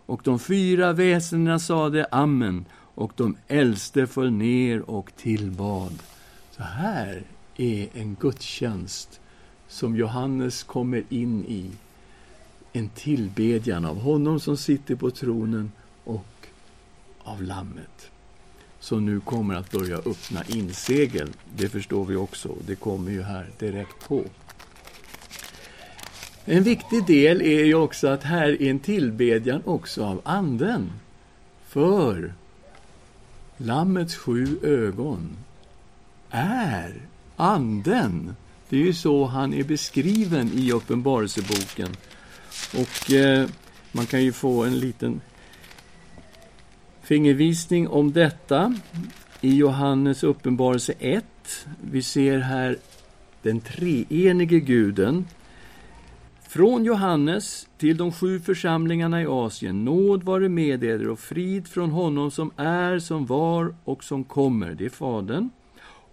Och 0.07 0.21
de 0.25 0.39
fyra 0.39 0.93
väsendena 0.93 1.59
sade 1.59 2.07
amen, 2.11 2.65
och 2.97 3.13
de 3.17 3.37
äldste 3.49 4.07
föll 4.07 4.31
ner 4.31 4.91
och 4.91 5.13
tillbad. 5.17 6.03
Så 6.51 6.63
här 6.63 7.23
är 7.57 7.89
en 7.95 8.17
gudstjänst 8.21 9.21
som 9.69 9.97
Johannes 9.97 10.63
kommer 10.63 11.03
in 11.09 11.45
i. 11.45 11.71
En 12.73 12.89
tillbedjan 12.89 13.85
av 13.85 14.01
honom 14.01 14.41
som 14.41 14.57
sitter 14.57 14.95
på 14.95 15.11
tronen 15.11 15.73
och 16.05 16.47
av 17.23 17.43
Lammet 17.43 18.11
som 18.87 19.07
nu 19.07 19.21
kommer 19.21 19.55
att 19.55 19.71
börja 19.71 19.97
öppna 19.97 20.43
insegel. 20.49 21.29
Det 21.57 21.69
förstår 21.69 22.05
vi 22.05 22.17
också. 22.17 22.55
Det 22.67 22.75
kommer 22.75 23.11
ju 23.11 23.23
här 23.23 23.47
direkt 23.59 24.09
på. 24.09 24.25
En 26.45 26.63
viktig 26.63 27.07
del 27.07 27.43
är 27.43 27.65
ju 27.65 27.75
också 27.75 28.09
att 28.09 28.23
här 28.23 28.63
är 28.63 28.71
en 28.71 28.79
tillbedjan 28.79 29.63
också 29.65 30.05
av 30.05 30.21
Anden. 30.25 30.93
För 31.67 32.35
Lammets 33.57 34.17
sju 34.17 34.59
ögon 34.63 35.37
är 36.31 36.95
Anden. 37.37 38.37
Det 38.69 38.77
är 38.77 38.81
ju 38.81 38.95
så 38.95 39.25
han 39.25 39.55
är 39.55 39.65
beskriven 39.65 40.51
i 40.55 40.73
Uppenbarelseboken. 40.73 41.97
Och 42.75 43.13
eh, 43.13 43.49
man 43.93 44.07
kan 44.07 44.25
ju 44.25 44.33
få 44.33 44.65
en 44.65 44.79
liten 44.79 45.21
fingervisning 47.03 47.89
om 47.89 48.13
detta 48.13 48.75
i 49.41 49.57
Johannes 49.57 50.23
uppenbarelse 50.23 50.93
1. 50.99 51.25
Vi 51.81 52.03
ser 52.03 52.39
här 52.39 52.79
den 53.43 53.61
treenige 53.61 54.61
guden 54.61 55.25
från 56.57 56.85
Johannes 56.85 57.69
till 57.79 57.97
de 57.97 58.13
sju 58.13 58.41
församlingarna 58.41 59.23
i 59.23 59.27
Asien, 59.27 59.85
nåd 59.85 60.23
vare 60.23 60.49
med 60.49 60.85
er 60.85 61.09
och 61.09 61.19
frid 61.19 61.69
från 61.69 61.91
honom 61.91 62.31
som 62.31 62.51
är, 62.57 62.99
som 62.99 63.27
var 63.27 63.75
och 63.85 64.05
som 64.05 64.25
kommer, 64.25 64.75
det 64.75 64.85
är 64.85 64.91
Fadern, 64.91 65.51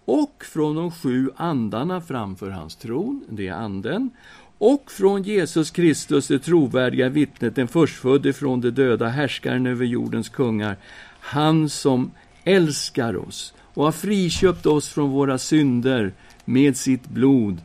och 0.04 0.44
från 0.52 0.76
de 0.76 0.90
sju 0.90 1.30
andarna 1.36 2.00
framför 2.00 2.50
hans 2.50 2.76
tron, 2.76 3.24
det 3.28 3.48
är 3.48 3.52
Anden, 3.52 4.10
och 4.58 4.90
från 4.90 5.22
Jesus 5.22 5.70
Kristus, 5.70 6.28
det 6.28 6.38
trovärdiga 6.38 7.08
vittnet, 7.08 7.56
den 7.56 7.68
förstfödde 7.68 8.32
från 8.32 8.60
de 8.60 8.70
döda, 8.70 9.08
härskaren 9.08 9.66
över 9.66 9.84
jordens 9.84 10.28
kungar, 10.28 10.76
han 11.20 11.68
som 11.68 12.10
älskar 12.44 13.16
oss 13.16 13.54
och 13.60 13.84
har 13.84 13.92
friköpt 13.92 14.66
oss 14.66 14.88
från 14.88 15.10
våra 15.10 15.38
synder 15.38 16.12
med 16.44 16.76
sitt 16.76 17.08
blod 17.08 17.60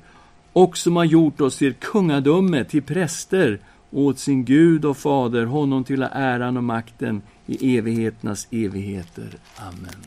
och 0.54 0.78
som 0.78 0.96
har 0.96 1.06
gjort 1.06 1.42
oss 1.42 1.58
till 1.58 1.74
kungadöme, 1.74 2.64
till 2.64 2.84
präster 2.84 3.60
åt 3.92 4.20
sin 4.20 4.46
Gud 4.46 4.86
och 4.86 4.98
Fader, 4.98 5.46
honom 5.46 5.84
till 5.84 6.04
äran 6.04 6.58
och 6.58 6.64
makten 6.64 7.22
i 7.46 7.78
evigheternas 7.78 8.48
evigheter. 8.52 9.38
Amen. 9.58 10.06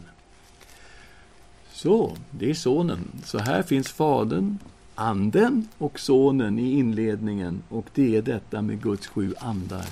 Så, 1.72 2.16
det 2.30 2.50
är 2.50 2.54
Sonen. 2.54 3.08
Så 3.24 3.38
här 3.38 3.62
finns 3.62 3.92
Fadern, 3.92 4.58
Anden 4.94 5.68
och 5.78 6.00
Sonen 6.00 6.58
i 6.58 6.72
inledningen 6.72 7.62
och 7.68 7.86
det 7.94 8.16
är 8.16 8.22
detta 8.22 8.62
med 8.62 8.82
Guds 8.82 9.06
sju 9.06 9.34
andar. 9.38 9.86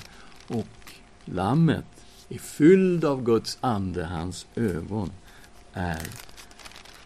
Och 0.47 0.91
Lammet 1.25 1.85
är 2.29 2.37
fylld 2.37 3.05
av 3.05 3.23
Guds 3.23 3.57
ande, 3.61 4.05
hans 4.05 4.47
ögon 4.55 5.11
är 5.73 6.07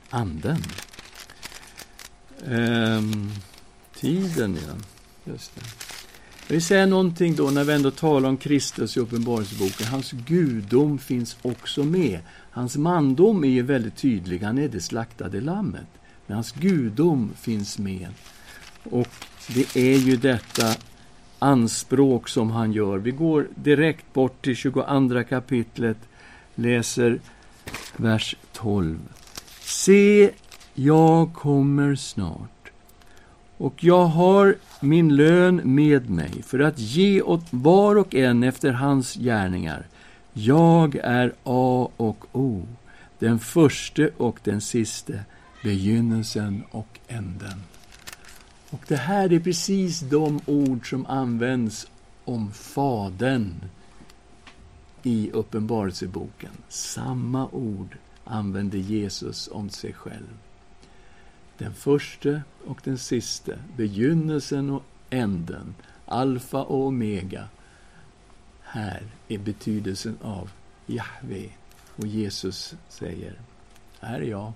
Anden. 0.09 0.61
Ehm, 2.51 3.31
tiden, 3.95 4.57
ja. 4.67 4.73
Just 5.31 5.55
det. 5.55 5.61
Jag 6.47 6.53
vill 6.53 6.63
säga 6.63 6.85
någonting 6.85 7.35
då 7.35 7.49
när 7.49 7.63
vi 7.63 7.73
ändå 7.73 7.91
talar 7.91 8.29
om 8.29 8.37
Kristus 8.37 8.97
i 8.97 8.99
Uppenbarelseboken. 8.99 9.87
Hans 9.87 10.11
gudom 10.11 10.97
finns 10.97 11.37
också 11.41 11.83
med. 11.83 12.19
Hans 12.51 12.77
mandom 12.77 13.43
är 13.43 13.49
ju 13.49 13.61
väldigt 13.61 13.97
tydlig. 13.97 14.39
Han 14.39 14.57
är 14.57 14.67
det 14.67 14.81
slaktade 14.81 15.41
lammet. 15.41 15.87
Men 16.27 16.35
hans 16.35 16.51
gudom 16.51 17.31
finns 17.41 17.79
med. 17.79 18.07
Och 18.83 19.07
det 19.47 19.75
är 19.75 19.97
ju 19.97 20.15
detta 20.15 20.75
anspråk 21.39 22.29
som 22.29 22.51
han 22.51 22.73
gör. 22.73 22.97
Vi 22.97 23.11
går 23.11 23.47
direkt 23.55 24.13
bort 24.13 24.41
till 24.41 24.55
22 24.55 25.23
kapitlet, 25.29 25.97
läser 26.55 27.19
vers 27.95 28.35
12. 28.53 28.99
Se, 29.61 30.31
jag 30.75 31.33
kommer 31.33 31.95
snart, 31.95 32.71
och 33.57 33.83
jag 33.83 34.05
har 34.05 34.55
min 34.79 35.15
lön 35.15 35.61
med 35.63 36.09
mig 36.09 36.43
för 36.43 36.59
att 36.59 36.79
ge 36.79 37.21
åt 37.21 37.45
var 37.49 37.95
och 37.95 38.15
en 38.15 38.43
efter 38.43 38.71
hans 38.71 39.13
gärningar. 39.13 39.87
Jag 40.33 40.95
är 40.95 41.33
A 41.43 41.89
och 41.97 42.25
O, 42.31 42.67
den 43.19 43.39
förste 43.39 44.09
och 44.17 44.39
den 44.43 44.61
siste, 44.61 45.23
begynnelsen 45.63 46.63
och 46.71 46.99
änden. 47.07 47.63
Och 48.69 48.81
det 48.87 48.95
här 48.95 49.33
är 49.33 49.39
precis 49.39 49.99
de 49.99 50.39
ord 50.45 50.89
som 50.89 51.05
används 51.05 51.87
om 52.25 52.51
Fadern 52.51 53.53
i 55.03 55.31
Uppenbarelseboken. 55.31 56.51
Samma 56.69 57.47
ord 57.47 57.97
använder 58.23 58.77
Jesus 58.77 59.49
om 59.51 59.69
sig 59.69 59.93
själv. 59.93 60.44
Den 61.57 61.73
första 61.73 62.41
och 62.65 62.81
den 62.83 62.97
siste, 62.97 63.59
begynnelsen 63.77 64.69
och 64.69 64.83
änden, 65.09 65.75
alfa 66.05 66.63
och 66.63 66.85
omega. 66.85 67.47
Här 68.61 69.03
är 69.27 69.37
betydelsen 69.37 70.17
av 70.21 70.51
Jahve. 70.85 71.49
Och 71.95 72.07
Jesus 72.07 72.75
säger, 72.89 73.39
här 73.99 74.19
är 74.21 74.29
jag. 74.29 74.53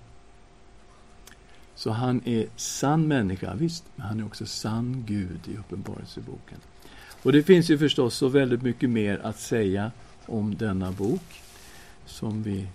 Så 1.74 1.90
han 1.90 2.22
är 2.24 2.46
sann 2.56 3.08
människa, 3.08 3.54
visst, 3.54 3.84
men 3.96 4.06
han 4.06 4.20
är 4.20 4.26
också 4.26 4.46
sann 4.46 5.04
Gud 5.06 5.40
i 5.48 5.56
Uppenbarelseboken. 5.56 6.58
Och 7.22 7.32
det 7.32 7.42
finns 7.42 7.70
ju 7.70 7.78
förstås 7.78 8.14
så 8.14 8.28
väldigt 8.28 8.62
mycket 8.62 8.90
mer 8.90 9.20
att 9.22 9.40
säga 9.40 9.92
om 10.26 10.56
denna 10.56 10.92
bok 10.92 11.42
som 12.06 12.42
vi 12.42 12.66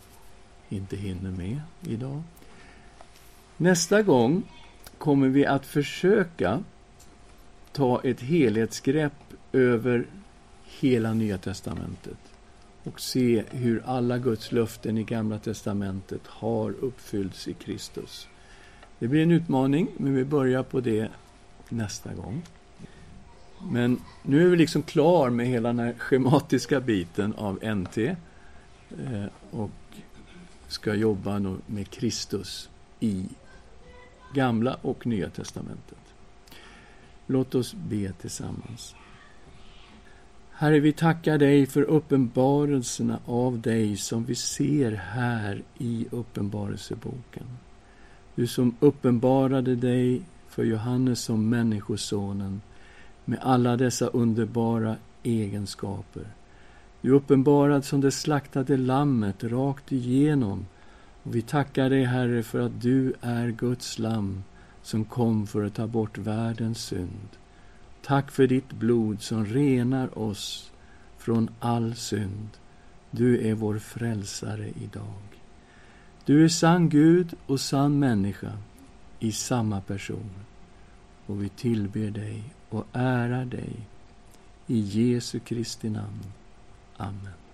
inte 0.69 0.95
hinner 0.95 1.32
med 1.32 1.61
idag. 1.82 2.23
Nästa 3.58 4.01
gång 4.01 4.43
kommer 4.97 5.28
vi 5.28 5.45
att 5.45 5.66
försöka 5.66 6.64
ta 7.72 8.01
ett 8.03 8.22
helhetsgrepp 8.22 9.14
över 9.51 10.06
hela 10.80 11.14
Nya 11.14 11.38
testamentet 11.38 12.18
och 12.84 13.01
se 13.01 13.43
hur 13.51 13.84
alla 13.86 14.18
Guds 14.18 14.51
löften 14.51 14.97
i 14.97 15.03
Gamla 15.03 15.39
testamentet 15.39 16.22
har 16.28 16.72
uppfyllts 16.72 17.47
i 17.47 17.53
Kristus. 17.53 18.28
Det 18.99 19.08
blir 19.08 19.24
en 19.24 19.32
utmaning, 19.32 19.88
men 19.97 20.16
vi 20.16 20.26
börjar 20.26 20.64
på 20.64 20.80
det 20.80 21.10
nästa 21.70 22.14
gång. 22.14 22.41
Men 23.72 24.01
nu 24.24 24.45
är 24.45 24.49
vi 24.49 24.58
liksom 24.58 24.84
klar 24.84 25.30
med 25.30 25.47
hela 25.47 25.70
den 25.70 25.80
här 25.80 25.93
schematiska 25.97 26.80
biten 26.80 27.34
av 27.34 27.76
NT. 27.76 27.97
Eh, 27.97 29.26
och 29.51 29.72
ska 30.68 30.93
jobba 30.93 31.39
med 31.66 31.89
Kristus 31.89 32.70
i 32.99 33.26
Gamla 34.36 34.77
och 34.81 35.07
Nya 35.07 35.29
testamentet. 35.29 35.97
Låt 37.27 37.55
oss 37.55 37.73
be 37.73 38.11
tillsammans. 38.11 38.95
Herre, 40.51 40.79
vi 40.79 40.93
tackar 40.93 41.38
dig 41.38 41.65
för 41.65 41.81
uppenbarelserna 41.81 43.19
av 43.25 43.61
dig 43.61 43.97
som 43.97 44.25
vi 44.25 44.36
ser 44.36 44.91
här 44.91 45.63
i 45.77 46.07
Uppenbarelseboken. 46.11 47.43
Du 48.36 48.47
som 48.47 48.75
uppenbarade 48.79 49.75
dig 49.75 50.21
för 50.49 50.63
Johannes 50.63 51.21
som 51.21 51.49
Människosonen 51.49 52.61
med 53.25 53.39
alla 53.41 53.77
dessa 53.77 54.07
underbara 54.07 54.95
egenskaper. 55.23 56.27
Du 57.01 57.11
uppenbarad 57.11 57.86
som 57.86 58.01
det 58.01 58.11
slaktade 58.11 58.77
lammet 58.77 59.43
rakt 59.43 59.91
igenom. 59.91 60.65
Och 61.26 61.36
vi 61.36 61.41
tackar 61.41 61.89
dig, 61.89 62.03
Herre, 62.03 62.43
för 62.43 62.59
att 62.59 62.82
du 62.82 63.13
är 63.21 63.47
Guds 63.47 63.99
lamm 63.99 64.43
som 64.82 65.05
kom 65.05 65.47
för 65.47 65.63
att 65.63 65.76
ta 65.76 65.88
bort 65.88 66.17
världens 66.17 66.86
synd. 66.86 67.30
Tack 68.01 68.32
för 68.32 68.47
ditt 68.47 68.73
blod 68.73 69.21
som 69.21 69.45
renar 69.45 70.19
oss 70.19 70.71
från 71.17 71.49
all 71.59 71.95
synd. 71.95 72.49
Du 73.11 73.47
är 73.47 73.53
vår 73.53 73.80
frälsare 73.80 74.69
idag. 74.84 75.23
Du 76.26 76.43
är 76.43 76.47
sann 76.47 76.89
Gud 76.89 77.34
och 77.45 77.59
sann 77.59 77.99
människa 77.99 78.51
i 79.19 79.32
samma 79.32 79.82
person. 79.82 80.30
Och 81.26 81.43
vi 81.43 81.49
tillber 81.49 82.11
dig 82.11 82.43
och 82.69 82.86
ärar 82.93 83.45
dig. 83.45 83.88
I 84.67 84.80
Jesu 84.80 85.39
Kristi 85.39 85.89
namn. 85.89 86.23
Amen. 86.97 87.44